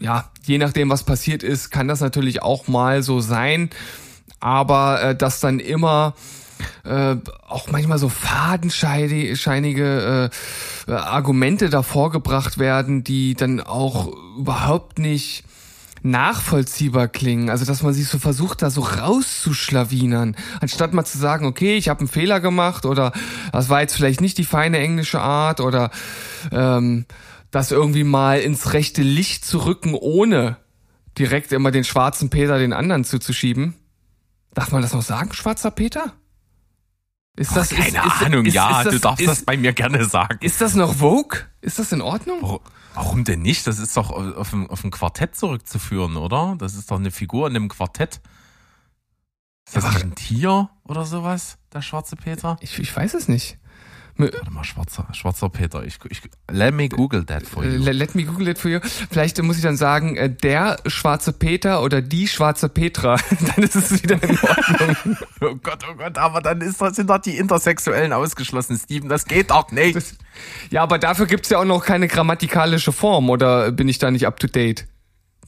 ja, 0.00 0.30
je 0.44 0.58
nachdem, 0.58 0.90
was 0.90 1.04
passiert 1.04 1.42
ist, 1.42 1.70
kann 1.70 1.88
das 1.88 2.00
natürlich 2.00 2.42
auch 2.42 2.68
mal 2.68 3.02
so 3.02 3.20
sein. 3.20 3.70
Aber 4.40 5.02
äh, 5.02 5.14
dass 5.14 5.40
dann 5.40 5.60
immer 5.60 6.14
äh, 6.84 7.16
auch 7.46 7.70
manchmal 7.70 7.98
so 7.98 8.08
fadenscheinige 8.08 10.30
äh, 10.88 10.92
Argumente 10.92 11.70
davor 11.70 12.10
gebracht 12.10 12.58
werden, 12.58 13.04
die 13.04 13.34
dann 13.34 13.60
auch 13.60 14.08
überhaupt 14.38 14.98
nicht 14.98 15.44
nachvollziehbar 16.02 17.08
klingen. 17.08 17.50
Also 17.50 17.64
dass 17.64 17.82
man 17.82 17.92
sich 17.92 18.08
so 18.08 18.18
versucht, 18.18 18.62
da 18.62 18.70
so 18.70 18.80
rauszuschlawinern, 18.80 20.36
anstatt 20.60 20.94
mal 20.94 21.04
zu 21.04 21.18
sagen, 21.18 21.46
okay, 21.46 21.76
ich 21.76 21.88
habe 21.88 22.00
einen 22.00 22.08
Fehler 22.08 22.40
gemacht 22.40 22.86
oder 22.86 23.12
das 23.52 23.68
war 23.68 23.82
jetzt 23.82 23.94
vielleicht 23.94 24.20
nicht 24.20 24.38
die 24.38 24.44
feine 24.44 24.78
englische 24.78 25.20
Art 25.20 25.60
oder 25.60 25.90
ähm, 26.52 27.04
das 27.50 27.70
irgendwie 27.70 28.04
mal 28.04 28.40
ins 28.40 28.72
rechte 28.72 29.02
Licht 29.02 29.44
zu 29.44 29.64
rücken, 29.64 29.94
ohne 29.94 30.58
direkt 31.18 31.52
immer 31.52 31.70
den 31.70 31.84
schwarzen 31.84 32.30
Peter 32.30 32.58
den 32.58 32.72
anderen 32.72 33.04
zuzuschieben. 33.04 33.74
Darf 34.54 34.72
man 34.72 34.82
das 34.82 34.92
noch 34.92 35.02
sagen, 35.02 35.32
schwarzer 35.32 35.70
Peter? 35.70 36.12
Ist 37.36 37.56
das, 37.56 37.70
keine 37.70 37.86
ist, 37.86 38.06
ist, 38.06 38.22
Ahnung, 38.22 38.46
ist, 38.46 38.54
ja, 38.54 38.84
das, 38.84 38.94
du 38.94 39.00
darfst 39.00 39.26
das 39.26 39.44
bei 39.44 39.56
mir 39.56 39.72
gerne 39.72 40.04
sagen. 40.04 40.38
Ist 40.42 40.60
das 40.60 40.74
noch 40.74 40.96
Vogue? 40.96 41.38
Ist 41.60 41.78
das 41.78 41.92
in 41.92 42.02
Ordnung? 42.02 42.60
Warum 42.94 43.24
denn 43.24 43.42
nicht? 43.42 43.66
Das 43.66 43.78
ist 43.78 43.96
doch 43.96 44.10
auf 44.10 44.52
ein, 44.52 44.68
auf 44.68 44.84
ein 44.84 44.90
Quartett 44.90 45.36
zurückzuführen, 45.36 46.16
oder? 46.16 46.56
Das 46.58 46.74
ist 46.74 46.90
doch 46.90 46.98
eine 46.98 47.10
Figur 47.10 47.46
in 47.46 47.56
einem 47.56 47.68
Quartett. 47.68 48.20
Ist 49.66 49.76
das 49.76 49.84
nicht 49.94 50.02
ein 50.02 50.14
Tier 50.16 50.68
oder 50.84 51.04
sowas, 51.04 51.58
der 51.72 51.82
schwarze 51.82 52.16
Peter? 52.16 52.56
Ich, 52.60 52.78
ich 52.80 52.94
weiß 52.94 53.14
es 53.14 53.28
nicht. 53.28 53.59
Warte 54.20 54.50
mal, 54.50 54.64
schwarzer, 54.64 55.06
schwarzer 55.12 55.48
Peter. 55.48 55.84
Ich, 55.84 55.98
ich, 56.08 56.22
let 56.50 56.74
me 56.74 56.88
Google 56.88 57.24
that 57.24 57.46
for 57.46 57.64
you. 57.64 57.78
Let, 57.78 58.14
me 58.14 58.24
Google 58.24 58.46
that 58.46 58.58
for 58.58 58.70
you. 58.70 58.80
Vielleicht 58.82 59.40
muss 59.42 59.56
ich 59.56 59.62
dann 59.62 59.76
sagen, 59.76 60.16
äh, 60.16 60.30
der 60.30 60.78
schwarze 60.86 61.32
Peter 61.32 61.82
oder 61.82 62.02
die 62.02 62.28
schwarze 62.28 62.68
Petra. 62.68 63.16
dann 63.54 63.64
ist 63.64 63.76
es 63.76 64.02
wieder 64.02 64.22
in 64.22 64.38
Ordnung. 64.38 65.16
oh 65.40 65.54
Gott, 65.62 65.84
oh 65.90 65.94
Gott, 65.96 66.18
aber 66.18 66.40
dann 66.40 66.60
ist 66.60 66.78
sind 66.78 67.10
doch 67.10 67.18
die 67.18 67.36
Intersexuellen 67.36 68.12
ausgeschlossen, 68.12 68.78
Steven. 68.78 69.08
Das 69.08 69.26
geht 69.26 69.50
doch 69.50 69.70
nicht. 69.70 69.96
Das, 69.96 70.14
ja, 70.70 70.82
aber 70.82 70.98
dafür 70.98 71.26
gibt's 71.26 71.50
ja 71.50 71.58
auch 71.58 71.64
noch 71.64 71.84
keine 71.84 72.08
grammatikalische 72.08 72.92
Form, 72.92 73.30
oder 73.30 73.72
bin 73.72 73.88
ich 73.88 73.98
da 73.98 74.10
nicht 74.10 74.26
up 74.26 74.40
to 74.40 74.46
date? 74.46 74.86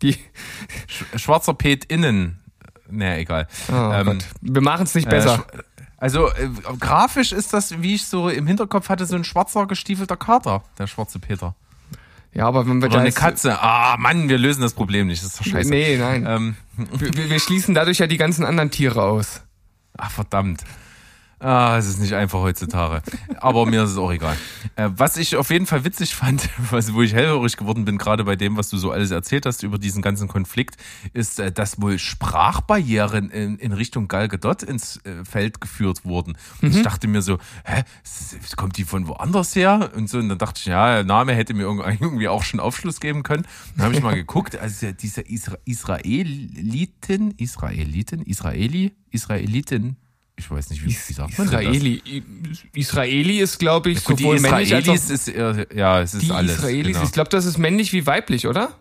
Die 0.03 0.17
Schwarzer 1.17 1.55
Pet 1.55 1.85
innen. 1.85 2.39
Naja, 2.91 3.17
egal. 3.17 3.49
Oh 3.71 3.93
ähm. 3.93 4.19
Wir 4.41 4.61
machen 4.61 4.85
es 4.85 4.95
nicht 4.95 5.09
besser. 5.09 5.47
Äh, 5.53 5.59
also 6.03 6.27
äh, 6.31 6.49
grafisch 6.81 7.31
ist 7.31 7.53
das, 7.53 7.81
wie 7.81 7.95
ich 7.95 8.07
so 8.07 8.29
im 8.29 8.49
Hinterkopf 8.49 8.89
hatte, 8.89 9.07
so 9.07 9.15
ein 9.15 9.23
schwarzer 9.23 9.69
gestiefelter 9.69 10.17
Kater, 10.17 10.65
der 10.77 10.89
schwarze 10.89 11.21
Peter. 11.21 11.55
Ja, 12.35 12.47
aber 12.47 12.67
wenn 12.67 12.81
wir 12.83 12.87
Oder 12.87 12.97
da 12.97 13.01
eine 13.03 13.13
Katze. 13.13 13.63
Ah, 13.63 13.97
Mann, 13.99 14.29
wir 14.29 14.37
lösen 14.37 14.63
das 14.63 14.73
Problem 14.73 15.07
nicht. 15.07 15.23
Das 15.23 15.31
ist 15.31 15.39
doch 15.39 15.47
scheiße. 15.47 15.71
Nee, 15.71 15.97
nein. 15.99 16.27
Ähm. 16.27 16.57
Wir, 16.77 17.31
wir 17.31 17.39
schließen 17.39 17.73
dadurch 17.73 17.99
ja 17.99 18.09
die 18.09 18.17
ganzen 18.17 18.45
anderen 18.45 18.73
Tiere 18.73 19.01
aus. 19.01 19.43
Ach, 19.97 20.11
verdammt. 20.11 20.65
Ah, 21.43 21.77
es 21.77 21.89
ist 21.89 21.99
nicht 21.99 22.15
einfach 22.15 22.39
heutzutage. 22.39 23.03
Aber 23.39 23.67
mir 23.67 23.83
ist 23.83 23.91
es 23.91 23.99
auch 23.99 24.13
egal. 24.13 24.37
Äh, 24.77 24.91
was 24.95 25.17
ich 25.17 25.35
auf 25.35 25.51
jeden 25.51 25.67
Fall 25.67 25.85
witzig 25.85 26.15
fand, 26.15 26.49
was, 26.71 26.95
wo 26.95 27.03
ich 27.03 27.15
hellhörig 27.15 27.57
geworden 27.57 27.85
bin, 27.85 27.99
gerade 27.99 28.23
bei 28.23 28.37
dem, 28.37 28.57
was 28.57 28.71
du 28.71 28.77
so 28.77 28.93
alles 28.93 29.11
erzählt 29.11 29.45
hast 29.45 29.65
über 29.65 29.77
diesen 29.77 30.03
ganzen 30.03 30.29
Konflikt, 30.29 30.77
ist, 31.15 31.41
äh, 31.41 31.51
dass 31.51 31.81
wohl 31.81 31.99
Sprachbarrieren 31.99 33.29
in, 33.31 33.57
in 33.57 33.73
Richtung 33.73 34.07
Gal 34.07 34.29
Gadot 34.29 34.63
ins 34.63 35.05
äh, 35.05 35.25
Feld 35.25 35.61
geführt 35.61 36.05
wurden. 36.05 36.37
Und 36.63 36.71
mhm. 36.71 36.77
ich 36.77 36.83
dachte 36.85 37.09
mir 37.09 37.23
so, 37.23 37.39
hä, 37.65 37.83
kommt 38.57 38.77
die 38.77 38.85
von 38.85 39.09
woanders 39.09 39.57
her? 39.57 39.91
Und 39.97 40.09
so, 40.09 40.19
und 40.19 40.29
dann 40.29 40.39
dachte 40.39 40.61
ich, 40.61 40.67
ja, 40.67 40.95
der 40.95 41.05
Name 41.05 41.35
hätte 41.35 41.55
mir 41.55 41.65
irgendwie 42.01 42.29
auch 42.29 42.45
schon 42.45 42.61
Aufschluss 42.61 43.01
geben 43.01 43.25
können. 43.25 43.49
Dann 43.75 43.87
habe 43.87 43.95
ich 43.97 44.03
mal 44.03 44.15
geguckt, 44.15 44.55
also 44.55 44.93
diese 44.93 45.23
Isra 45.23 45.57
Israeliten, 45.65 47.33
Israeliten, 47.33 48.23
Israeli, 48.23 48.93
Israelitin, 49.11 49.97
ich 50.37 50.51
weiß 50.51 50.71
nicht, 50.71 50.83
wie, 50.85 50.89
wie 50.89 51.13
sagt 51.13 51.39
man 51.39 51.47
Israeli. 51.47 52.03
Das? 52.49 52.65
Israeli 52.75 53.39
ist, 53.39 53.59
glaube 53.59 53.91
ich, 53.91 53.99
ja, 53.99 54.05
gut, 54.05 54.19
sowohl 54.19 54.41
männlich 54.41 54.75
als 54.75 54.89
auch 54.89 54.95
ist, 54.95 55.29
ja, 55.29 56.01
es 56.01 56.15
ist 56.15 56.23
die 56.23 56.31
alles. 56.31 56.57
Israelis, 56.57 56.93
genau. 56.95 57.05
ich 57.05 57.13
glaube, 57.13 57.31
das 57.31 57.45
ist 57.45 57.59
männlich 57.59 57.93
wie 57.93 58.07
weiblich, 58.07 58.47
oder? 58.47 58.75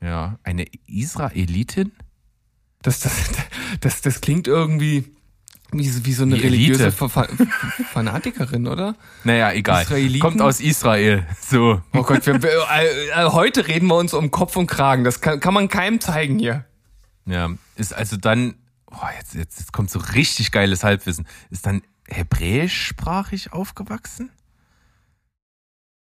Ja, 0.00 0.38
eine 0.42 0.66
Israelitin? 0.86 1.92
Das, 2.82 3.00
das, 3.00 3.30
das, 3.80 4.02
das 4.02 4.20
klingt 4.20 4.46
irgendwie 4.46 5.14
wie, 5.78 6.04
wie 6.04 6.12
so 6.12 6.22
eine 6.22 6.36
die 6.36 6.42
religiöse 6.42 6.92
Fanatikerin, 6.92 8.66
oder? 8.66 8.94
Naja, 9.24 9.52
egal. 9.52 9.82
Israeliten? 9.82 10.20
Kommt 10.20 10.40
aus 10.40 10.60
Israel. 10.60 11.26
So. 11.40 11.82
Oh 11.92 12.02
Gott, 12.02 12.26
wir, 12.26 12.34
äh, 12.34 13.08
äh, 13.08 13.30
heute 13.30 13.66
reden 13.66 13.88
wir 13.88 13.96
uns 13.96 14.14
um 14.14 14.30
Kopf 14.30 14.56
und 14.56 14.66
Kragen. 14.66 15.04
Das 15.04 15.20
kann, 15.20 15.40
kann 15.40 15.54
man 15.54 15.68
keinem 15.68 16.00
zeigen 16.00 16.38
hier. 16.38 16.64
Ja, 17.26 17.50
ist 17.76 17.94
also 17.94 18.16
dann 18.16 18.54
oh, 18.94 19.06
jetzt, 19.16 19.34
jetzt, 19.34 19.58
jetzt 19.58 19.72
kommt 19.72 19.90
so 19.90 19.98
richtig 19.98 20.52
geiles 20.52 20.84
Halbwissen, 20.84 21.26
ist 21.50 21.66
dann 21.66 21.82
hebräischsprachig 22.08 23.52
aufgewachsen? 23.52 24.30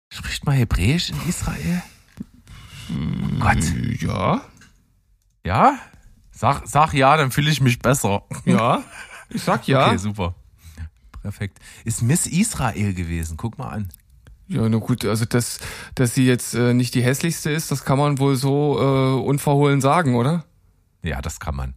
Spricht 0.09 0.45
man 0.45 0.55
Hebräisch 0.55 1.09
in 1.09 1.17
Israel? 1.27 1.81
Oh 2.89 3.39
Gott. 3.39 3.63
Ja. 3.99 4.41
Ja? 5.45 5.79
Sag, 6.31 6.67
sag 6.67 6.93
ja, 6.93 7.17
dann 7.17 7.31
fühle 7.31 7.49
ich 7.49 7.61
mich 7.61 7.79
besser. 7.79 8.23
Ja. 8.45 8.83
Ich 9.29 9.41
sag 9.41 9.67
ja. 9.67 9.87
Okay, 9.87 9.97
super. 9.97 10.35
Perfekt. 11.21 11.59
Ist 11.83 12.03
Miss 12.03 12.27
Israel 12.27 12.93
gewesen. 12.93 13.37
Guck 13.37 13.57
mal 13.57 13.69
an. 13.69 13.89
Ja, 14.47 14.69
na 14.69 14.77
gut, 14.77 15.03
also 15.03 15.25
dass, 15.25 15.59
dass 15.95 16.13
sie 16.13 16.27
jetzt 16.27 16.53
äh, 16.53 16.75
nicht 16.75 16.93
die 16.93 17.01
hässlichste 17.01 17.49
ist, 17.49 17.71
das 17.71 17.83
kann 17.83 17.97
man 17.97 18.19
wohl 18.19 18.35
so 18.35 18.77
äh, 18.79 19.25
unverhohlen 19.25 19.81
sagen, 19.81 20.15
oder? 20.15 20.45
Ja, 21.01 21.21
das 21.21 21.39
kann 21.39 21.55
man. 21.55 21.73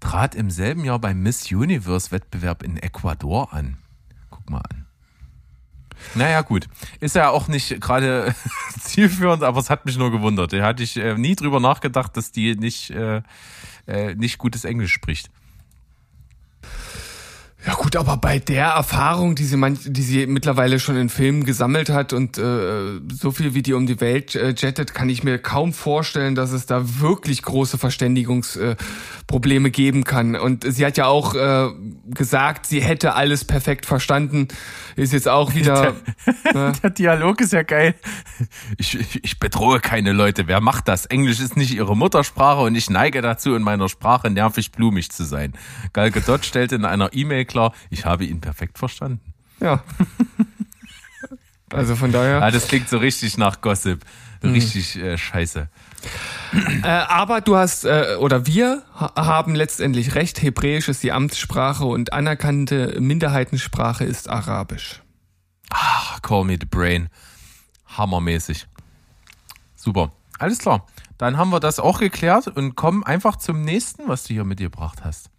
Trat 0.00 0.34
im 0.34 0.50
selben 0.50 0.84
Jahr 0.84 0.98
beim 0.98 1.22
Miss 1.22 1.50
Universe 1.50 2.10
Wettbewerb 2.10 2.62
in 2.62 2.76
Ecuador 2.76 3.52
an. 3.52 3.78
Guck 4.30 4.50
mal 4.50 4.62
an. 4.70 4.86
Naja, 6.14 6.42
gut. 6.42 6.68
Ist 7.00 7.16
ja 7.16 7.30
auch 7.30 7.48
nicht 7.48 7.80
gerade 7.80 8.34
zielführend, 8.80 9.42
aber 9.42 9.60
es 9.60 9.70
hat 9.70 9.86
mich 9.86 9.96
nur 9.96 10.10
gewundert. 10.10 10.52
Da 10.52 10.62
hatte 10.62 10.82
ich 10.82 10.96
äh, 10.96 11.14
nie 11.14 11.34
drüber 11.34 11.60
nachgedacht, 11.60 12.16
dass 12.16 12.32
die 12.32 12.54
nicht, 12.54 12.90
äh, 12.90 13.22
äh, 13.86 14.14
nicht 14.14 14.38
gutes 14.38 14.64
Englisch 14.64 14.92
spricht. 14.92 15.30
Ja 17.66 17.74
gut, 17.74 17.96
aber 17.96 18.16
bei 18.16 18.38
der 18.38 18.66
Erfahrung, 18.66 19.34
die 19.34 19.44
sie, 19.44 19.56
manch, 19.56 19.80
die 19.84 20.02
sie 20.02 20.26
mittlerweile 20.26 20.78
schon 20.78 20.96
in 20.96 21.08
Filmen 21.08 21.44
gesammelt 21.44 21.88
hat 21.88 22.12
und 22.12 22.38
äh, 22.38 23.00
so 23.12 23.32
viel 23.32 23.54
wie 23.54 23.62
die 23.62 23.72
um 23.72 23.86
die 23.86 24.00
Welt 24.00 24.36
äh, 24.36 24.54
jettet, 24.56 24.94
kann 24.94 25.08
ich 25.08 25.24
mir 25.24 25.40
kaum 25.40 25.72
vorstellen, 25.72 26.36
dass 26.36 26.52
es 26.52 26.66
da 26.66 27.00
wirklich 27.00 27.42
große 27.42 27.76
Verständigungsprobleme 27.76 28.76
äh, 28.76 29.15
geben 29.28 30.04
kann. 30.04 30.36
Und 30.36 30.64
sie 30.66 30.86
hat 30.86 30.96
ja 30.96 31.06
auch 31.06 31.34
äh, 31.34 31.68
gesagt, 32.06 32.66
sie 32.66 32.80
hätte 32.80 33.14
alles 33.14 33.44
perfekt 33.44 33.86
verstanden. 33.86 34.48
Ist 34.94 35.12
jetzt 35.12 35.28
auch 35.28 35.54
wieder. 35.54 35.94
Der, 36.44 36.54
ne? 36.54 36.72
der 36.82 36.90
Dialog 36.90 37.40
ist 37.40 37.52
ja 37.52 37.62
geil. 37.62 37.94
Ich, 38.78 38.98
ich, 38.98 39.24
ich 39.24 39.38
bedrohe 39.38 39.80
keine 39.80 40.12
Leute. 40.12 40.48
Wer 40.48 40.60
macht 40.60 40.88
das? 40.88 41.06
Englisch 41.06 41.40
ist 41.40 41.56
nicht 41.56 41.74
ihre 41.74 41.96
Muttersprache 41.96 42.60
und 42.60 42.74
ich 42.74 42.88
neige 42.90 43.20
dazu, 43.20 43.54
in 43.54 43.62
meiner 43.62 43.88
Sprache 43.88 44.30
nervig 44.30 44.72
blumig 44.72 45.10
zu 45.10 45.24
sein. 45.24 45.52
Gal 45.92 46.10
Gadot 46.10 46.44
stellt 46.44 46.72
in 46.72 46.84
einer 46.84 47.12
E-Mail 47.12 47.44
klar, 47.44 47.72
ich 47.90 48.04
habe 48.04 48.24
ihn 48.24 48.40
perfekt 48.40 48.78
verstanden. 48.78 49.20
Ja. 49.60 49.82
Also 51.72 51.96
von 51.96 52.12
daher. 52.12 52.38
Ja, 52.38 52.50
das 52.52 52.68
klingt 52.68 52.88
so 52.88 52.98
richtig 52.98 53.38
nach 53.38 53.60
Gossip. 53.60 54.04
Richtig 54.42 54.96
äh, 54.96 55.18
scheiße. 55.18 55.68
Äh, 56.82 56.86
aber 56.86 57.40
du 57.40 57.56
hast, 57.56 57.84
äh, 57.84 58.16
oder 58.18 58.46
wir 58.46 58.82
ha 58.94 59.12
haben 59.16 59.54
letztendlich 59.54 60.14
recht. 60.14 60.40
Hebräisch 60.42 60.88
ist 60.88 61.02
die 61.02 61.12
Amtssprache 61.12 61.84
und 61.84 62.12
anerkannte 62.12 63.00
Minderheitensprache 63.00 64.04
ist 64.04 64.28
Arabisch. 64.28 65.02
Ah, 65.70 66.18
call 66.22 66.44
me 66.44 66.56
the 66.60 66.66
brain. 66.66 67.08
Hammermäßig. 67.86 68.66
Super. 69.74 70.12
Alles 70.38 70.58
klar. 70.58 70.86
Dann 71.18 71.36
haben 71.36 71.50
wir 71.50 71.60
das 71.60 71.80
auch 71.80 71.98
geklärt 71.98 72.48
und 72.48 72.76
kommen 72.76 73.02
einfach 73.04 73.36
zum 73.36 73.62
nächsten, 73.62 74.08
was 74.08 74.24
du 74.24 74.34
hier 74.34 74.44
mitgebracht 74.44 75.04
hast. 75.04 75.30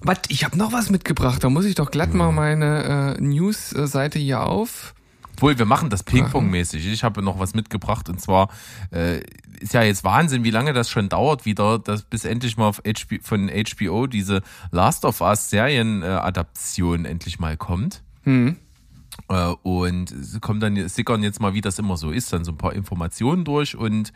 Was? 0.00 0.18
Ich 0.28 0.44
habe 0.44 0.56
noch 0.56 0.72
was 0.72 0.90
mitgebracht. 0.90 1.42
Da 1.42 1.50
muss 1.50 1.64
ich 1.64 1.74
doch 1.74 1.90
glatt 1.90 2.14
mal 2.14 2.30
meine 2.30 3.16
äh, 3.18 3.20
News-Seite 3.20 4.18
hier 4.18 4.44
auf. 4.44 4.94
Obwohl, 5.38 5.56
wir 5.56 5.66
machen 5.66 5.88
das 5.88 6.02
Ping-Pong-mäßig. 6.02 6.84
Ich 6.88 7.04
habe 7.04 7.22
noch 7.22 7.38
was 7.38 7.54
mitgebracht 7.54 8.08
und 8.08 8.20
zwar 8.20 8.48
äh, 8.90 9.20
ist 9.60 9.72
ja 9.72 9.84
jetzt 9.84 10.02
Wahnsinn, 10.02 10.42
wie 10.42 10.50
lange 10.50 10.72
das 10.72 10.90
schon 10.90 11.08
dauert 11.08 11.44
wieder, 11.44 11.78
dass 11.78 12.02
bis 12.02 12.24
endlich 12.24 12.56
mal 12.56 12.66
auf 12.66 12.82
HBO, 12.82 13.18
von 13.22 13.48
HBO 13.48 14.08
diese 14.08 14.42
Last 14.72 15.04
of 15.04 15.20
Us 15.20 15.48
Serien-Adaption 15.50 17.04
endlich 17.04 17.38
mal 17.38 17.56
kommt. 17.56 18.02
Hm. 18.24 18.56
Äh, 19.28 19.52
und 19.62 20.12
sie 20.12 20.40
kommen 20.40 20.58
dann, 20.58 20.88
sickern 20.88 21.22
jetzt 21.22 21.40
mal, 21.40 21.54
wie 21.54 21.60
das 21.60 21.78
immer 21.78 21.96
so 21.96 22.10
ist, 22.10 22.32
dann 22.32 22.44
so 22.44 22.50
ein 22.50 22.58
paar 22.58 22.72
Informationen 22.72 23.44
durch 23.44 23.76
und 23.76 24.12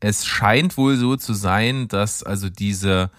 es 0.00 0.24
scheint 0.24 0.78
wohl 0.78 0.96
so 0.96 1.16
zu 1.16 1.34
sein, 1.34 1.86
dass 1.86 2.22
also 2.22 2.48
diese 2.48 3.10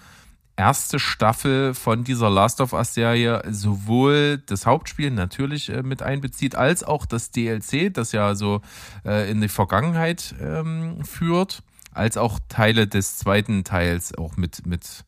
erste 0.56 1.00
Staffel 1.00 1.74
von 1.74 2.04
dieser 2.04 2.30
Last 2.30 2.62
of 2.62 2.74
Us 2.74 2.94
Serie 2.94 3.42
sowohl 3.50 4.42
das 4.46 4.66
Hauptspiel 4.66 5.12
natürlich 5.12 5.70
äh, 5.70 5.84
mit 5.84 6.02
einbezieht, 6.02 6.56
als 6.56 6.84
auch 6.84 7.06
das 7.06 7.32
DLC, 7.32 7.94
das 7.94 8.12
ja 8.12 8.36
so 8.36 8.62
äh, 9.06 9.30
in 9.30 9.42
die 9.42 9.48
Vergangenheit 9.48 10.36
ähm, 10.40 11.04
führt, 11.04 11.64
als 11.92 12.18
auch 12.18 12.40
Teile 12.50 12.88
des 12.88 13.18
zweiten 13.18 13.64
Teils 13.64 14.16
auch 14.16 14.38
mit, 14.38 14.66
mit 14.66 15.06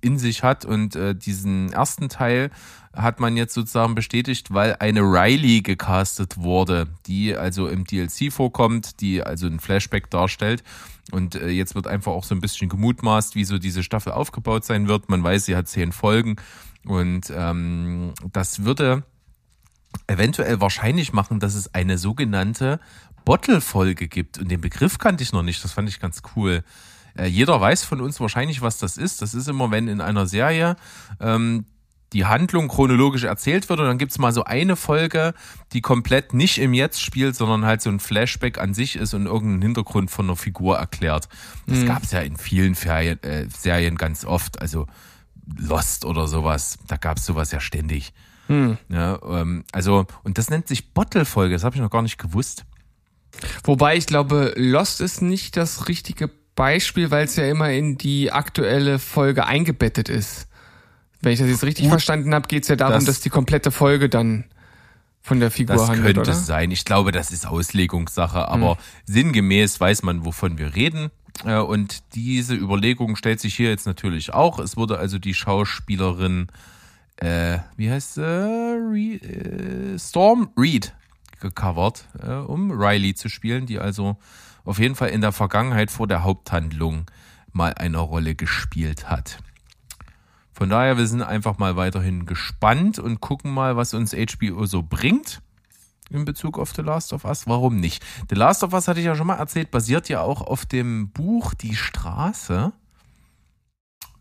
in 0.00 0.18
sich 0.18 0.42
hat. 0.42 0.64
Und 0.64 0.96
äh, 0.96 1.14
diesen 1.14 1.72
ersten 1.72 2.08
Teil 2.08 2.50
hat 2.92 3.20
man 3.20 3.36
jetzt 3.36 3.54
sozusagen 3.54 3.94
bestätigt, 3.94 4.52
weil 4.52 4.76
eine 4.78 5.00
Riley 5.00 5.62
gecastet 5.62 6.36
wurde, 6.38 6.86
die 7.06 7.36
also 7.36 7.68
im 7.68 7.84
DLC 7.84 8.32
vorkommt, 8.32 9.00
die 9.00 9.22
also 9.22 9.46
ein 9.46 9.60
Flashback 9.60 10.10
darstellt. 10.10 10.62
Und 11.12 11.34
äh, 11.34 11.48
jetzt 11.48 11.74
wird 11.74 11.86
einfach 11.86 12.12
auch 12.12 12.24
so 12.24 12.34
ein 12.34 12.40
bisschen 12.40 12.68
gemutmaßt, 12.68 13.34
wie 13.34 13.44
so 13.44 13.58
diese 13.58 13.82
Staffel 13.82 14.12
aufgebaut 14.12 14.64
sein 14.64 14.88
wird. 14.88 15.08
Man 15.08 15.22
weiß, 15.22 15.44
sie 15.44 15.56
hat 15.56 15.68
zehn 15.68 15.92
Folgen 15.92 16.36
und 16.86 17.32
ähm, 17.34 18.14
das 18.32 18.64
würde 18.64 19.04
eventuell 20.06 20.60
wahrscheinlich 20.60 21.12
machen, 21.12 21.40
dass 21.40 21.54
es 21.54 21.74
eine 21.74 21.98
sogenannte 21.98 22.80
Bottle-Folge 23.24 24.08
gibt. 24.08 24.38
Und 24.38 24.50
den 24.50 24.60
Begriff 24.60 24.98
kannte 24.98 25.22
ich 25.22 25.32
noch 25.32 25.42
nicht. 25.42 25.62
Das 25.64 25.72
fand 25.72 25.88
ich 25.88 26.00
ganz 26.00 26.22
cool. 26.36 26.62
Äh, 27.16 27.26
jeder 27.26 27.60
weiß 27.60 27.84
von 27.84 28.00
uns 28.00 28.20
wahrscheinlich, 28.20 28.60
was 28.60 28.78
das 28.78 28.96
ist. 28.96 29.22
Das 29.22 29.34
ist 29.34 29.48
immer, 29.48 29.70
wenn 29.70 29.88
in 29.88 30.00
einer 30.00 30.26
Serie 30.26 30.76
ähm, 31.20 31.64
die 32.14 32.24
Handlung 32.24 32.68
chronologisch 32.68 33.24
erzählt 33.24 33.68
wird 33.68 33.80
und 33.80 33.86
dann 33.86 33.98
gibt's 33.98 34.18
mal 34.18 34.32
so 34.32 34.44
eine 34.44 34.76
Folge, 34.76 35.34
die 35.72 35.80
komplett 35.80 36.32
nicht 36.32 36.58
im 36.58 36.72
Jetzt 36.72 37.02
spielt, 37.02 37.34
sondern 37.34 37.66
halt 37.66 37.82
so 37.82 37.90
ein 37.90 37.98
Flashback 37.98 38.58
an 38.58 38.72
sich 38.72 38.96
ist 38.96 39.12
und 39.14 39.26
irgendeinen 39.26 39.62
Hintergrund 39.62 40.10
von 40.10 40.26
einer 40.26 40.36
Figur 40.36 40.78
erklärt. 40.78 41.28
Das 41.66 41.80
mhm. 41.80 41.86
gab's 41.86 42.12
ja 42.12 42.20
in 42.20 42.36
vielen 42.36 42.76
Ferien, 42.76 43.20
äh, 43.24 43.48
Serien 43.48 43.96
ganz 43.96 44.24
oft, 44.24 44.62
also 44.62 44.86
Lost 45.58 46.04
oder 46.04 46.28
sowas, 46.28 46.78
da 46.86 46.96
gab's 46.96 47.26
sowas 47.26 47.50
ja 47.50 47.60
ständig. 47.60 48.14
Mhm. 48.46 48.78
Ja, 48.88 49.18
ähm, 49.28 49.64
also, 49.72 50.06
und 50.22 50.38
das 50.38 50.50
nennt 50.50 50.68
sich 50.68 50.94
Bottle-Folge, 50.94 51.54
das 51.54 51.64
habe 51.64 51.74
ich 51.74 51.82
noch 51.82 51.90
gar 51.90 52.02
nicht 52.02 52.18
gewusst. 52.18 52.64
Wobei 53.64 53.96
ich 53.96 54.06
glaube, 54.06 54.54
Lost 54.56 55.00
ist 55.00 55.20
nicht 55.20 55.56
das 55.56 55.88
richtige 55.88 56.30
Beispiel, 56.54 57.10
weil 57.10 57.24
es 57.24 57.34
ja 57.34 57.48
immer 57.48 57.70
in 57.70 57.98
die 57.98 58.30
aktuelle 58.30 59.00
Folge 59.00 59.46
eingebettet 59.46 60.08
ist. 60.08 60.46
Wenn 61.24 61.32
ich 61.32 61.38
das 61.38 61.48
jetzt 61.48 61.64
richtig 61.64 61.84
Gut, 61.84 61.92
verstanden 61.92 62.34
habe, 62.34 62.48
geht 62.48 62.64
es 62.64 62.68
ja 62.68 62.76
darum, 62.76 62.94
das, 62.94 63.04
dass 63.04 63.20
die 63.20 63.30
komplette 63.30 63.70
Folge 63.70 64.08
dann 64.08 64.44
von 65.22 65.40
der 65.40 65.50
Figur 65.50 65.76
das 65.76 65.88
handelt. 65.88 66.16
Das 66.16 66.24
könnte 66.26 66.30
oder? 66.30 66.38
sein. 66.38 66.70
Ich 66.70 66.84
glaube, 66.84 67.10
das 67.10 67.30
ist 67.30 67.46
Auslegungssache, 67.46 68.46
aber 68.46 68.72
hm. 68.72 68.78
sinngemäß 69.06 69.80
weiß 69.80 70.02
man, 70.02 70.24
wovon 70.24 70.58
wir 70.58 70.74
reden. 70.74 71.10
Äh, 71.44 71.56
und 71.56 72.02
diese 72.14 72.54
Überlegung 72.54 73.16
stellt 73.16 73.40
sich 73.40 73.54
hier 73.54 73.70
jetzt 73.70 73.86
natürlich 73.86 74.34
auch. 74.34 74.58
Es 74.58 74.76
wurde 74.76 74.98
also 74.98 75.18
die 75.18 75.34
Schauspielerin, 75.34 76.48
äh, 77.16 77.58
wie 77.76 77.90
heißt 77.90 78.14
sie? 78.14 78.22
Re 78.22 79.94
äh, 79.94 79.98
Storm 79.98 80.50
Reed 80.58 80.94
gecovert, 81.40 82.06
äh, 82.22 82.32
um 82.32 82.70
Riley 82.70 83.14
zu 83.14 83.28
spielen, 83.28 83.66
die 83.66 83.78
also 83.78 84.16
auf 84.64 84.78
jeden 84.78 84.94
Fall 84.94 85.08
in 85.08 85.20
der 85.20 85.32
Vergangenheit 85.32 85.90
vor 85.90 86.06
der 86.06 86.22
Haupthandlung 86.22 87.06
mal 87.52 87.74
eine 87.74 87.98
Rolle 87.98 88.34
gespielt 88.34 89.08
hat. 89.08 89.38
Von 90.54 90.70
daher, 90.70 90.96
wir 90.96 91.06
sind 91.06 91.22
einfach 91.22 91.58
mal 91.58 91.76
weiterhin 91.76 92.26
gespannt 92.26 92.98
und 93.00 93.20
gucken 93.20 93.52
mal, 93.52 93.76
was 93.76 93.92
uns 93.92 94.12
HBO 94.12 94.66
so 94.66 94.82
bringt 94.82 95.42
in 96.10 96.24
Bezug 96.24 96.58
auf 96.58 96.72
The 96.74 96.82
Last 96.82 97.12
of 97.12 97.24
Us. 97.24 97.46
Warum 97.46 97.80
nicht? 97.80 98.04
The 98.28 98.36
Last 98.36 98.62
of 98.62 98.72
Us 98.72 98.86
hatte 98.86 99.00
ich 99.00 99.06
ja 99.06 99.16
schon 99.16 99.26
mal 99.26 99.36
erzählt, 99.36 99.70
basiert 99.70 100.08
ja 100.08 100.20
auch 100.20 100.42
auf 100.42 100.64
dem 100.64 101.10
Buch 101.10 101.54
Die 101.54 101.74
Straße, 101.74 102.72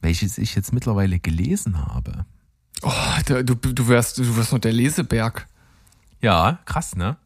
welches 0.02 0.38
ich 0.40 0.56
jetzt 0.56 0.74
mittlerweile 0.74 1.20
gelesen 1.20 1.86
habe. 1.86 2.26
Oh, 2.82 2.92
du, 3.26 3.44
du, 3.44 3.88
wirst, 3.88 4.18
du 4.18 4.36
wirst 4.36 4.52
noch 4.52 4.60
der 4.60 4.74
Leseberg. 4.74 5.48
Ja, 6.20 6.60
krass, 6.66 6.96
ne? 6.96 7.18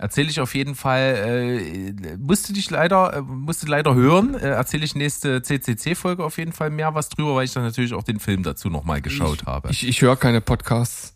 Erzähle 0.00 0.30
ich 0.30 0.40
auf 0.40 0.54
jeden 0.54 0.74
Fall, 0.74 1.92
äh, 1.94 2.16
musste 2.16 2.54
dich 2.54 2.70
leider, 2.70 3.18
äh, 3.18 3.20
musste 3.20 3.66
leider 3.66 3.94
hören, 3.94 4.34
äh, 4.34 4.48
erzähle 4.48 4.84
ich 4.84 4.94
nächste 4.94 5.42
CCC-Folge 5.42 6.24
auf 6.24 6.38
jeden 6.38 6.52
Fall 6.52 6.70
mehr 6.70 6.94
was 6.94 7.10
drüber, 7.10 7.34
weil 7.34 7.44
ich 7.44 7.52
dann 7.52 7.64
natürlich 7.64 7.92
auch 7.92 8.02
den 8.02 8.18
Film 8.18 8.42
dazu 8.42 8.70
nochmal 8.70 9.02
geschaut 9.02 9.42
ich, 9.42 9.46
habe. 9.46 9.70
Ich, 9.70 9.86
ich 9.86 10.00
höre 10.00 10.16
keine 10.16 10.40
Podcasts. 10.40 11.14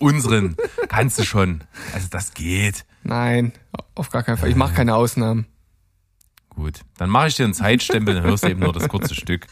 Unseren 0.00 0.56
kannst 0.88 1.18
du 1.18 1.24
schon. 1.24 1.62
Also 1.92 2.08
das 2.10 2.34
geht. 2.34 2.84
Nein, 3.04 3.52
auf 3.94 4.10
gar 4.10 4.24
keinen 4.24 4.38
Fall. 4.38 4.48
Ich 4.48 4.56
mache 4.56 4.74
keine 4.74 4.96
Ausnahmen. 4.96 5.46
Gut, 6.50 6.80
dann 6.96 7.10
mache 7.10 7.28
ich 7.28 7.36
dir 7.36 7.44
einen 7.44 7.54
Zeitstempel, 7.54 8.14
dann 8.14 8.24
hörst 8.24 8.44
du 8.44 8.48
eben 8.48 8.60
nur 8.60 8.72
das 8.72 8.88
kurze 8.88 9.14
Stück. 9.14 9.46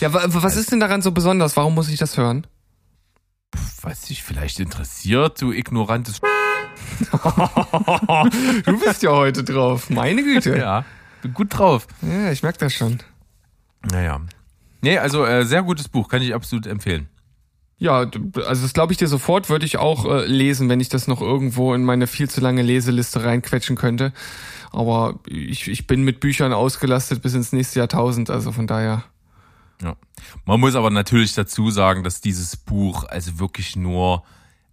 Ja, 0.00 0.12
was 0.12 0.56
ist 0.56 0.72
denn 0.72 0.80
daran 0.80 1.02
so 1.02 1.12
besonders? 1.12 1.56
Warum 1.56 1.74
muss 1.74 1.88
ich 1.88 1.98
das 1.98 2.16
hören? 2.16 2.46
Was 3.82 4.02
dich 4.02 4.22
vielleicht 4.22 4.60
interessiert, 4.60 5.40
du 5.40 5.52
ignorantes. 5.52 6.20
du 8.64 8.80
bist 8.80 9.02
ja 9.02 9.10
heute 9.10 9.44
drauf, 9.44 9.90
meine 9.90 10.22
Güte. 10.22 10.58
Ja, 10.58 10.84
bin 11.22 11.34
gut 11.34 11.56
drauf. 11.56 11.86
Ja, 12.02 12.32
ich 12.32 12.42
merke 12.42 12.58
das 12.58 12.74
schon. 12.74 12.98
Naja. 13.90 14.20
Nee, 14.82 14.98
also 14.98 15.24
äh, 15.24 15.44
sehr 15.44 15.62
gutes 15.62 15.88
Buch, 15.88 16.08
kann 16.08 16.22
ich 16.22 16.34
absolut 16.34 16.66
empfehlen. 16.66 17.08
Ja, 17.78 18.08
also 18.46 18.62
das 18.62 18.72
glaube 18.72 18.92
ich 18.92 18.98
dir 18.98 19.08
sofort, 19.08 19.50
würde 19.50 19.66
ich 19.66 19.76
auch 19.76 20.06
äh, 20.06 20.26
lesen, 20.26 20.68
wenn 20.68 20.80
ich 20.80 20.88
das 20.88 21.08
noch 21.08 21.20
irgendwo 21.20 21.74
in 21.74 21.84
meine 21.84 22.06
viel 22.06 22.30
zu 22.30 22.40
lange 22.40 22.62
Leseliste 22.62 23.24
reinquetschen 23.24 23.76
könnte. 23.76 24.12
Aber 24.72 25.20
ich, 25.26 25.68
ich 25.68 25.86
bin 25.86 26.02
mit 26.02 26.20
Büchern 26.20 26.52
ausgelastet 26.52 27.22
bis 27.22 27.34
ins 27.34 27.52
nächste 27.52 27.80
Jahrtausend, 27.80 28.30
also 28.30 28.52
von 28.52 28.66
daher. 28.66 29.04
Ja. 29.82 29.96
Man 30.44 30.60
muss 30.60 30.74
aber 30.74 30.90
natürlich 30.90 31.34
dazu 31.34 31.70
sagen, 31.70 32.02
dass 32.02 32.20
dieses 32.20 32.56
Buch 32.56 33.04
also 33.04 33.38
wirklich 33.38 33.76
nur 33.76 34.22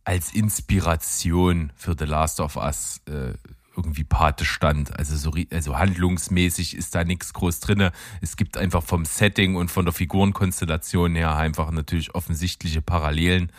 als 0.06 0.34
Inspiration 0.34 1.72
für 1.76 1.96
The 1.98 2.06
Last 2.06 2.40
of 2.40 2.58
Us 2.58 3.02
äh, 3.08 3.34
irgendwie 3.76 4.04
Pate 4.04 4.46
stand. 4.46 4.98
Also 4.98 5.16
so 5.18 5.34
also 5.52 5.78
handlungsmäßig 5.78 6.76
ist 6.76 6.94
da 6.96 7.04
nichts 7.04 7.34
groß 7.34 7.60
drinne. 7.60 7.92
Es 8.22 8.38
gibt 8.38 8.58
einfach 8.58 8.84
vom 8.84 9.06
Setting 9.06 9.56
und 9.56 9.72
von 9.72 9.86
der 9.86 9.94
Figurenkonstellation 9.94 11.16
her 11.16 11.36
einfach 11.36 11.72
natürlich 11.72 12.14
offensichtliche 12.16 12.82
Parallelen, 12.82 13.52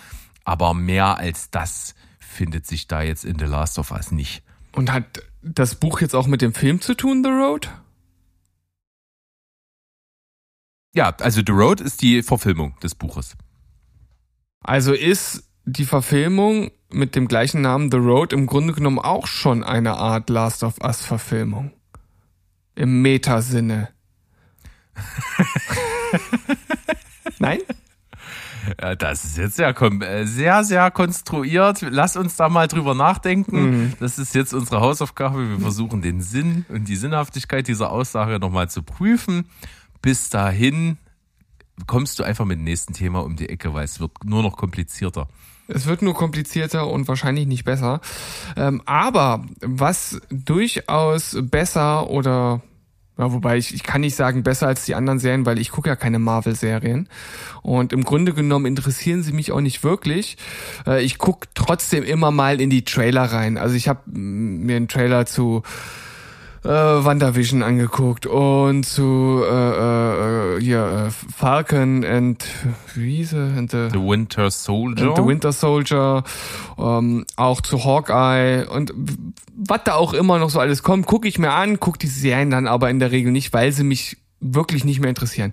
aber 0.44 0.74
mehr 0.74 1.18
als 1.18 1.50
das 1.50 1.94
findet 2.20 2.66
sich 2.66 2.86
da 2.86 3.02
jetzt 3.02 3.24
in 3.24 3.38
The 3.38 3.44
Last 3.44 3.78
of 3.78 3.90
Us 3.90 4.10
nicht. 4.10 4.42
Und 4.72 4.92
hat 4.92 5.22
das 5.42 5.74
Buch 5.76 6.00
jetzt 6.00 6.14
auch 6.14 6.26
mit 6.26 6.42
dem 6.42 6.54
Film 6.54 6.80
zu 6.80 6.94
tun, 6.94 7.22
The 7.22 7.30
Road? 7.30 7.70
Ja, 10.94 11.12
also 11.20 11.42
The 11.44 11.52
Road 11.52 11.80
ist 11.80 12.02
die 12.02 12.22
Verfilmung 12.22 12.74
des 12.82 12.94
Buches. 12.94 13.36
Also 14.60 14.92
ist 14.92 15.42
die 15.64 15.84
Verfilmung 15.84 16.70
mit 16.90 17.16
dem 17.16 17.26
gleichen 17.26 17.60
Namen 17.60 17.90
The 17.90 17.98
Road 17.98 18.32
im 18.32 18.46
Grunde 18.46 18.72
genommen 18.72 19.00
auch 19.00 19.26
schon 19.26 19.64
eine 19.64 19.94
Art 19.94 20.30
Last 20.30 20.62
of 20.62 20.80
Us 20.80 21.04
Verfilmung. 21.04 21.72
Im 22.76 23.02
Metasinne. 23.02 23.88
Nein? 27.38 27.58
Das 28.98 29.24
ist 29.24 29.36
jetzt 29.36 29.56
sehr, 29.56 29.74
äh, 29.80 30.26
sehr, 30.26 30.64
sehr 30.64 30.90
konstruiert. 30.90 31.82
Lass 31.82 32.16
uns 32.16 32.36
da 32.36 32.48
mal 32.48 32.68
drüber 32.68 32.94
nachdenken. 32.94 33.62
Mhm. 33.62 33.92
Das 34.00 34.18
ist 34.18 34.34
jetzt 34.34 34.54
unsere 34.54 34.80
Hausaufgabe. 34.80 35.50
Wir 35.50 35.60
versuchen 35.60 36.02
den 36.02 36.22
Sinn 36.22 36.64
und 36.68 36.88
die 36.88 36.96
Sinnhaftigkeit 36.96 37.68
dieser 37.68 37.90
Aussage 37.90 38.38
nochmal 38.38 38.70
zu 38.70 38.82
prüfen. 38.82 39.46
Bis 40.04 40.28
dahin 40.28 40.98
kommst 41.86 42.18
du 42.18 42.24
einfach 42.24 42.44
mit 42.44 42.58
dem 42.58 42.64
nächsten 42.64 42.92
Thema 42.92 43.24
um 43.24 43.36
die 43.36 43.48
Ecke, 43.48 43.72
weil 43.72 43.86
es 43.86 44.00
wird 44.00 44.12
nur 44.22 44.42
noch 44.42 44.58
komplizierter. 44.58 45.28
Es 45.66 45.86
wird 45.86 46.02
nur 46.02 46.12
komplizierter 46.12 46.88
und 46.88 47.08
wahrscheinlich 47.08 47.46
nicht 47.46 47.64
besser. 47.64 48.02
Ähm, 48.54 48.82
aber 48.84 49.46
was 49.62 50.20
durchaus 50.28 51.38
besser 51.40 52.10
oder 52.10 52.60
ja, 53.16 53.32
wobei 53.32 53.56
ich, 53.56 53.72
ich 53.72 53.82
kann 53.82 54.02
nicht 54.02 54.14
sagen 54.14 54.42
besser 54.42 54.66
als 54.66 54.84
die 54.84 54.94
anderen 54.94 55.20
Serien, 55.20 55.46
weil 55.46 55.58
ich 55.58 55.70
gucke 55.70 55.88
ja 55.88 55.96
keine 55.96 56.18
Marvel-Serien. 56.18 57.08
Und 57.62 57.94
im 57.94 58.04
Grunde 58.04 58.34
genommen 58.34 58.66
interessieren 58.66 59.22
sie 59.22 59.32
mich 59.32 59.52
auch 59.52 59.62
nicht 59.62 59.82
wirklich. 59.84 60.36
Äh, 60.86 61.02
ich 61.02 61.16
gucke 61.16 61.48
trotzdem 61.54 62.04
immer 62.04 62.30
mal 62.30 62.60
in 62.60 62.68
die 62.68 62.84
Trailer 62.84 63.24
rein. 63.24 63.56
Also 63.56 63.74
ich 63.74 63.88
habe 63.88 64.00
mir 64.10 64.76
einen 64.76 64.88
Trailer 64.88 65.24
zu 65.24 65.62
äh, 66.64 66.68
WandaVision 66.68 67.62
angeguckt 67.62 68.26
und 68.26 68.84
zu 68.84 69.42
äh, 69.44 70.56
äh, 70.56 70.60
hier, 70.60 71.08
äh, 71.08 71.10
Falcon 71.10 72.04
and 72.04 72.44
wie 72.94 73.16
hieß 73.16 73.34
er? 73.34 73.56
And 73.56 73.70
the, 73.70 73.88
the 73.92 73.98
Winter 73.98 74.50
Soldier. 74.50 75.08
And 75.08 75.16
the 75.16 75.24
Winter 75.24 75.52
Soldier, 75.52 76.24
ähm, 76.78 77.26
auch 77.36 77.60
zu 77.60 77.84
Hawkeye 77.84 78.66
und 78.66 78.92
was 79.56 79.80
da 79.84 79.94
auch 79.94 80.14
immer 80.14 80.38
noch 80.38 80.50
so 80.50 80.58
alles 80.58 80.82
kommt, 80.82 81.06
gucke 81.06 81.28
ich 81.28 81.38
mir 81.38 81.52
an, 81.52 81.78
gucke 81.80 81.98
die 81.98 82.06
Serien 82.06 82.50
dann 82.50 82.66
aber 82.66 82.90
in 82.90 82.98
der 82.98 83.10
Regel 83.10 83.30
nicht, 83.30 83.52
weil 83.52 83.70
sie 83.72 83.84
mich 83.84 84.16
wirklich 84.40 84.84
nicht 84.84 85.00
mehr 85.00 85.10
interessieren. 85.10 85.52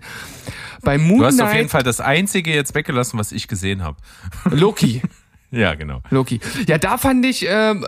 Bei 0.82 0.97
Moon 0.97 1.20
Du 1.20 1.26
hast 1.26 1.41
auf 1.41 1.53
jeden 1.53 1.70
Fall 1.70 1.84
das 1.84 1.99
einzige 1.99 2.53
jetzt 2.53 2.74
weggelassen, 2.74 3.20
was 3.20 3.32
ich 3.32 3.47
gesehen 3.47 3.84
habe. 3.84 3.97
Loki. 4.49 5.01
Ja, 5.52 5.76
genau. 5.76 6.02
Loki. 6.10 6.39
Ja, 6.66 6.78
da 6.78 6.97
fand 6.97 7.26
ich, 7.26 7.45
ähm, 7.47 7.86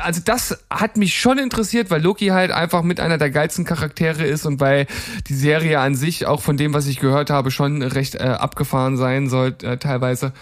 also 0.00 0.20
das 0.24 0.64
hat 0.70 0.96
mich 0.96 1.18
schon 1.18 1.38
interessiert, 1.38 1.90
weil 1.90 2.00
Loki 2.00 2.28
halt 2.28 2.52
einfach 2.52 2.82
mit 2.82 3.00
einer 3.00 3.18
der 3.18 3.30
geilsten 3.30 3.64
Charaktere 3.64 4.24
ist 4.24 4.46
und 4.46 4.60
weil 4.60 4.86
die 5.26 5.34
Serie 5.34 5.80
an 5.80 5.96
sich 5.96 6.26
auch 6.26 6.40
von 6.40 6.56
dem, 6.56 6.72
was 6.72 6.86
ich 6.86 7.00
gehört 7.00 7.30
habe, 7.30 7.50
schon 7.50 7.82
recht 7.82 8.14
äh, 8.14 8.20
abgefahren 8.20 8.96
sein 8.96 9.28
soll, 9.28 9.56
äh, 9.62 9.76
teilweise. 9.76 10.32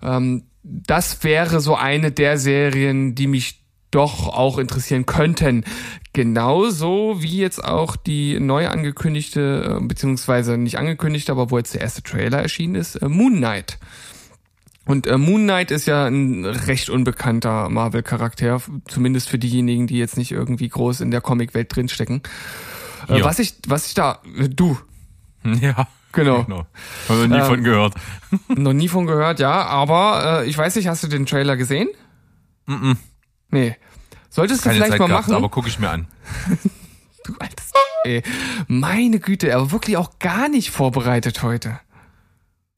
Ähm, 0.00 0.44
das 0.62 1.24
wäre 1.24 1.60
so 1.60 1.74
eine 1.74 2.12
der 2.12 2.38
Serien, 2.38 3.16
die 3.16 3.26
mich 3.26 3.62
doch 3.90 4.28
auch 4.28 4.58
interessieren 4.58 5.06
könnten. 5.06 5.64
Genauso 6.12 7.22
wie 7.22 7.38
jetzt 7.38 7.62
auch 7.62 7.96
die 7.96 8.38
neu 8.38 8.68
angekündigte, 8.68 9.78
äh, 9.80 9.84
beziehungsweise 9.84 10.56
nicht 10.56 10.78
angekündigte, 10.78 11.32
aber 11.32 11.50
wo 11.50 11.58
jetzt 11.58 11.74
der 11.74 11.82
erste 11.82 12.02
Trailer 12.02 12.38
erschienen 12.38 12.76
ist, 12.76 12.96
äh, 12.96 13.08
Moon 13.08 13.36
Knight. 13.36 13.78
Und 14.84 15.06
äh, 15.06 15.16
Moon 15.16 15.44
Knight 15.44 15.70
ist 15.70 15.86
ja 15.86 16.06
ein 16.06 16.44
recht 16.44 16.90
unbekannter 16.90 17.68
Marvel-Charakter, 17.68 18.60
zumindest 18.88 19.28
für 19.28 19.38
diejenigen, 19.38 19.86
die 19.86 19.98
jetzt 19.98 20.16
nicht 20.16 20.32
irgendwie 20.32 20.68
groß 20.68 21.00
in 21.00 21.10
der 21.10 21.20
Comic-Welt 21.20 21.74
drinstecken. 21.74 22.22
Äh. 23.08 23.22
Was 23.22 23.38
ich, 23.38 23.54
was 23.66 23.86
ich 23.86 23.94
da, 23.94 24.20
äh, 24.36 24.48
du. 24.48 24.78
Ja. 25.44 25.88
Genau. 26.12 26.44
genau. 26.44 26.66
Hab 27.08 27.16
noch 27.16 27.26
nie 27.26 27.38
äh, 27.38 27.44
von 27.44 27.64
gehört. 27.64 27.94
noch 28.48 28.74
nie 28.74 28.88
von 28.88 29.06
gehört, 29.06 29.40
ja. 29.40 29.64
Aber 29.64 30.42
äh, 30.42 30.46
ich 30.46 30.56
weiß 30.58 30.76
nicht, 30.76 30.86
hast 30.86 31.02
du 31.02 31.08
den 31.08 31.24
Trailer 31.24 31.56
gesehen? 31.56 31.88
Mm, 32.66 32.72
-mm. 32.74 32.96
Nee. 33.50 33.76
Solltest 34.28 34.62
Keine 34.62 34.74
du 34.74 34.84
vielleicht 34.84 34.92
Zeit 34.92 35.00
mal 35.00 35.06
gehabt, 35.08 35.28
machen. 35.28 35.36
Aber 35.36 35.48
guck 35.48 35.66
ich 35.66 35.78
mir 35.78 35.88
an. 35.88 36.06
du 37.24 37.34
altes 37.38 37.72
ey. 38.04 38.22
Meine 38.68 39.20
Güte, 39.20 39.54
aber 39.54 39.72
wirklich 39.72 39.96
auch 39.96 40.18
gar 40.18 40.48
nicht 40.48 40.70
vorbereitet 40.70 41.42
heute. 41.42 41.80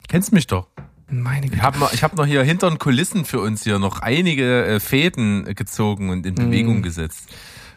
Kennst 0.07 0.31
mich 0.31 0.47
doch. 0.47 0.67
Meine 1.07 1.47
Güte. 1.47 1.57
Ich 1.57 1.61
habe 1.61 1.79
noch, 1.79 1.93
ich 1.93 2.03
hab 2.03 2.15
noch 2.15 2.25
hier 2.25 2.43
hinter 2.43 2.69
den 2.69 2.79
Kulissen 2.79 3.25
für 3.25 3.39
uns 3.39 3.63
hier 3.63 3.79
noch 3.79 3.99
einige 3.99 4.65
äh, 4.65 4.79
Fäden 4.79 5.45
gezogen 5.55 6.09
und 6.09 6.25
in. 6.25 6.35
Bewegung 6.35 6.79
mm. 6.79 6.83
gesetzt. 6.83 7.29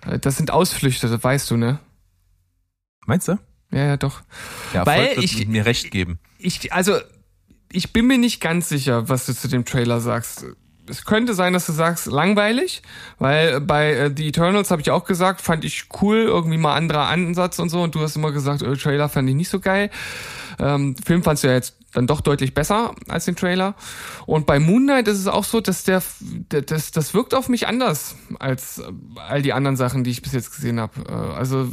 Äh, 0.06 0.18
das 0.18 0.36
sind 0.36 0.50
Ausflüchte, 0.50 1.08
das 1.08 1.22
weißt 1.22 1.50
du, 1.50 1.56
ne? 1.56 1.78
Meinst 3.06 3.28
du? 3.28 3.38
Ja, 3.70 3.84
ja, 3.84 3.96
doch. 3.96 4.22
Ja, 4.72 4.86
Weil 4.86 5.18
ich 5.18 5.46
mir 5.46 5.66
recht 5.66 5.90
geben. 5.90 6.18
Ich, 6.38 6.72
also, 6.72 6.98
ich 7.70 7.92
bin 7.92 8.06
mir 8.06 8.18
nicht 8.18 8.40
ganz 8.40 8.68
sicher, 8.68 9.08
was 9.08 9.26
du 9.26 9.34
zu 9.34 9.48
dem 9.48 9.64
Trailer 9.64 10.00
sagst. 10.00 10.46
Es 10.88 11.04
könnte 11.04 11.34
sein, 11.34 11.52
dass 11.52 11.66
du 11.66 11.72
sagst, 11.72 12.06
langweilig, 12.06 12.82
weil 13.18 13.60
bei 13.60 13.92
äh, 13.92 14.10
The 14.14 14.28
Eternals 14.28 14.70
habe 14.70 14.80
ich 14.80 14.90
auch 14.90 15.04
gesagt, 15.04 15.42
fand 15.42 15.66
ich 15.66 15.84
cool, 16.00 16.16
irgendwie 16.16 16.56
mal 16.56 16.74
anderer 16.74 17.08
Ansatz 17.08 17.58
und 17.58 17.68
so, 17.68 17.82
und 17.82 17.94
du 17.94 18.00
hast 18.00 18.16
immer 18.16 18.32
gesagt, 18.32 18.62
äh, 18.62 18.74
Trailer 18.74 19.10
fand 19.10 19.28
ich 19.28 19.34
nicht 19.34 19.50
so 19.50 19.60
geil. 19.60 19.90
Ähm, 20.58 20.96
Film 20.96 21.22
fandst 21.22 21.44
du 21.44 21.48
ja 21.48 21.54
jetzt 21.54 21.78
dann 21.94 22.06
doch 22.06 22.20
deutlich 22.20 22.52
besser 22.52 22.94
als 23.08 23.24
den 23.24 23.36
Trailer. 23.36 23.74
Und 24.26 24.46
bei 24.46 24.58
Moon 24.58 24.84
Knight 24.84 25.08
ist 25.08 25.18
es 25.18 25.26
auch 25.26 25.44
so, 25.44 25.60
dass 25.60 25.84
der, 25.84 26.02
das, 26.48 26.90
das 26.90 27.14
wirkt 27.14 27.34
auf 27.34 27.48
mich 27.48 27.66
anders 27.66 28.14
als 28.38 28.82
all 29.16 29.40
die 29.40 29.52
anderen 29.52 29.76
Sachen, 29.76 30.04
die 30.04 30.10
ich 30.10 30.20
bis 30.20 30.32
jetzt 30.32 30.54
gesehen 30.54 30.80
habe. 30.80 31.00
Äh, 31.08 31.12
also 31.12 31.68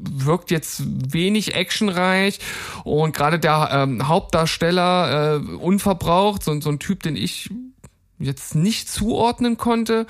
wirkt 0.00 0.50
jetzt 0.50 0.82
wenig 1.12 1.54
actionreich 1.54 2.38
und 2.84 3.14
gerade 3.14 3.38
der 3.38 3.70
ähm, 3.72 4.06
Hauptdarsteller 4.06 5.36
äh, 5.36 5.54
unverbraucht, 5.56 6.44
so, 6.44 6.60
so 6.60 6.70
ein 6.70 6.78
Typ, 6.78 7.02
den 7.02 7.16
ich 7.16 7.50
jetzt 8.18 8.54
nicht 8.54 8.88
zuordnen 8.88 9.58
konnte 9.58 10.06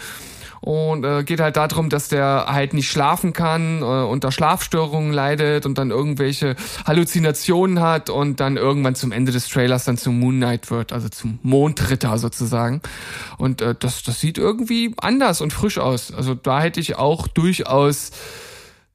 und 0.61 1.05
äh, 1.05 1.25
geht 1.25 1.41
halt 1.41 1.57
darum, 1.57 1.89
dass 1.89 2.09
der 2.09 2.47
halt 2.49 2.75
nicht 2.75 2.91
schlafen 2.91 3.33
kann, 3.33 3.83
äh, 3.83 3.85
unter 3.85 4.33
Schlafstörungen 4.33 5.13
leidet 5.13 5.67
und 5.67 5.79
dann 5.79 5.91
irgendwelche 5.91 6.57
Halluzinationen 6.85 7.81
hat 7.81 8.11
und 8.11 8.41
dann 8.41 8.57
irgendwann 8.57 8.95
zum 8.95 9.13
Ende 9.13 9.33
des 9.33 9.49
Trailers 9.49 9.85
dann 9.85 9.97
zum 9.97 10.19
Moon 10.19 10.37
Knight 10.37 10.71
wird, 10.71 10.93
also 10.93 11.09
zum 11.09 11.39
Mondritter 11.43 12.19
sozusagen. 12.19 12.81
Und 13.39 13.61
äh, 13.61 13.75
das, 13.79 14.03
das 14.03 14.21
sieht 14.21 14.39
irgendwie 14.39 14.95
anders 14.99 15.41
und 15.41 15.53
frisch 15.53 15.79
aus. 15.79 16.13
Also 16.13 16.35
da 16.35 16.61
hätte 16.61 16.81
ich 16.81 16.97
auch 16.97 17.29
durchaus, 17.29 18.11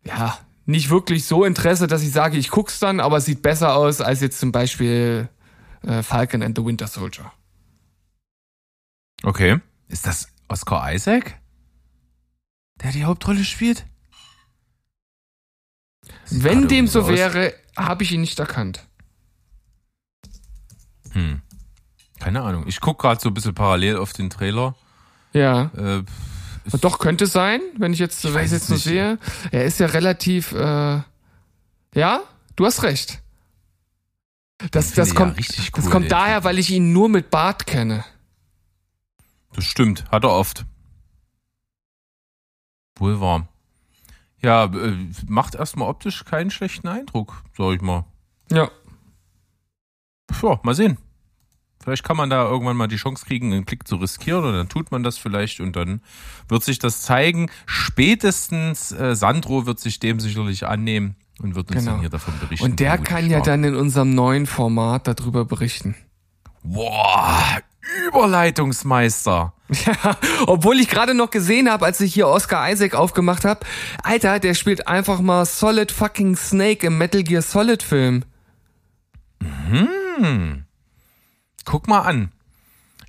ja, 0.03 0.37
nicht 0.65 0.89
wirklich 0.89 1.25
so 1.25 1.43
Interesse, 1.43 1.87
dass 1.87 2.03
ich 2.03 2.11
sage, 2.11 2.37
ich 2.37 2.49
guck's 2.49 2.79
dann, 2.79 2.99
aber 2.99 3.17
es 3.17 3.25
sieht 3.25 3.41
besser 3.41 3.75
aus 3.75 4.01
als 4.01 4.21
jetzt 4.21 4.39
zum 4.39 4.51
Beispiel 4.51 5.29
äh, 5.83 6.03
Falcon 6.03 6.43
and 6.43 6.57
the 6.57 6.65
Winter 6.65 6.87
Soldier. 6.87 7.31
Okay. 9.23 9.59
Ist 9.87 10.07
das 10.07 10.27
Oscar 10.47 10.93
Isaac? 10.93 11.40
Der 12.83 12.91
die 12.91 13.05
Hauptrolle 13.05 13.43
spielt? 13.43 13.85
Wenn 16.29 16.67
dem 16.67 16.87
so 16.87 17.01
aus. 17.01 17.09
wäre, 17.09 17.53
habe 17.75 18.03
ich 18.03 18.11
ihn 18.11 18.21
nicht 18.21 18.39
erkannt. 18.39 18.85
Hm. 21.11 21.41
Keine 22.19 22.41
Ahnung. 22.41 22.65
Ich 22.67 22.79
gucke 22.79 23.01
gerade 23.01 23.19
so 23.19 23.29
ein 23.29 23.33
bisschen 23.33 23.53
parallel 23.53 23.97
auf 23.97 24.13
den 24.13 24.29
Trailer. 24.29 24.75
Ja. 25.33 25.71
Äh, 25.75 26.03
Doch, 26.79 26.99
könnte 26.99 27.25
sein, 27.27 27.61
wenn 27.77 27.93
ich 27.93 27.99
jetzt, 27.99 28.23
ich 28.23 28.35
ich 28.35 28.51
jetzt 28.51 28.67
so 28.67 28.75
sehe. 28.75 29.17
Er 29.51 29.65
ist 29.65 29.79
ja 29.79 29.87
relativ, 29.87 30.53
äh, 30.53 31.01
ja, 31.95 32.21
du 32.55 32.65
hast 32.65 32.83
recht. 32.83 33.21
Das, 34.69 34.93
das 34.93 35.15
kommt, 35.15 35.39
ja 35.39 35.45
cool, 35.57 35.69
das 35.73 35.89
kommt 35.89 36.11
daher, 36.11 36.43
weil 36.43 36.59
ich 36.59 36.69
ihn 36.69 36.93
nur 36.93 37.09
mit 37.09 37.31
Bart 37.31 37.65
kenne. 37.65 38.05
Das 39.53 39.65
stimmt, 39.65 40.05
hat 40.11 40.23
er 40.23 40.31
oft. 40.31 40.65
Wahr. 43.01 43.47
Ja, 44.41 44.65
äh, 44.65 44.95
macht 45.27 45.55
erstmal 45.55 45.87
optisch 45.87 46.25
keinen 46.25 46.51
schlechten 46.51 46.87
Eindruck, 46.87 47.43
sag 47.57 47.75
ich 47.75 47.81
mal. 47.81 48.05
Ja. 48.51 48.69
Ja, 50.41 50.59
mal 50.63 50.75
sehen. 50.75 50.97
Vielleicht 51.83 52.03
kann 52.03 52.15
man 52.15 52.29
da 52.29 52.45
irgendwann 52.45 52.77
mal 52.77 52.87
die 52.87 52.95
Chance 52.95 53.25
kriegen, 53.25 53.53
einen 53.53 53.65
Klick 53.65 53.87
zu 53.87 53.95
riskieren 53.95 54.45
und 54.45 54.53
dann 54.53 54.69
tut 54.69 54.91
man 54.91 55.01
das 55.01 55.17
vielleicht 55.17 55.59
und 55.59 55.75
dann 55.75 56.01
wird 56.47 56.63
sich 56.63 56.77
das 56.77 57.01
zeigen. 57.01 57.49
Spätestens 57.65 58.91
äh, 58.91 59.15
Sandro 59.15 59.65
wird 59.65 59.79
sich 59.79 59.99
dem 59.99 60.19
sicherlich 60.19 60.67
annehmen 60.67 61.15
und 61.41 61.55
wird 61.55 61.71
uns 61.71 61.79
genau. 61.79 61.91
dann 61.93 61.99
hier 62.01 62.09
davon 62.09 62.35
berichten. 62.39 62.63
Und 62.63 62.79
der 62.79 62.99
kann 62.99 63.29
ja 63.29 63.41
dann 63.41 63.63
in 63.63 63.75
unserem 63.75 64.13
neuen 64.13 64.45
Format 64.45 65.07
darüber 65.07 65.43
berichten. 65.45 65.95
Boah, 66.63 67.61
Überleitungsmeister. 68.07 69.53
Ja, 69.85 70.17
obwohl 70.47 70.79
ich 70.81 70.89
gerade 70.89 71.13
noch 71.13 71.29
gesehen 71.29 71.71
habe, 71.71 71.85
als 71.85 72.01
ich 72.01 72.13
hier 72.13 72.27
Oscar 72.27 72.69
Isaac 72.69 72.93
aufgemacht 72.93 73.45
habe, 73.45 73.65
Alter, 74.03 74.39
der 74.39 74.53
spielt 74.53 74.87
einfach 74.87 75.21
mal 75.21 75.45
Solid 75.45 75.91
fucking 75.93 76.35
Snake 76.35 76.87
im 76.87 76.97
Metal 76.97 77.23
Gear 77.23 77.41
Solid 77.41 77.81
Film. 77.81 78.23
Guck 81.63 81.87
mal 81.87 82.01
an. 82.01 82.31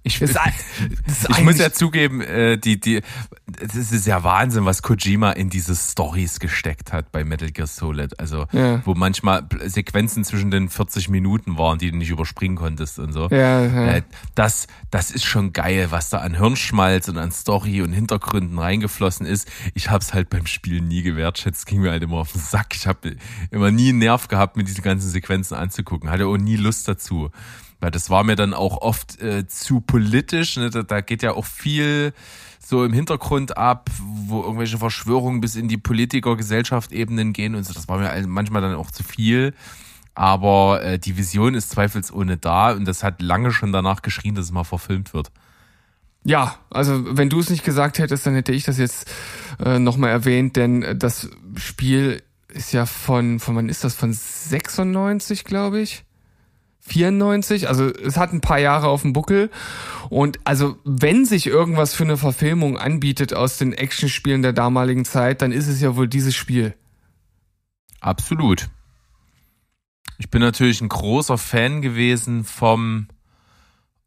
Ich, 0.05 0.19
Das 0.21 0.33
das 0.33 1.39
ich 1.39 1.45
muss 1.45 1.59
ja 1.59 1.73
zugeben, 1.73 2.21
äh, 2.21 2.59
die, 2.59 2.81
die, 2.81 3.03
das 3.47 3.93
ist 3.93 4.07
ja 4.07 4.25
Wahnsinn, 4.25 4.65
was 4.65 4.83
Kojima 4.83 5.31
in 5.33 5.49
diese 5.51 5.77
Stories 5.77 6.41
gesteckt 6.41 6.93
hat 6.93 7.13
bei 7.13 7.25
Metal 7.25 7.51
Gear 7.51 7.67
Solid. 7.67 8.19
Also, 8.19 8.47
Ja. 8.53 8.83
wo 8.85 8.95
manchmal 8.95 9.47
Sequenzen 9.65 10.25
zwischen 10.25 10.51
den 10.51 10.69
40 10.69 11.09
Minuten 11.09 11.57
waren, 11.59 11.79
die 11.79 11.91
du 11.91 11.97
nicht 11.97 12.11
überspringen 12.11 12.57
konntest 12.57 12.99
und 12.99 13.13
so. 13.13 13.29
Ja, 13.31 13.65
ja. 13.65 13.87
Äh, 13.93 14.03
das, 14.35 14.67
das 14.91 15.11
ist 15.11 15.25
schon 15.25 15.53
geil, 15.53 15.89
was 15.91 16.11
da 16.11 16.19
an 16.19 16.35
Hirnschmalz 16.37 17.09
und 17.09 17.19
an 17.19 17.31
Story 17.31 17.81
und 17.83 17.93
Hintergründen 17.93 18.59
reingeflossen 18.59 19.27
ist. 19.27 19.49
Ich 19.75 19.91
hab's 19.91 20.15
halt 20.15 20.31
beim 20.31 20.47
Spielen 20.47 20.89
nie 20.89 21.03
gewertschätzt, 21.03 21.67
ging 21.67 21.81
mir 21.81 21.91
halt 21.91 22.03
immer 22.03 22.17
auf 22.19 22.33
den 22.33 22.41
Sack. 22.41 22.75
Ich 22.75 22.87
habe 22.87 23.17
immer 23.51 23.71
nie 23.71 23.91
einen 23.91 23.99
Nerv 23.99 24.29
gehabt, 24.29 24.57
mir 24.57 24.65
diese 24.65 24.83
ganzen 24.83 25.11
Sequenzen 25.11 25.57
anzugucken. 25.57 26.11
Hatte 26.11 26.27
auch 26.27 26.37
nie 26.39 26.57
Lust 26.57 26.89
dazu. 26.89 27.31
Weil 27.83 27.91
das 27.91 28.11
war 28.11 28.23
mir 28.23 28.37
dann 28.37 28.55
auch 28.55 28.81
oft 28.81 29.21
äh, 29.21 29.45
zu 29.49 29.81
politisch. 29.81 30.57
Ne? 30.57 30.71
Da, 30.71 30.85
da 30.85 31.01
geht 31.01 31.21
ja 31.23 31.33
auch 31.33 31.45
viel 31.45 32.13
so 32.65 32.85
im 32.85 32.93
Hintergrund 32.93 33.57
ab, 33.57 33.91
wo 34.01 34.41
irgendwelche 34.43 34.79
Verschwörungen 34.79 35.41
bis 35.41 35.57
in 35.57 35.67
die 35.67 35.79
Politiker-Gesellschaft-Ebenen 35.79 37.33
gehen 37.33 37.57
und 37.57 37.65
so. 37.65 37.73
Das 37.73 37.89
war 37.89 37.99
mir 37.99 38.25
manchmal 38.29 38.63
dann 38.63 38.77
auch 38.77 38.93
zu 38.93 39.03
viel. 39.03 39.53
Aber 40.15 40.81
äh, 40.85 41.01
die 41.01 41.17
Vision 41.17 41.55
ist 41.55 41.71
zweifelsohne 41.71 42.37
da 42.37 42.71
und 42.71 42.85
das 42.85 43.03
hat 43.03 43.21
lange 43.21 43.51
schon 43.51 43.73
danach 43.73 44.03
geschrien, 44.03 44.37
dass 44.37 44.45
es 44.45 44.53
mal 44.53 44.63
verfilmt 44.63 45.13
wird. 45.13 45.33
Ja, 46.23 46.55
also 46.71 47.17
wenn 47.17 47.31
du 47.31 47.41
es 47.41 47.51
nicht 47.51 47.65
gesagt 47.65 47.99
hättest, 47.99 48.25
dann 48.27 48.35
hätte 48.35 48.53
ich 48.53 48.63
das 48.63 48.79
jetzt 48.79 49.11
äh, 49.59 49.81
nochmal 49.81 50.11
erwähnt, 50.11 50.55
denn 50.55 50.85
äh, 50.85 50.95
das 50.95 51.31
Spiel 51.57 52.23
ist 52.47 52.73
ja 52.73 52.87
von, 52.87 53.41
von 53.41 53.57
wann 53.57 53.69
ist 53.69 53.83
das? 53.83 53.97
Von 53.97 54.13
96, 54.13 55.43
glaube 55.43 55.81
ich. 55.81 56.05
94, 56.93 57.69
also 57.69 57.89
es 57.89 58.17
hat 58.17 58.33
ein 58.33 58.41
paar 58.41 58.59
Jahre 58.59 58.89
auf 58.89 59.03
dem 59.03 59.13
Buckel. 59.13 59.51
Und 60.11 60.39
also 60.45 60.77
wenn 60.85 61.25
sich 61.25 61.47
irgendwas 61.47 61.95
für 61.95 62.05
eine 62.05 62.17
Verfilmung 62.17 62.77
anbietet 62.79 63.35
aus 63.35 63.57
den 63.59 63.73
Actionspielen 63.73 64.43
der 64.43 64.53
damaligen 64.53 65.05
Zeit, 65.05 65.43
dann 65.43 65.53
ist 65.53 65.69
es 65.69 65.81
ja 65.81 65.97
wohl 65.97 66.09
dieses 66.09 66.35
Spiel. 66.35 66.75
Absolut. 68.01 68.69
Ich 70.19 70.31
bin 70.31 70.41
natürlich 70.41 70.81
ein 70.81 70.89
großer 70.89 71.39
Fan 71.39 71.83
gewesen 71.83 72.45
vom, 72.45 73.09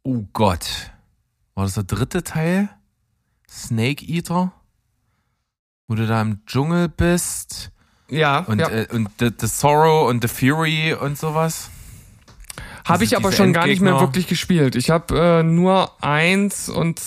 oh 0.04 0.26
Gott, 0.34 0.92
war 1.56 1.64
das 1.64 1.74
der 1.74 1.84
dritte 1.84 2.24
Teil? 2.24 2.70
Snake 3.50 4.06
Eater? 4.06 4.52
Wo 5.88 5.96
du 5.96 6.08
da 6.08 6.22
im 6.22 6.46
Dschungel 6.46 6.90
bist 6.90 7.72
Ja, 8.10 8.40
und, 8.40 8.60
ja. 8.60 8.70
äh, 8.70 8.88
und 8.92 9.10
the, 9.20 9.30
the 9.40 9.48
Sorrow 9.48 10.10
und 10.10 10.22
The 10.22 10.28
Fury 10.28 10.94
und 10.94 11.18
sowas. 11.18 11.70
Habe 12.86 13.04
ich 13.04 13.16
aber 13.18 13.32
schon 13.32 13.54
gar 13.54 13.68
nicht 13.68 13.82
mehr 13.82 14.00
wirklich 14.00 14.28
gespielt. 14.28 14.76
Ich 14.76 14.90
habe 14.90 15.18
äh, 15.20 15.44
nur 15.44 15.92
eins 16.04 16.70
und 16.70 17.02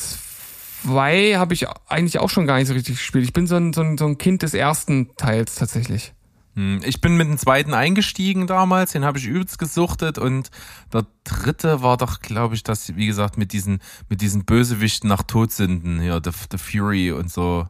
zwei 0.82 1.34
habe 1.36 1.54
ich 1.54 1.66
eigentlich 1.88 2.18
auch 2.18 2.30
schon 2.30 2.46
gar 2.46 2.58
nicht 2.58 2.68
so 2.68 2.74
richtig 2.74 2.96
gespielt. 2.96 3.24
Ich 3.24 3.32
bin 3.32 3.46
so 3.46 3.56
ein, 3.56 3.72
so 3.72 3.82
ein, 3.82 3.98
so 3.98 4.06
ein 4.06 4.18
Kind 4.18 4.42
des 4.42 4.54
ersten 4.54 5.14
Teils 5.16 5.54
tatsächlich. 5.56 6.12
Hm, 6.54 6.80
Ich 6.84 7.00
bin 7.00 7.16
mit 7.16 7.28
dem 7.28 7.38
zweiten 7.38 7.74
eingestiegen 7.74 8.46
damals, 8.46 8.92
den 8.92 9.04
habe 9.04 9.18
ich 9.18 9.26
übelst 9.26 9.58
gesuchtet 9.58 10.18
und 10.18 10.50
der 10.92 11.06
dritte 11.24 11.82
war 11.82 11.96
doch, 11.96 12.20
glaube 12.20 12.54
ich, 12.54 12.62
das, 12.62 12.96
wie 12.96 13.06
gesagt, 13.06 13.38
mit 13.38 13.52
diesen, 13.52 13.80
mit 14.08 14.20
diesen 14.20 14.44
Bösewichten 14.44 15.08
nach 15.08 15.22
Todsünden, 15.22 16.02
ja, 16.02 16.20
The, 16.22 16.30
the 16.50 16.58
Fury 16.58 17.12
und 17.12 17.30
so, 17.30 17.66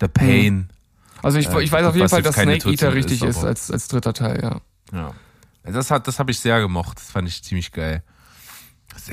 The 0.00 0.08
Pain. 0.08 0.68
Also 1.22 1.38
ich, 1.38 1.48
Äh, 1.48 1.62
ich 1.62 1.72
weiß 1.72 1.86
auf 1.86 1.96
jeden 1.96 2.08
Fall, 2.08 2.22
dass 2.22 2.34
Snake 2.36 2.70
Eater 2.70 2.94
richtig 2.94 3.22
ist, 3.22 3.38
ist, 3.38 3.44
als, 3.44 3.70
als 3.70 3.88
dritter 3.88 4.12
Teil, 4.14 4.40
ja. 4.40 4.60
Ja. 4.92 5.12
Das 5.72 5.90
hat, 5.90 6.06
das 6.08 6.18
habe 6.18 6.30
ich 6.30 6.40
sehr 6.40 6.60
gemocht. 6.60 6.98
Das 6.98 7.10
fand 7.10 7.28
ich 7.28 7.42
ziemlich 7.42 7.72
geil. 7.72 8.02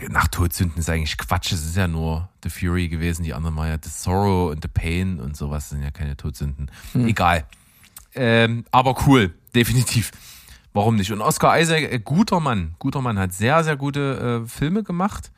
Nach 0.10 0.28
Todsünden 0.28 0.80
ist 0.80 0.90
eigentlich 0.90 1.18
Quatsch. 1.18 1.52
Es 1.52 1.64
ist 1.64 1.78
ja 1.78 1.88
nur 1.88 2.30
The 2.44 2.50
Fury 2.50 2.88
gewesen. 2.90 3.24
Die 3.24 3.34
anderen 3.34 3.56
waren 3.56 3.70
ja 3.70 3.78
The 3.82 3.90
Sorrow 3.90 4.52
und 4.52 4.64
The 4.64 4.68
Pain 4.68 5.20
und 5.20 5.38
sowas 5.38 5.70
sind 5.70 5.84
ja 5.84 5.92
keine 5.92 6.18
Todsünden. 6.18 6.72
Egal. 7.08 7.46
Ähm, 8.14 8.66
aber 8.72 8.96
cool, 9.06 9.34
definitiv. 9.54 10.12
Warum 10.74 10.96
nicht? 10.96 11.12
Und 11.12 11.22
Oscar 11.22 11.60
Isaac, 11.60 11.84
äh, 11.92 12.00
guter 12.00 12.40
Mann, 12.40 12.76
guter 12.80 13.02
Mann, 13.02 13.20
hat 13.20 13.34
sehr, 13.34 13.64
sehr 13.64 13.78
gute 13.78 14.44
äh, 14.44 14.48
Filme 14.48 14.84
gemacht 14.84 15.32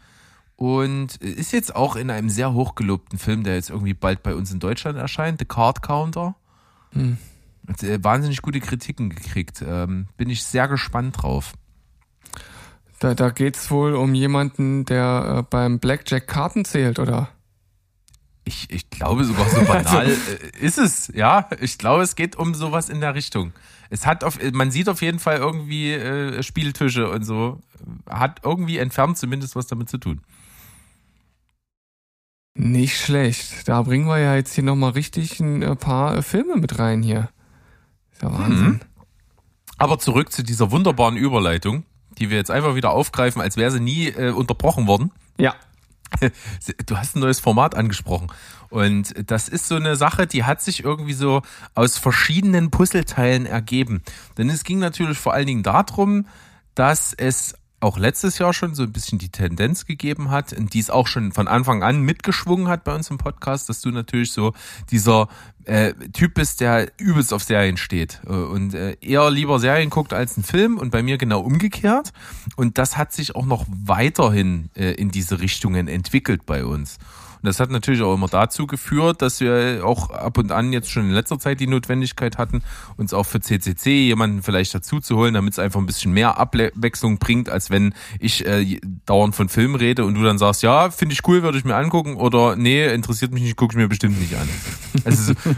und 0.55 1.17
ist 1.17 1.53
jetzt 1.53 1.75
auch 1.75 1.95
in 1.95 2.09
einem 2.09 2.29
sehr 2.29 2.53
hochgelobten 2.53 3.19
Film, 3.19 3.43
der 3.43 3.55
jetzt 3.55 3.69
irgendwie 3.69 3.93
bald 3.93 4.23
bei 4.23 4.33
uns 4.33 4.51
in 4.51 4.59
Deutschland 4.59 4.97
erscheint, 4.97 5.39
The 5.39 5.45
Card 5.45 5.81
Counter. 5.83 6.35
Hat 7.67 7.83
äh, 7.83 8.03
wahnsinnig 8.03 8.41
gute 8.41 8.59
Kritiken 8.59 9.09
gekriegt. 9.09 9.63
Ähm, 9.65 10.07
bin 10.17 10.29
ich 10.29 10.43
sehr 10.43 10.67
gespannt 10.67 11.21
drauf. 11.21 11.53
Da, 12.99 13.13
da 13.13 13.29
geht's 13.29 13.69
wohl 13.69 13.93
um 13.93 14.13
jemanden, 14.13 14.85
der 14.85 15.39
äh, 15.39 15.43
beim 15.49 15.79
Blackjack 15.79 16.27
Karten 16.27 16.65
zählt, 16.65 16.97
oder? 16.97 17.29
Ich, 18.43 18.71
ich 18.71 18.89
glaube 18.89 19.25
sogar 19.25 19.47
so 19.49 19.61
banal 19.65 20.09
äh, 20.09 20.65
ist 20.65 20.77
es. 20.77 21.11
Ja, 21.13 21.49
ich 21.59 21.77
glaube, 21.77 22.03
es 22.03 22.15
geht 22.15 22.35
um 22.37 22.55
sowas 22.55 22.89
in 22.89 23.01
der 23.01 23.13
Richtung. 23.13 23.53
Es 23.89 24.05
hat 24.05 24.23
auf, 24.23 24.39
man 24.53 24.71
sieht 24.71 24.89
auf 24.89 25.01
jeden 25.01 25.19
Fall 25.19 25.37
irgendwie 25.37 25.93
äh, 25.93 26.41
Spieltische 26.43 27.09
und 27.09 27.23
so. 27.23 27.61
Hat 28.09 28.41
irgendwie 28.43 28.77
entfernt 28.77 29.17
zumindest 29.17 29.55
was 29.55 29.67
damit 29.67 29.89
zu 29.89 29.97
tun. 29.97 30.21
Nicht 32.55 32.99
schlecht. 32.99 33.67
Da 33.67 33.83
bringen 33.83 34.07
wir 34.07 34.17
ja 34.17 34.35
jetzt 34.35 34.55
hier 34.55 34.63
nochmal 34.63 34.91
richtig 34.91 35.39
ein 35.39 35.61
äh, 35.61 35.75
paar 35.75 36.23
Filme 36.23 36.55
mit 36.55 36.79
rein 36.79 37.03
hier. 37.03 37.29
Ja 38.21 38.31
Wahnsinn. 38.31 38.81
Aber 39.77 39.99
zurück 39.99 40.31
zu 40.31 40.43
dieser 40.43 40.71
wunderbaren 40.71 41.17
Überleitung, 41.17 41.85
die 42.17 42.29
wir 42.29 42.37
jetzt 42.37 42.51
einfach 42.51 42.75
wieder 42.75 42.91
aufgreifen, 42.91 43.41
als 43.41 43.57
wäre 43.57 43.71
sie 43.71 43.79
nie 43.79 44.07
äh, 44.07 44.31
unterbrochen 44.31 44.87
worden. 44.87 45.11
Ja. 45.37 45.55
Du 46.85 46.97
hast 46.97 47.15
ein 47.15 47.19
neues 47.19 47.41
Format 47.41 47.75
angesprochen. 47.75 48.31
Und 48.69 49.13
das 49.29 49.49
ist 49.49 49.67
so 49.67 49.75
eine 49.75 49.95
Sache, 49.97 50.25
die 50.25 50.45
hat 50.45 50.61
sich 50.61 50.83
irgendwie 50.83 51.13
so 51.13 51.41
aus 51.75 51.97
verschiedenen 51.97 52.71
Puzzleteilen 52.71 53.45
ergeben. 53.45 54.01
Denn 54.37 54.49
es 54.49 54.63
ging 54.63 54.79
natürlich 54.79 55.17
vor 55.17 55.33
allen 55.33 55.47
Dingen 55.47 55.63
darum, 55.63 56.25
dass 56.75 57.13
es 57.13 57.55
auch 57.79 57.97
letztes 57.97 58.39
Jahr 58.39 58.53
schon 58.53 58.73
so 58.73 58.83
ein 58.83 58.91
bisschen 58.91 59.19
die 59.19 59.29
Tendenz 59.29 59.85
gegeben 59.85 60.31
hat 60.31 60.55
die 60.57 60.79
es 60.79 60.89
auch 60.89 61.05
schon 61.05 61.31
von 61.31 61.47
Anfang 61.47 61.83
an 61.83 62.01
mitgeschwungen 62.01 62.67
hat 62.67 62.83
bei 62.83 62.95
uns 62.95 63.09
im 63.11 63.17
Podcast, 63.17 63.69
dass 63.69 63.81
du 63.81 63.91
natürlich 63.91 64.31
so 64.31 64.53
dieser 64.89 65.27
äh, 65.65 65.93
Typ 66.13 66.33
bist, 66.33 66.61
der 66.61 66.91
übelst 66.97 67.33
auf 67.33 67.43
Serien 67.43 67.77
steht 67.77 68.21
äh, 68.25 68.31
und 68.31 68.73
äh, 68.73 68.97
eher 69.01 69.29
lieber 69.29 69.59
Serien 69.59 69.89
guckt 69.89 70.13
als 70.13 70.37
einen 70.37 70.43
Film 70.43 70.77
und 70.77 70.89
bei 70.89 71.03
mir 71.03 71.17
genau 71.17 71.41
umgekehrt. 71.41 72.13
Und 72.55 72.77
das 72.77 72.97
hat 72.97 73.13
sich 73.13 73.35
auch 73.35 73.45
noch 73.45 73.65
weiterhin 73.67 74.69
äh, 74.75 74.93
in 74.93 75.11
diese 75.11 75.39
Richtungen 75.39 75.87
entwickelt 75.87 76.45
bei 76.45 76.65
uns. 76.65 76.97
Und 77.41 77.45
das 77.45 77.59
hat 77.59 77.69
natürlich 77.69 78.01
auch 78.01 78.13
immer 78.13 78.27
dazu 78.27 78.67
geführt, 78.67 79.21
dass 79.21 79.39
wir 79.39 79.81
auch 79.85 80.09
ab 80.09 80.37
und 80.37 80.51
an 80.51 80.73
jetzt 80.73 80.89
schon 80.89 81.03
in 81.03 81.11
letzter 81.11 81.39
Zeit 81.39 81.59
die 81.59 81.67
Notwendigkeit 81.67 82.37
hatten, 82.37 82.63
uns 82.97 83.13
auch 83.13 83.25
für 83.25 83.39
CCC 83.39 84.05
jemanden 84.05 84.41
vielleicht 84.41 84.73
dazu 84.73 84.99
zu 84.99 85.15
holen, 85.17 85.33
damit 85.33 85.53
es 85.53 85.59
einfach 85.59 85.79
ein 85.79 85.85
bisschen 85.85 86.11
mehr 86.11 86.37
Abwechslung 86.37 87.19
bringt, 87.19 87.49
als 87.49 87.69
wenn 87.69 87.93
ich 88.19 88.45
äh, 88.45 88.79
dauernd 89.05 89.35
von 89.35 89.49
Filmen 89.49 89.75
rede 89.75 90.05
und 90.05 90.15
du 90.15 90.23
dann 90.23 90.37
sagst, 90.37 90.63
ja, 90.63 90.89
finde 90.89 91.13
ich 91.13 91.27
cool, 91.27 91.43
würde 91.43 91.57
ich 91.57 91.65
mir 91.65 91.75
angucken 91.75 92.15
oder 92.15 92.55
nee, 92.55 92.87
interessiert 92.93 93.31
mich 93.31 93.43
nicht, 93.43 93.55
gucke 93.55 93.73
ich 93.73 93.77
mir 93.77 93.87
bestimmt 93.87 94.19
nicht 94.19 94.35
an. 94.35 94.49
Also 95.05 95.33
so, 95.33 95.53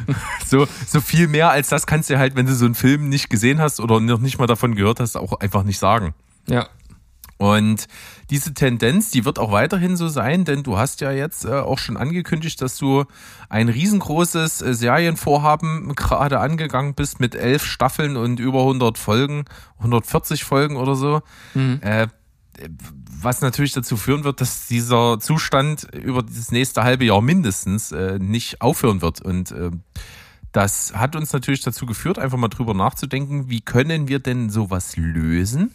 so, 0.66 0.68
so 0.88 1.02
viel 1.02 1.28
mehr 1.28 1.50
als 1.52 1.70
das 1.70 1.88
kannst 1.88 2.10
du 2.10 2.18
halt, 2.18 2.36
wenn 2.36 2.46
du 2.46 2.54
so 2.54 2.66
einen 2.66 2.76
Film 2.76 3.10
nicht 3.10 3.30
gesehen 3.30 3.60
hast 3.60 3.80
oder 3.80 4.00
noch 4.00 4.20
nicht 4.20 4.38
mal 4.40 4.48
davon 4.48 4.76
gehört 4.76 5.00
hast, 5.00 5.16
auch 5.16 5.40
einfach 5.40 5.64
nicht 5.64 5.80
sagen. 5.80 6.14
Ja. 6.48 6.68
Und 7.40 7.88
diese 8.30 8.54
Tendenz, 8.54 9.12
die 9.12 9.24
wird 9.24 9.40
auch 9.40 9.54
weiterhin 9.54 9.96
so 9.96 10.10
sein, 10.10 10.44
denn 10.44 10.62
du 10.62 10.78
hast 10.78 11.00
ja 11.00 11.12
jetzt 11.12 11.46
äh, 11.46 11.54
auch 11.54 11.80
schon 11.80 11.96
angekündigt, 11.96 12.62
dass 12.62 12.78
du 12.78 13.06
ein 13.48 13.70
riesengroßes 13.70 14.62
äh, 14.62 14.74
Serienvorhaben 14.74 15.96
gerade 15.96 16.40
angegangen 16.42 16.96
bist 16.96 17.22
mit 17.22 17.36
elf 17.36 17.64
Staffeln 17.64 18.18
und 18.18 18.42
über 18.42 18.60
100 18.60 18.98
Folgen, 18.98 19.46
140 19.78 20.44
Folgen 20.44 20.76
oder 20.76 20.96
so. 20.96 21.22
Äh, 21.82 22.08
was 23.22 23.40
natürlich 23.40 23.72
dazu 23.72 23.96
führen 23.96 24.26
wird, 24.26 24.42
dass 24.42 24.68
dieser 24.68 25.18
Zustand 25.22 25.88
über 25.96 26.24
dieses 26.24 26.52
nächste 26.52 26.84
halbe 26.84 27.06
Jahr 27.06 27.22
mindestens 27.22 27.96
nicht 28.18 28.60
aufhören 28.60 29.02
wird. 29.02 29.22
Und 29.22 29.52
äh, 29.52 29.72
das 30.52 30.94
hat 30.94 31.16
uns 31.16 31.32
natürlich 31.32 31.62
dazu 31.62 31.86
geführt, 31.86 32.20
einfach 32.20 32.38
mal 32.38 32.50
drüber 32.50 32.74
nachzudenken, 32.74 33.50
wie 33.50 33.62
können 33.62 34.10
wir 34.10 34.20
denn 34.20 34.50
sowas 34.50 34.98
lösen? 34.98 35.72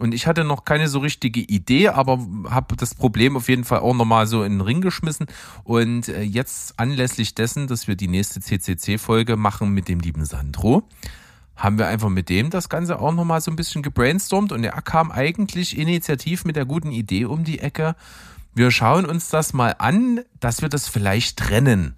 Und 0.00 0.14
ich 0.14 0.26
hatte 0.26 0.44
noch 0.44 0.64
keine 0.64 0.88
so 0.88 1.00
richtige 1.00 1.40
Idee, 1.40 1.88
aber 1.88 2.26
habe 2.48 2.74
das 2.74 2.94
Problem 2.94 3.36
auf 3.36 3.50
jeden 3.50 3.64
Fall 3.64 3.80
auch 3.80 3.92
nochmal 3.92 4.26
so 4.26 4.42
in 4.42 4.52
den 4.52 4.60
Ring 4.62 4.80
geschmissen. 4.80 5.26
Und 5.62 6.08
äh, 6.08 6.22
jetzt 6.22 6.80
anlässlich 6.80 7.34
dessen, 7.34 7.66
dass 7.66 7.86
wir 7.86 7.96
die 7.96 8.08
nächste 8.08 8.40
CCC-Folge 8.40 9.36
machen 9.36 9.74
mit 9.74 9.88
dem 9.88 10.00
lieben 10.00 10.24
Sandro, 10.24 10.84
haben 11.54 11.76
wir 11.76 11.86
einfach 11.86 12.08
mit 12.08 12.30
dem 12.30 12.48
das 12.48 12.70
Ganze 12.70 12.98
auch 12.98 13.12
nochmal 13.12 13.42
so 13.42 13.50
ein 13.50 13.56
bisschen 13.56 13.82
gebrainstormt. 13.82 14.52
Und 14.52 14.64
er 14.64 14.80
kam 14.80 15.12
eigentlich 15.12 15.76
initiativ 15.76 16.46
mit 16.46 16.56
der 16.56 16.64
guten 16.64 16.92
Idee 16.92 17.26
um 17.26 17.44
die 17.44 17.58
Ecke, 17.58 17.94
wir 18.54 18.70
schauen 18.70 19.04
uns 19.04 19.28
das 19.28 19.52
mal 19.52 19.76
an, 19.78 20.20
dass 20.40 20.62
wir 20.62 20.70
das 20.70 20.88
vielleicht 20.88 21.36
trennen. 21.38 21.94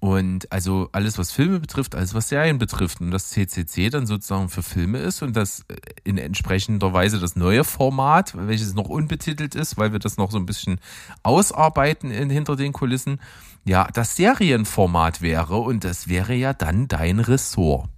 Und 0.00 0.50
also 0.50 0.88
alles, 0.92 1.18
was 1.18 1.30
Filme 1.30 1.60
betrifft, 1.60 1.94
alles, 1.94 2.14
was 2.14 2.30
Serien 2.30 2.58
betrifft. 2.58 3.02
Und 3.02 3.10
das 3.10 3.28
CCC 3.28 3.90
dann 3.90 4.06
sozusagen 4.06 4.48
für 4.48 4.62
Filme 4.62 4.98
ist 4.98 5.22
und 5.22 5.36
das 5.36 5.60
äh, 5.68 5.76
in 6.04 6.16
entsprechender 6.16 6.94
Weise 6.94 7.20
das 7.20 7.36
neue 7.36 7.64
Format, 7.64 8.34
welches 8.34 8.72
noch 8.74 8.88
unbetitelt 8.88 9.54
ist, 9.54 9.76
weil 9.76 9.92
wir 9.92 9.98
das 9.98 10.16
noch 10.16 10.30
so 10.30 10.38
ein 10.38 10.46
bisschen 10.46 10.80
ausarbeiten 11.22 12.10
in, 12.10 12.30
hinter 12.30 12.56
den 12.56 12.72
Kulissen, 12.72 13.20
ja, 13.66 13.88
das 13.92 14.16
Serienformat 14.16 15.20
wäre. 15.20 15.56
Und 15.56 15.84
das 15.84 16.08
wäre 16.08 16.32
ja 16.32 16.54
dann 16.54 16.88
dein 16.88 17.20
Ressort. 17.20 17.90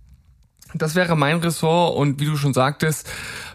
Das 0.74 0.94
wäre 0.94 1.16
mein 1.16 1.38
Ressort 1.38 1.96
und 1.96 2.20
wie 2.20 2.26
du 2.26 2.36
schon 2.36 2.54
sagtest, 2.54 3.08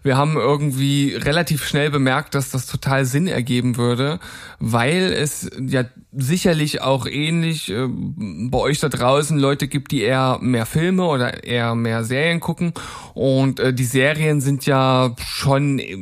wir 0.04 0.18
haben 0.18 0.38
irgendwie 0.38 1.16
relativ 1.16 1.68
schnell 1.68 1.90
bemerkt, 1.90 2.36
dass 2.36 2.50
das 2.52 2.66
total 2.66 3.06
Sinn 3.06 3.28
ergeben 3.28 3.78
würde, 3.78 4.20
weil 4.60 5.12
es 5.14 5.50
ja 5.60 5.84
sicherlich 6.16 6.82
auch 6.82 7.06
ähnlich 7.06 7.70
äh, 7.70 7.88
bei 7.88 8.58
euch 8.58 8.80
da 8.80 8.90
draußen 8.90 9.38
Leute 9.38 9.68
gibt, 9.68 9.92
die 9.92 10.02
eher 10.02 10.40
mehr 10.42 10.66
Filme 10.66 11.06
oder 11.06 11.44
eher 11.44 11.76
mehr 11.76 12.04
Serien 12.04 12.40
gucken. 12.40 12.74
Und 13.14 13.60
äh, 13.60 13.74
die 13.74 13.84
Serien 13.84 14.42
sind 14.42 14.66
ja 14.66 15.16
schon 15.20 15.80
äh, 15.80 15.98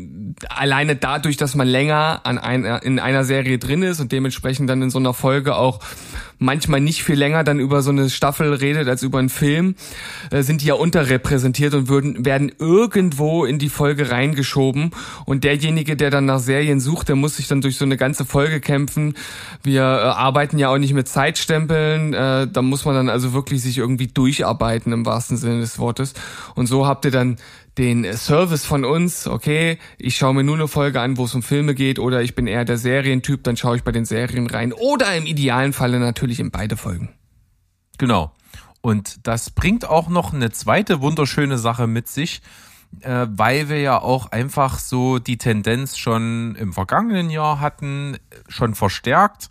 alleine 0.49 0.95
dadurch, 0.95 1.37
dass 1.37 1.55
man 1.55 1.67
länger 1.67 2.21
an 2.23 2.37
einer 2.37 2.83
in 2.83 2.99
einer 2.99 3.23
Serie 3.23 3.57
drin 3.57 3.83
ist 3.83 3.99
und 3.99 4.11
dementsprechend 4.11 4.69
dann 4.69 4.81
in 4.81 4.89
so 4.89 4.99
einer 4.99 5.13
Folge 5.13 5.55
auch 5.55 5.79
manchmal 6.37 6.81
nicht 6.81 7.03
viel 7.03 7.15
länger 7.15 7.43
dann 7.43 7.59
über 7.59 7.81
so 7.81 7.91
eine 7.91 8.09
Staffel 8.09 8.53
redet 8.53 8.87
als 8.87 9.03
über 9.03 9.19
einen 9.19 9.29
Film, 9.29 9.75
äh, 10.31 10.43
sind 10.43 10.61
die 10.61 10.67
ja 10.67 10.75
unterrepräsentiert 11.05 11.73
und 11.73 11.87
würden, 11.87 12.25
werden 12.25 12.51
irgendwo 12.59 13.45
in 13.45 13.59
die 13.59 13.69
Folge 13.69 14.09
reingeschoben. 14.11 14.91
Und 15.25 15.43
derjenige, 15.43 15.95
der 15.95 16.09
dann 16.09 16.25
nach 16.25 16.39
Serien 16.39 16.79
sucht, 16.79 17.09
der 17.09 17.15
muss 17.15 17.37
sich 17.37 17.47
dann 17.47 17.61
durch 17.61 17.77
so 17.77 17.85
eine 17.85 17.97
ganze 17.97 18.25
Folge 18.25 18.59
kämpfen. 18.59 19.15
Wir 19.63 19.81
äh, 19.81 19.85
arbeiten 19.85 20.57
ja 20.57 20.69
auch 20.69 20.77
nicht 20.77 20.93
mit 20.93 21.07
Zeitstempeln. 21.07 22.13
Äh, 22.13 22.47
da 22.51 22.61
muss 22.61 22.85
man 22.85 22.95
dann 22.95 23.09
also 23.09 23.33
wirklich 23.33 23.61
sich 23.61 23.77
irgendwie 23.77 24.07
durcharbeiten 24.07 24.91
im 24.91 25.05
wahrsten 25.05 25.37
Sinne 25.37 25.59
des 25.59 25.79
Wortes. 25.79 26.13
Und 26.55 26.67
so 26.67 26.87
habt 26.87 27.05
ihr 27.05 27.11
dann 27.11 27.37
den 27.77 28.05
Service 28.13 28.65
von 28.65 28.85
uns, 28.85 29.27
okay, 29.27 29.77
ich 29.97 30.15
schaue 30.15 30.33
mir 30.33 30.43
nur 30.43 30.55
eine 30.55 30.69
Folge 30.69 31.01
an, 31.01 31.17
wo 31.17 31.25
es 31.25 31.35
um 31.35 31.43
Filme 31.43 31.75
geht, 31.75 31.99
oder 31.99 32.21
ich 32.21 32.33
bin 32.33 32.47
eher 32.47 32.63
der 32.63 32.77
Serientyp, 32.77 33.43
dann 33.43 33.57
schaue 33.57 33.75
ich 33.75 33.83
bei 33.83 33.91
den 33.91 34.05
Serien 34.05 34.47
rein. 34.47 34.71
Oder 34.71 35.13
im 35.15 35.25
idealen 35.25 35.73
Falle 35.73 35.99
natürlich 35.99 36.39
in 36.39 36.51
beide 36.51 36.77
Folgen. 36.77 37.09
Genau. 37.97 38.31
Und 38.85 39.25
das 39.25 39.49
bringt 39.49 39.89
auch 39.89 40.09
noch 40.09 40.31
eine 40.31 40.51
zweite 40.51 41.01
wunderschöne 41.01 41.57
Sache 41.57 41.87
mit 41.87 42.07
sich, 42.07 42.43
äh, 43.01 43.25
weil 43.27 43.67
wir 43.67 43.81
ja 43.81 43.99
auch 43.99 44.27
einfach 44.31 44.77
so 44.77 45.17
die 45.17 45.39
Tendenz 45.39 45.97
schon 45.97 46.53
im 46.53 46.71
vergangenen 46.71 47.31
Jahr 47.31 47.59
hatten, 47.59 48.17
schon 48.47 48.75
verstärkt, 48.75 49.49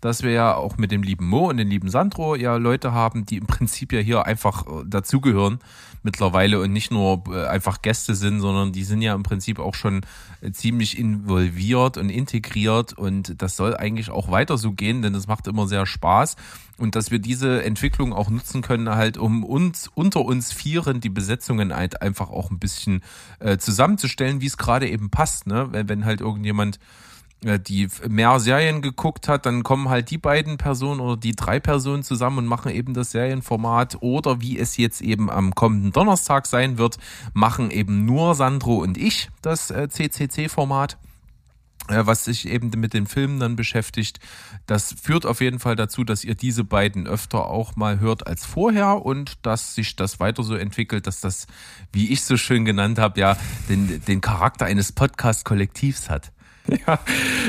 dass 0.00 0.22
wir 0.22 0.30
ja 0.30 0.54
auch 0.54 0.76
mit 0.76 0.92
dem 0.92 1.02
lieben 1.02 1.26
Mo 1.26 1.48
und 1.48 1.56
dem 1.56 1.68
lieben 1.68 1.88
Sandro 1.88 2.36
ja 2.36 2.54
Leute 2.58 2.92
haben, 2.92 3.26
die 3.26 3.38
im 3.38 3.46
Prinzip 3.48 3.92
ja 3.92 3.98
hier 3.98 4.24
einfach 4.24 4.64
äh, 4.64 4.84
dazugehören 4.86 5.58
mittlerweile 6.06 6.60
und 6.60 6.72
nicht 6.72 6.90
nur 6.90 7.24
äh, 7.28 7.46
einfach 7.46 7.82
Gäste 7.82 8.14
sind, 8.14 8.40
sondern 8.40 8.72
die 8.72 8.84
sind 8.84 9.02
ja 9.02 9.14
im 9.14 9.22
Prinzip 9.22 9.58
auch 9.58 9.74
schon 9.74 10.00
äh, 10.40 10.52
ziemlich 10.52 10.98
involviert 10.98 11.98
und 11.98 12.08
integriert 12.08 12.94
und 12.94 13.42
das 13.42 13.56
soll 13.56 13.76
eigentlich 13.76 14.08
auch 14.08 14.30
weiter 14.30 14.56
so 14.56 14.72
gehen, 14.72 15.02
denn 15.02 15.14
es 15.14 15.26
macht 15.26 15.46
immer 15.46 15.68
sehr 15.68 15.84
Spaß 15.84 16.36
und 16.78 16.94
dass 16.94 17.10
wir 17.10 17.18
diese 17.18 17.62
Entwicklung 17.62 18.12
auch 18.12 18.30
nutzen 18.30 18.62
können, 18.62 18.88
halt 18.88 19.18
um 19.18 19.44
uns 19.44 19.90
unter 19.94 20.24
uns 20.24 20.52
Vieren 20.52 21.00
die 21.00 21.10
Besetzungen 21.10 21.74
halt 21.74 22.00
einfach 22.00 22.30
auch 22.30 22.50
ein 22.50 22.58
bisschen 22.58 23.02
äh, 23.40 23.58
zusammenzustellen, 23.58 24.40
wie 24.40 24.46
es 24.46 24.56
gerade 24.56 24.88
eben 24.88 25.10
passt, 25.10 25.46
ne? 25.46 25.68
Wenn, 25.72 25.88
wenn 25.88 26.04
halt 26.04 26.20
irgendjemand 26.20 26.78
die 27.42 27.88
mehr 28.08 28.40
Serien 28.40 28.82
geguckt 28.82 29.28
hat, 29.28 29.46
dann 29.46 29.62
kommen 29.62 29.88
halt 29.88 30.10
die 30.10 30.18
beiden 30.18 30.56
Personen 30.56 31.00
oder 31.00 31.16
die 31.16 31.36
drei 31.36 31.60
Personen 31.60 32.02
zusammen 32.02 32.38
und 32.38 32.46
machen 32.46 32.72
eben 32.72 32.94
das 32.94 33.10
Serienformat 33.10 33.98
oder 34.00 34.40
wie 34.40 34.58
es 34.58 34.76
jetzt 34.76 35.00
eben 35.00 35.30
am 35.30 35.54
kommenden 35.54 35.92
Donnerstag 35.92 36.46
sein 36.46 36.78
wird, 36.78 36.98
machen 37.34 37.70
eben 37.70 38.04
nur 38.04 38.34
Sandro 38.34 38.76
und 38.76 38.96
ich 38.96 39.30
das 39.42 39.70
äh, 39.70 39.88
CCC-Format 39.88 40.98
äh, 41.88 42.04
was 42.04 42.24
sich 42.24 42.48
eben 42.48 42.70
mit 42.76 42.94
den 42.94 43.06
Filmen 43.06 43.38
dann 43.38 43.54
beschäftigt. 43.54 44.18
Das 44.66 44.94
führt 45.00 45.24
auf 45.24 45.40
jeden 45.40 45.60
Fall 45.60 45.76
dazu, 45.76 46.02
dass 46.02 46.24
ihr 46.24 46.34
diese 46.34 46.64
beiden 46.64 47.06
öfter 47.06 47.46
auch 47.46 47.76
mal 47.76 48.00
hört 48.00 48.26
als 48.26 48.44
vorher 48.44 49.04
und 49.04 49.46
dass 49.46 49.74
sich 49.74 49.94
das 49.94 50.18
weiter 50.18 50.42
so 50.42 50.56
entwickelt, 50.56 51.06
dass 51.06 51.20
das, 51.20 51.46
wie 51.92 52.12
ich 52.12 52.24
so 52.24 52.36
schön 52.36 52.64
genannt 52.64 52.98
habe, 52.98 53.20
ja, 53.20 53.36
den, 53.68 54.02
den 54.04 54.20
Charakter 54.20 54.64
eines 54.64 54.90
Podcast-Kollektivs 54.92 56.10
hat. 56.10 56.32
Ja, 56.86 57.00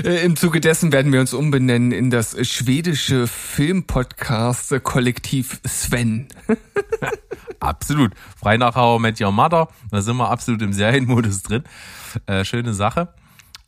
äh, 0.03 0.25
im 0.25 0.35
Zuge 0.35 0.59
dessen 0.61 0.91
werden 0.91 1.11
wir 1.11 1.19
uns 1.19 1.33
umbenennen 1.33 1.91
in 1.91 2.09
das 2.09 2.35
schwedische 2.47 3.27
Filmpodcast-Kollektiv 3.27 5.59
Sven. 5.65 6.27
absolut. 7.59 8.13
Frei 8.39 8.57
nach 8.57 8.75
How 8.75 8.99
Met 8.99 9.21
Your 9.21 9.31
Mother. 9.31 9.67
Da 9.91 10.01
sind 10.01 10.17
wir 10.17 10.29
absolut 10.29 10.61
im 10.61 10.73
Serienmodus 10.73 11.43
drin. 11.43 11.63
Äh, 12.25 12.43
schöne 12.45 12.73
Sache. 12.73 13.13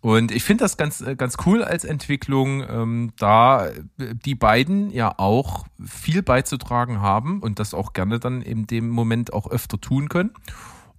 Und 0.01 0.31
ich 0.31 0.43
finde 0.43 0.63
das 0.63 0.77
ganz, 0.77 1.01
äh, 1.01 1.15
ganz 1.15 1.35
cool 1.45 1.63
als 1.63 1.83
Entwicklung, 1.83 2.63
ähm, 2.69 3.11
da 3.17 3.69
die 3.97 4.35
beiden 4.35 4.91
ja 4.91 5.13
auch 5.17 5.65
viel 5.85 6.23
beizutragen 6.23 7.01
haben 7.01 7.41
und 7.41 7.59
das 7.59 7.73
auch 7.73 7.91
gerne 7.91 8.19
dann 8.19 8.41
in 8.41 8.65
dem 8.65 8.89
Moment 8.89 9.33
auch 9.33 9.51
öfter 9.51 9.81
tun 9.81 10.07
können. 10.07 10.31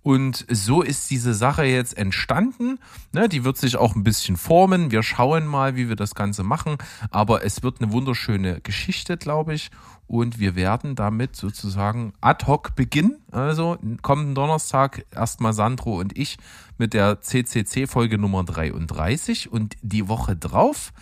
Und 0.03 0.47
so 0.49 0.83
ist 0.83 1.11
diese 1.11 1.35
Sache 1.35 1.65
jetzt 1.65 1.97
entstanden. 1.97 2.79
Ne, 3.13 3.29
die 3.29 3.45
wird 3.45 3.59
sich 3.59 3.77
auch 3.77 3.95
ein 3.95 4.05
bisschen 4.05 4.37
formen. 4.37 4.91
Wir 4.91 5.03
schauen 5.03 5.47
mal, 5.47 5.77
wie 5.77 5.89
wir 5.89 5.97
das 5.97 6.15
Ganze 6.15 6.43
machen. 6.43 6.79
Aber 7.11 7.45
es 7.45 7.63
wird 7.63 7.81
eine 7.81 7.93
wunderschöne 7.93 8.61
Geschichte, 8.61 9.17
glaube 9.17 9.55
ich. 9.55 9.71
Und 10.07 10.41
wir 10.41 10.57
werden 10.57 10.97
damit 10.97 11.37
sozusagen 11.37 12.15
ad 12.21 12.47
hoc 12.47 12.75
beginnen. 12.75 13.19
Also 13.31 13.79
kommenden 14.03 14.35
Donnerstag 14.35 15.05
erstmal 15.13 15.53
Sandro 15.53 16.01
und 16.01 16.17
ich 16.19 16.39
mit 16.79 16.95
der 16.95 17.21
CCC-Folge 17.21 18.19
Nummer 18.19 18.43
33. 18.43 19.53
Und 19.53 19.77
die 19.83 20.09
Woche 20.09 20.35
drauf, 20.35 20.93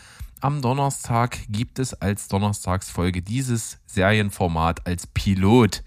am 0.41 0.61
Donnerstag, 0.61 1.39
gibt 1.49 1.79
es 1.79 1.95
als 1.95 2.29
Donnerstagsfolge 2.29 3.23
dieses 3.23 3.79
Serienformat 3.87 4.87
als 4.87 5.07
Pilot 5.07 5.83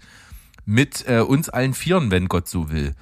mit 0.64 1.04
äh, 1.08 1.20
uns 1.20 1.48
allen 1.48 1.74
Vieren, 1.74 2.10
wenn 2.10 2.28
Gott 2.28 2.48
so 2.48 2.70
will. 2.70 2.94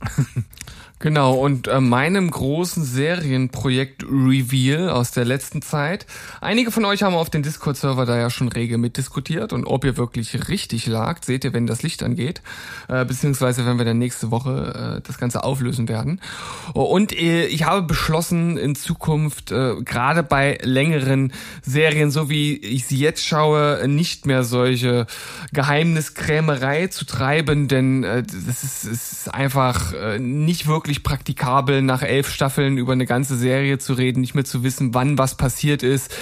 Genau, 1.00 1.34
und 1.34 1.66
äh, 1.66 1.80
meinem 1.80 2.30
großen 2.30 2.84
Serienprojekt 2.84 4.04
Reveal 4.04 4.88
aus 4.90 5.10
der 5.10 5.24
letzten 5.24 5.60
Zeit. 5.60 6.06
Einige 6.40 6.70
von 6.70 6.84
euch 6.84 7.02
haben 7.02 7.14
auf 7.14 7.28
den 7.28 7.42
Discord-Server 7.42 8.06
da 8.06 8.16
ja 8.16 8.30
schon 8.30 8.48
rege 8.48 8.78
mitdiskutiert 8.78 9.52
und 9.52 9.66
ob 9.66 9.84
ihr 9.84 9.96
wirklich 9.96 10.48
richtig 10.48 10.86
lagt, 10.86 11.24
seht 11.24 11.44
ihr, 11.44 11.52
wenn 11.52 11.66
das 11.66 11.82
Licht 11.82 12.02
angeht, 12.02 12.42
äh, 12.88 13.04
beziehungsweise 13.04 13.66
wenn 13.66 13.76
wir 13.76 13.84
dann 13.84 13.98
nächste 13.98 14.30
Woche 14.30 14.98
äh, 14.98 15.06
das 15.06 15.18
Ganze 15.18 15.42
auflösen 15.42 15.88
werden. 15.88 16.20
Und 16.72 17.12
äh, 17.12 17.46
ich 17.46 17.64
habe 17.64 17.82
beschlossen, 17.82 18.56
in 18.56 18.76
Zukunft, 18.76 19.50
äh, 19.50 19.74
gerade 19.84 20.22
bei 20.22 20.58
längeren 20.62 21.32
Serien, 21.62 22.12
so 22.12 22.30
wie 22.30 22.56
ich 22.56 22.86
sie 22.86 22.98
jetzt 22.98 23.26
schaue, 23.26 23.86
nicht 23.88 24.26
mehr 24.26 24.44
solche 24.44 25.06
Geheimniskrämerei 25.52 26.86
zu 26.86 27.04
treiben, 27.04 27.66
denn 27.68 28.04
äh, 28.04 28.22
das 28.22 28.62
ist, 28.62 28.84
ist 28.84 29.34
einfach 29.34 29.92
äh, 29.92 30.18
nicht 30.18 30.66
wirklich 30.66 30.83
wirklich 30.84 31.02
praktikabel, 31.02 31.80
nach 31.80 32.02
elf 32.02 32.28
Staffeln 32.28 32.76
über 32.76 32.92
eine 32.92 33.06
ganze 33.06 33.38
Serie 33.38 33.78
zu 33.78 33.94
reden, 33.94 34.20
nicht 34.20 34.34
mehr 34.34 34.44
zu 34.44 34.62
wissen, 34.64 34.92
wann 34.92 35.16
was 35.16 35.34
passiert 35.34 35.82
ist, 35.82 36.14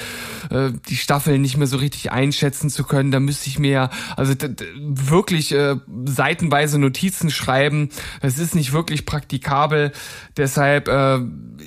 äh, 0.51 0.71
die 0.89 0.95
Staffeln 0.95 1.43
nicht 1.43 1.57
mehr 1.57 1.67
so 1.67 1.79
richtig 1.79 2.13
einschätzen 2.13 2.71
zu 2.71 2.85
können. 2.85 3.11
Da 3.11 3.19
müsste 3.19 3.49
ich 3.49 3.59
mir 3.59 3.91
also 4.17 4.35
wirklich 4.79 5.51
äh, 5.51 5.75
seitenweise 6.05 6.79
Notizen 6.79 7.33
schreiben. 7.33 7.89
Das 8.21 8.39
ist 8.39 8.55
nicht 8.55 8.73
wirklich 8.73 9.05
praktikabel. 9.05 9.91
Deshalb 10.37 10.87
äh, 10.87 11.19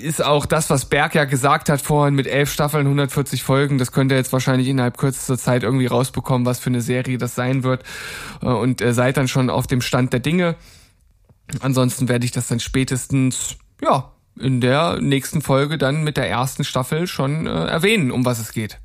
ist 0.02 0.24
auch 0.24 0.46
das, 0.46 0.70
was 0.70 0.86
Berg 0.86 1.16
ja 1.16 1.26
gesagt 1.26 1.68
hat 1.68 1.82
vorhin 1.82 2.16
mit 2.16 2.28
elf 2.28 2.50
Staffeln, 2.50 2.86
140 2.86 3.44
Folgen, 3.44 3.78
das 3.78 3.92
könnt 3.92 4.10
ihr 4.14 4.18
jetzt 4.18 4.32
wahrscheinlich 4.32 4.70
innerhalb 4.70 4.98
kürzester 4.98 5.38
Zeit 5.38 5.64
irgendwie 5.64 5.88
rausbekommen, 5.88 6.46
was 6.46 6.60
für 6.60 6.70
eine 6.70 6.82
Serie 6.82 7.18
das 7.18 7.36
sein 7.36 7.64
wird. 7.64 7.84
Äh, 8.42 8.46
und 8.46 8.80
äh, 8.80 8.94
seid 8.94 9.18
dann 9.18 9.28
schon 9.28 9.50
auf 9.50 9.68
dem 9.68 9.82
Stand 9.82 10.14
der 10.14 10.22
Dinge. 10.22 10.56
Ansonsten 11.60 12.10
werde 12.10 12.26
ich 12.26 12.32
das 12.32 12.48
dann 12.48 12.60
spätestens, 12.60 13.58
ja, 13.82 14.12
in 14.40 14.62
der 14.62 15.00
nächsten 15.00 15.42
Folge 15.42 15.78
dann 15.78 16.04
mit 16.04 16.18
der 16.18 16.30
ersten 16.30 16.64
Staffel 16.64 17.08
schon 17.08 17.48
äh, 17.48 17.66
erwähnen, 17.66 18.12
um 18.12 18.26
was 18.26 18.40
es 18.40 18.52
geht. 18.52 18.80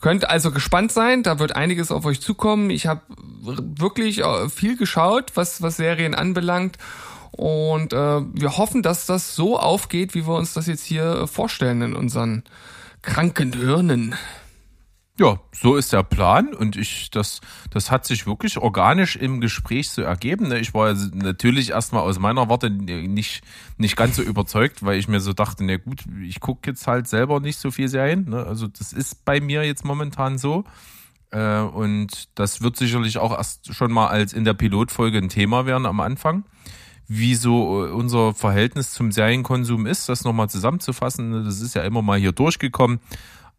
Könnt 0.00 0.30
also 0.30 0.52
gespannt 0.52 0.92
sein, 0.92 1.22
da 1.22 1.38
wird 1.38 1.56
einiges 1.56 1.90
auf 1.90 2.04
euch 2.04 2.20
zukommen. 2.20 2.70
Ich 2.70 2.86
habe 2.86 3.02
wirklich 3.42 4.20
äh, 4.20 4.48
viel 4.48 4.76
geschaut, 4.76 5.32
was, 5.34 5.60
was 5.60 5.76
Serien 5.76 6.14
anbelangt. 6.14 6.78
Und 7.32 7.92
äh, 7.92 7.96
wir 7.96 8.56
hoffen, 8.56 8.82
dass 8.82 9.06
das 9.06 9.34
so 9.34 9.58
aufgeht, 9.58 10.14
wie 10.14 10.26
wir 10.26 10.34
uns 10.34 10.54
das 10.54 10.66
jetzt 10.66 10.84
hier 10.84 11.26
vorstellen 11.26 11.82
in 11.82 11.96
unseren 11.96 12.44
kranken 13.02 13.52
Hirnen. 13.52 14.14
Ja, 15.20 15.40
so 15.50 15.74
ist 15.74 15.92
der 15.92 16.04
Plan 16.04 16.54
und 16.54 16.76
ich, 16.76 17.10
das, 17.10 17.40
das 17.70 17.90
hat 17.90 18.06
sich 18.06 18.28
wirklich 18.28 18.56
organisch 18.56 19.16
im 19.16 19.40
Gespräch 19.40 19.90
so 19.90 20.02
ergeben. 20.02 20.46
ne? 20.46 20.60
Ich 20.60 20.74
war 20.74 20.94
natürlich 21.12 21.70
erstmal 21.70 22.02
aus 22.02 22.20
meiner 22.20 22.48
Warte 22.48 22.70
nicht, 22.70 23.42
nicht 23.78 23.96
ganz 23.96 24.14
so 24.14 24.22
überzeugt, 24.22 24.84
weil 24.84 24.96
ich 24.96 25.08
mir 25.08 25.18
so 25.18 25.32
dachte, 25.32 25.64
na 25.64 25.76
gut, 25.76 26.04
ich 26.22 26.38
gucke 26.38 26.70
jetzt 26.70 26.86
halt 26.86 27.08
selber 27.08 27.40
nicht 27.40 27.58
so 27.58 27.72
viel 27.72 27.88
Serien. 27.88 28.30
Ne? 28.30 28.44
Also 28.44 28.68
das 28.68 28.92
ist 28.92 29.24
bei 29.24 29.40
mir 29.40 29.64
jetzt 29.64 29.84
momentan 29.84 30.38
so. 30.38 30.64
Äh, 31.30 31.62
und 31.62 32.28
das 32.36 32.62
wird 32.62 32.76
sicherlich 32.76 33.18
auch 33.18 33.36
erst 33.36 33.74
schon 33.74 33.90
mal 33.90 34.06
als 34.06 34.32
in 34.32 34.44
der 34.44 34.54
Pilotfolge 34.54 35.18
ein 35.18 35.28
Thema 35.28 35.66
werden 35.66 35.86
am 35.86 35.98
Anfang. 35.98 36.44
Wie 37.08 37.34
so 37.34 37.86
äh, 37.86 37.90
unser 37.90 38.34
Verhältnis 38.34 38.92
zum 38.92 39.10
Serienkonsum 39.10 39.86
ist, 39.86 40.08
das 40.08 40.22
nochmal 40.22 40.48
zusammenzufassen. 40.48 41.30
ne? 41.30 41.42
Das 41.42 41.60
ist 41.60 41.74
ja 41.74 41.82
immer 41.82 42.02
mal 42.02 42.20
hier 42.20 42.32
durchgekommen. 42.32 43.00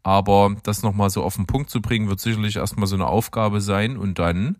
Aber 0.02 0.56
das 0.62 0.82
nochmal 0.82 1.10
so 1.10 1.22
auf 1.22 1.36
den 1.36 1.46
Punkt 1.46 1.70
zu 1.70 1.82
bringen, 1.82 2.08
wird 2.08 2.20
sicherlich 2.20 2.56
erstmal 2.56 2.86
so 2.86 2.96
eine 2.96 3.06
Aufgabe 3.06 3.60
sein. 3.60 3.96
Und 3.96 4.18
dann 4.18 4.56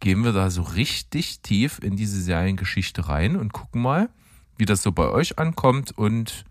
gehen 0.00 0.24
wir 0.24 0.32
da 0.32 0.50
so 0.50 0.62
richtig 0.62 1.40
tief 1.40 1.80
in 1.82 1.96
diese 1.96 2.20
Seriengeschichte 2.20 3.08
rein 3.08 3.36
und 3.36 3.52
gucken 3.52 3.82
mal, 3.82 4.08
wie 4.56 4.64
das 4.64 4.82
so 4.82 4.92
bei 4.92 5.08
euch 5.08 5.38
ankommt. 5.38 5.96
Und 5.96 6.44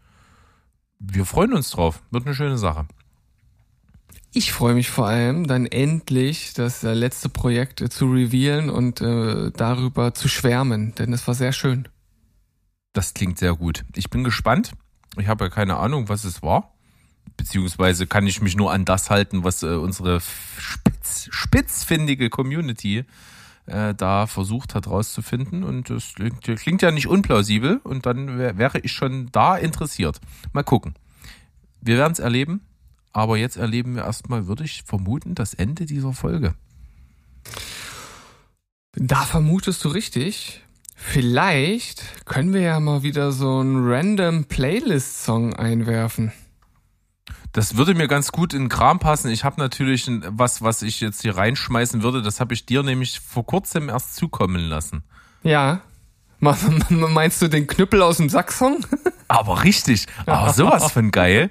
wir 0.99 1.25
freuen 1.25 1.53
uns 1.53 1.69
drauf. 1.69 2.01
Wird 2.11 2.25
eine 2.25 2.35
schöne 2.35 2.57
Sache. 2.57 2.87
Ich 4.37 4.51
freue 4.51 4.73
mich 4.73 4.89
vor 4.89 5.07
allem, 5.07 5.47
dann 5.47 5.65
endlich 5.65 6.53
das 6.53 6.83
äh, 6.83 6.93
letzte 6.93 7.29
Projekt 7.29 7.79
äh, 7.79 7.89
zu 7.89 8.11
revealen 8.11 8.69
und 8.69 8.99
äh, 8.99 9.49
darüber 9.51 10.13
zu 10.13 10.27
schwärmen, 10.27 10.93
denn 10.95 11.13
es 11.13 11.25
war 11.25 11.35
sehr 11.35 11.53
schön. 11.53 11.87
Das 12.91 13.13
klingt 13.13 13.39
sehr 13.39 13.55
gut. 13.55 13.85
Ich 13.95 14.09
bin 14.09 14.25
gespannt. 14.25 14.73
Ich 15.17 15.29
habe 15.29 15.45
ja 15.45 15.49
keine 15.49 15.77
Ahnung, 15.77 16.09
was 16.09 16.25
es 16.25 16.43
war. 16.43 16.74
Beziehungsweise 17.37 18.07
kann 18.07 18.27
ich 18.27 18.41
mich 18.41 18.55
nur 18.55 18.71
an 18.71 18.85
das 18.85 19.09
halten, 19.09 19.43
was 19.43 19.63
äh, 19.63 19.75
unsere 19.75 20.21
spitz, 20.57 21.27
spitzfindige 21.31 22.29
Community 22.29 23.05
äh, 23.65 23.93
da 23.93 24.27
versucht 24.27 24.75
hat 24.75 24.87
rauszufinden. 24.87 25.63
Und 25.63 25.89
das 25.89 26.13
klingt, 26.15 26.41
klingt 26.41 26.81
ja 26.81 26.91
nicht 26.91 27.07
unplausibel. 27.07 27.79
Und 27.83 28.05
dann 28.05 28.37
wär, 28.37 28.57
wäre 28.57 28.79
ich 28.79 28.91
schon 28.91 29.29
da 29.31 29.57
interessiert. 29.57 30.19
Mal 30.53 30.63
gucken. 30.63 30.95
Wir 31.81 31.97
werden 31.97 32.13
es 32.13 32.19
erleben. 32.19 32.61
Aber 33.11 33.37
jetzt 33.37 33.55
erleben 33.55 33.95
wir 33.95 34.03
erstmal, 34.03 34.47
würde 34.47 34.65
ich 34.65 34.83
vermuten, 34.83 35.35
das 35.35 35.53
Ende 35.53 35.85
dieser 35.85 36.11
Folge. 36.11 36.53
Da 38.93 39.21
vermutest 39.21 39.85
du 39.85 39.89
richtig. 39.89 40.61
Vielleicht 40.97 42.25
können 42.25 42.53
wir 42.53 42.61
ja 42.61 42.79
mal 42.79 43.03
wieder 43.03 43.31
so 43.31 43.59
einen 43.59 43.87
random 43.87 44.45
Playlist-Song 44.45 45.53
einwerfen. 45.53 46.33
Das 47.55 47.75
würde 47.77 47.95
mir 47.95 48.09
ganz 48.09 48.33
gut 48.33 48.53
in 48.53 48.63
den 48.63 48.69
Kram 48.69 48.99
passen. 48.99 49.31
Ich 49.31 49.45
habe 49.45 49.61
natürlich 49.61 50.11
was, 50.27 50.61
was 50.61 50.81
ich 50.81 50.99
jetzt 50.99 51.21
hier 51.21 51.37
reinschmeißen 51.37 52.03
würde. 52.03 52.21
Das 52.21 52.41
habe 52.41 52.53
ich 52.53 52.65
dir 52.65 52.83
nämlich 52.83 53.21
vor 53.21 53.45
kurzem 53.45 53.87
erst 53.87 54.17
zukommen 54.17 54.59
lassen. 54.59 55.05
Ja. 55.41 55.79
Meinst 56.41 57.41
du 57.41 57.47
den 57.47 57.65
Knüppel 57.65 58.01
aus 58.01 58.17
dem 58.17 58.27
Sack-Song? 58.27 58.85
Aber 59.29 59.63
richtig, 59.63 60.05
aber 60.27 60.53
sowas 60.53 60.91
von 60.91 61.09
geil. 61.09 61.49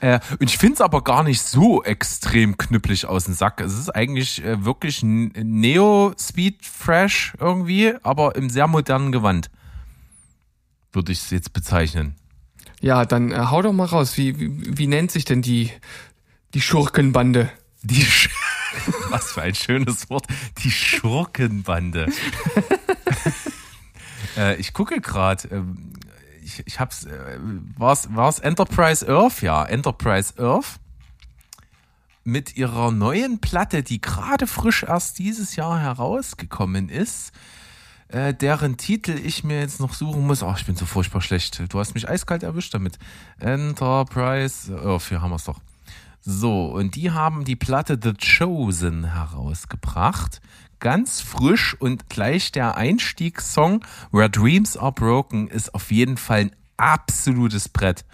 Äh, 0.00 0.18
und 0.40 0.50
ich 0.50 0.58
finde 0.58 0.74
es 0.74 0.80
aber 0.80 1.04
gar 1.04 1.22
nicht 1.22 1.40
so 1.40 1.84
extrem 1.84 2.58
knüppelig 2.58 3.06
aus 3.06 3.26
dem 3.26 3.34
Sack. 3.34 3.60
Es 3.60 3.78
ist 3.78 3.90
eigentlich 3.90 4.44
äh, 4.44 4.64
wirklich 4.64 5.04
Neo-Speed-Fresh 5.04 7.34
irgendwie, 7.38 7.94
aber 8.02 8.34
im 8.34 8.50
sehr 8.50 8.66
modernen 8.66 9.12
Gewand. 9.12 9.52
Würde 10.90 11.12
ich 11.12 11.20
es 11.20 11.30
jetzt 11.30 11.52
bezeichnen. 11.52 12.16
Ja, 12.86 13.04
dann 13.04 13.32
äh, 13.32 13.46
hau 13.50 13.62
doch 13.62 13.72
mal 13.72 13.86
raus. 13.86 14.16
Wie, 14.16 14.38
wie, 14.38 14.78
wie 14.78 14.86
nennt 14.86 15.10
sich 15.10 15.24
denn 15.24 15.42
die, 15.42 15.72
die 16.54 16.60
Schurkenbande? 16.60 17.50
Die 17.82 18.04
Sch 18.04 18.30
Was 19.10 19.32
für 19.32 19.42
ein 19.42 19.56
schönes 19.56 20.08
Wort. 20.08 20.28
Die 20.58 20.70
Schurkenbande. 20.70 22.06
äh, 24.36 24.54
ich 24.60 24.72
gucke 24.72 25.00
gerade. 25.00 25.48
Ähm, 25.48 25.94
ich, 26.44 26.62
ich 26.64 26.78
hab's. 26.78 27.06
Äh, 27.06 27.40
war's, 27.76 28.08
war's 28.14 28.38
Enterprise 28.38 29.04
Earth? 29.08 29.42
Ja, 29.42 29.64
Enterprise 29.64 30.34
Earth. 30.38 30.78
Mit 32.22 32.56
ihrer 32.56 32.92
neuen 32.92 33.40
Platte, 33.40 33.82
die 33.82 34.00
gerade 34.00 34.46
frisch 34.46 34.84
erst 34.84 35.18
dieses 35.18 35.56
Jahr 35.56 35.80
herausgekommen 35.80 36.88
ist, 36.88 37.32
äh, 38.08 38.34
deren 38.34 38.76
Titel 38.76 39.12
ich 39.12 39.44
mir 39.44 39.60
jetzt 39.60 39.80
noch 39.80 39.94
suchen 39.94 40.26
muss. 40.26 40.42
Ach, 40.42 40.58
ich 40.58 40.66
bin 40.66 40.76
so 40.76 40.86
furchtbar 40.86 41.20
schlecht. 41.20 41.62
Du 41.72 41.78
hast 41.78 41.94
mich 41.94 42.08
eiskalt 42.08 42.42
erwischt 42.42 42.74
damit. 42.74 42.98
Enterprise 43.38 44.72
Earth, 44.74 45.08
hier 45.08 45.22
haben 45.22 45.30
wir's 45.30 45.44
doch. 45.44 45.60
So, 46.20 46.66
und 46.66 46.96
die 46.96 47.12
haben 47.12 47.44
die 47.44 47.56
Platte 47.56 47.98
The 48.02 48.14
Chosen 48.14 49.12
herausgebracht. 49.12 50.40
Ganz 50.80 51.20
frisch 51.20 51.74
und 51.78 52.08
gleich 52.10 52.52
der 52.52 52.76
Einstiegssong 52.76 53.84
Where 54.10 54.28
Dreams 54.28 54.76
Are 54.76 54.92
Broken 54.92 55.48
ist 55.48 55.74
auf 55.74 55.90
jeden 55.90 56.16
Fall 56.16 56.40
ein 56.40 56.50
absolutes 56.76 57.68
Brett. 57.68 58.04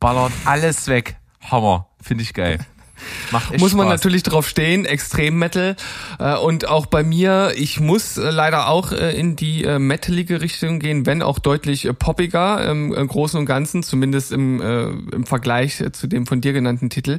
Ballert 0.00 0.32
alles 0.44 0.88
weg. 0.88 1.16
Hammer. 1.42 1.88
Finde 2.00 2.22
ich 2.22 2.34
geil. 2.34 2.58
Macht 3.30 3.52
echt 3.52 3.60
muss 3.60 3.74
man 3.74 3.86
Spaß. 3.86 4.00
natürlich 4.00 4.22
drauf 4.22 4.48
stehen, 4.48 4.84
Extrem 4.84 5.38
Metal. 5.38 5.76
Äh, 6.18 6.36
und 6.36 6.68
auch 6.68 6.86
bei 6.86 7.02
mir, 7.02 7.52
ich 7.56 7.80
muss 7.80 8.18
äh, 8.18 8.30
leider 8.30 8.68
auch 8.68 8.92
äh, 8.92 9.18
in 9.18 9.36
die 9.36 9.66
metalige 9.78 10.40
Richtung 10.40 10.78
gehen, 10.78 11.06
wenn 11.06 11.22
auch 11.22 11.38
deutlich 11.38 11.88
poppiger 11.98 12.64
im, 12.70 12.92
im 12.92 13.08
Großen 13.08 13.38
und 13.38 13.46
Ganzen, 13.46 13.82
zumindest 13.82 14.32
im, 14.32 14.60
im 14.60 15.26
Vergleich 15.26 15.82
zu 15.92 16.06
dem 16.06 16.26
von 16.26 16.40
dir 16.40 16.52
genannten 16.52 16.90
Titel. 16.90 17.18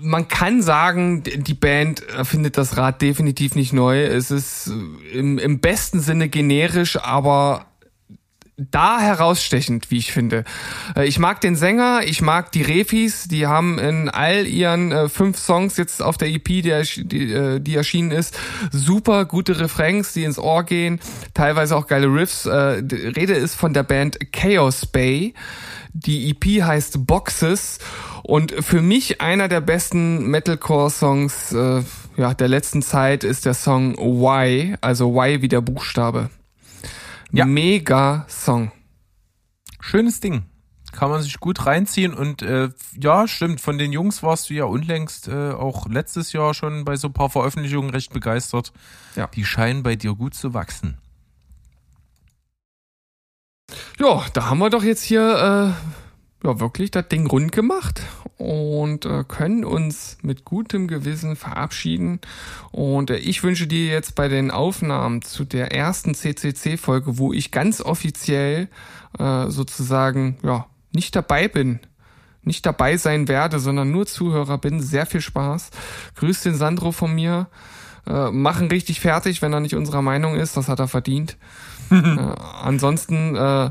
Man 0.00 0.28
kann 0.28 0.62
sagen, 0.62 1.22
die 1.22 1.54
Band 1.54 2.02
findet 2.24 2.58
das 2.58 2.76
Rad 2.76 3.02
definitiv 3.02 3.54
nicht 3.54 3.72
neu. 3.72 4.04
Es 4.04 4.30
ist 4.30 4.70
im, 5.12 5.38
im 5.38 5.60
besten 5.60 6.00
Sinne 6.00 6.28
generisch, 6.28 6.98
aber 6.98 7.66
da 8.56 8.98
herausstechend, 9.00 9.90
wie 9.90 9.98
ich 9.98 10.12
finde. 10.12 10.44
Äh, 10.96 11.06
Ich 11.06 11.18
mag 11.18 11.40
den 11.40 11.56
Sänger, 11.56 12.00
ich 12.04 12.22
mag 12.22 12.52
die 12.52 12.62
Refis, 12.62 13.28
die 13.28 13.46
haben 13.46 13.78
in 13.78 14.08
all 14.08 14.46
ihren 14.46 14.92
äh, 14.92 15.08
fünf 15.08 15.38
Songs 15.38 15.76
jetzt 15.76 16.02
auf 16.02 16.16
der 16.16 16.28
EP, 16.28 16.44
die, 16.44 16.70
äh, 16.70 17.60
die 17.60 17.74
erschienen 17.74 18.10
ist, 18.10 18.38
super 18.70 19.26
gute 19.26 19.60
Refrains, 19.60 20.12
die 20.12 20.24
ins 20.24 20.38
Ohr 20.38 20.64
gehen, 20.64 21.00
teilweise 21.34 21.76
auch 21.76 21.86
geile 21.86 22.06
Riffs. 22.06 22.46
Äh, 22.46 22.50
Rede 22.50 23.34
ist 23.34 23.54
von 23.54 23.74
der 23.74 23.82
Band 23.82 24.32
Chaos 24.32 24.86
Bay. 24.86 25.34
Die 25.92 26.30
EP 26.30 26.62
heißt 26.62 27.06
Boxes 27.06 27.78
und 28.22 28.52
für 28.52 28.82
mich 28.82 29.22
einer 29.22 29.48
der 29.48 29.62
besten 29.62 30.26
Metalcore-Songs 30.26 31.54
ja, 32.16 32.34
der 32.34 32.48
letzten 32.48 32.82
Zeit 32.82 33.24
ist 33.24 33.46
der 33.46 33.54
Song 33.54 33.96
Why, 33.96 34.76
also 34.82 35.14
Why 35.14 35.40
wie 35.40 35.48
der 35.48 35.62
Buchstabe. 35.62 36.28
Ja. 37.32 37.44
Mega 37.44 38.24
Song. 38.28 38.72
Schönes 39.80 40.20
Ding. 40.20 40.44
Kann 40.92 41.10
man 41.10 41.22
sich 41.22 41.38
gut 41.40 41.66
reinziehen 41.66 42.14
und 42.14 42.40
äh, 42.40 42.70
ja, 42.98 43.28
stimmt, 43.28 43.60
von 43.60 43.76
den 43.76 43.92
Jungs 43.92 44.22
warst 44.22 44.48
du 44.48 44.54
ja 44.54 44.64
unlängst 44.64 45.28
äh, 45.28 45.50
auch 45.50 45.86
letztes 45.88 46.32
Jahr 46.32 46.54
schon 46.54 46.84
bei 46.84 46.96
so 46.96 47.08
ein 47.08 47.12
paar 47.12 47.28
Veröffentlichungen 47.28 47.90
recht 47.90 48.12
begeistert. 48.12 48.72
Ja. 49.14 49.26
Die 49.26 49.44
scheinen 49.44 49.82
bei 49.82 49.96
dir 49.96 50.14
gut 50.14 50.34
zu 50.34 50.54
wachsen. 50.54 50.96
Ja, 53.98 54.24
da 54.32 54.48
haben 54.48 54.58
wir 54.58 54.70
doch 54.70 54.84
jetzt 54.84 55.02
hier 55.02 55.74
äh, 55.76 56.05
ja 56.44 56.60
wirklich 56.60 56.90
das 56.90 57.08
Ding 57.08 57.26
rund 57.26 57.52
gemacht 57.52 58.02
und 58.36 59.04
äh, 59.06 59.24
können 59.26 59.64
uns 59.64 60.18
mit 60.22 60.44
gutem 60.44 60.86
Gewissen 60.88 61.36
verabschieden. 61.36 62.20
Und 62.72 63.10
äh, 63.10 63.16
ich 63.16 63.42
wünsche 63.42 63.66
dir 63.66 63.86
jetzt 63.86 64.14
bei 64.14 64.28
den 64.28 64.50
Aufnahmen 64.50 65.22
zu 65.22 65.44
der 65.44 65.72
ersten 65.72 66.14
CCC-Folge, 66.14 67.18
wo 67.18 67.32
ich 67.32 67.50
ganz 67.50 67.80
offiziell 67.80 68.68
äh, 69.18 69.48
sozusagen 69.48 70.38
ja 70.42 70.66
nicht 70.92 71.16
dabei 71.16 71.48
bin, 71.48 71.80
nicht 72.42 72.64
dabei 72.64 72.96
sein 72.96 73.28
werde, 73.28 73.58
sondern 73.58 73.90
nur 73.90 74.06
Zuhörer 74.06 74.58
bin, 74.58 74.80
sehr 74.80 75.06
viel 75.06 75.20
Spaß. 75.20 75.70
Grüß 76.16 76.42
den 76.42 76.54
Sandro 76.54 76.92
von 76.92 77.14
mir. 77.14 77.48
Äh, 78.06 78.30
machen 78.30 78.68
richtig 78.68 79.00
fertig, 79.00 79.42
wenn 79.42 79.52
er 79.52 79.60
nicht 79.60 79.74
unserer 79.74 80.02
Meinung 80.02 80.36
ist. 80.36 80.56
Das 80.56 80.68
hat 80.68 80.78
er 80.78 80.86
verdient. 80.86 81.36
äh, 81.90 81.94
ansonsten, 82.62 83.34
äh, 83.34 83.70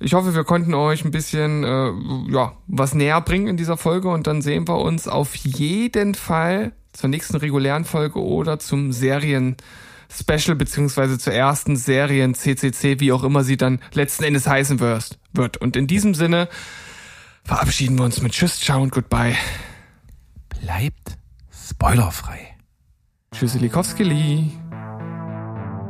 ich 0.00 0.14
hoffe, 0.14 0.34
wir 0.34 0.44
konnten 0.44 0.74
euch 0.74 1.04
ein 1.04 1.10
bisschen 1.10 1.62
äh, 1.62 1.92
ja, 2.32 2.54
was 2.66 2.94
näher 2.94 3.20
bringen 3.20 3.48
in 3.48 3.56
dieser 3.56 3.76
Folge 3.76 4.08
und 4.08 4.26
dann 4.26 4.40
sehen 4.40 4.66
wir 4.66 4.78
uns 4.78 5.06
auf 5.06 5.34
jeden 5.34 6.14
Fall 6.14 6.72
zur 6.92 7.10
nächsten 7.10 7.36
regulären 7.36 7.84
Folge 7.84 8.20
oder 8.20 8.58
zum 8.58 8.92
Serien 8.92 9.56
Special 10.12 10.56
beziehungsweise 10.56 11.18
zur 11.18 11.34
ersten 11.34 11.76
Serien 11.76 12.34
CCC, 12.34 12.98
wie 12.98 13.12
auch 13.12 13.22
immer 13.22 13.44
sie 13.44 13.56
dann 13.56 13.80
letzten 13.92 14.24
Endes 14.24 14.46
heißen 14.48 14.80
wird. 14.80 15.56
Und 15.58 15.76
in 15.76 15.86
diesem 15.86 16.14
Sinne 16.14 16.48
verabschieden 17.44 17.96
wir 17.96 18.04
uns 18.04 18.20
mit 18.20 18.32
Tschüss, 18.32 18.58
Ciao 18.58 18.82
und 18.82 18.90
Goodbye. 18.90 19.36
Bleibt 20.48 21.16
spoilerfrei. 21.52 22.56
Tschüsselikowski. 23.32 24.50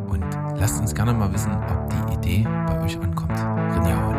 Und 0.08 0.39
lasst 0.60 0.80
uns 0.80 0.94
gerne 0.94 1.12
mal 1.12 1.32
wissen, 1.32 1.50
ob 1.52 1.88
die 1.88 2.14
Idee 2.14 2.48
bei 2.66 2.80
euch 2.82 3.00
ankommt. 3.00 3.32
Rinjahauen. 3.74 4.09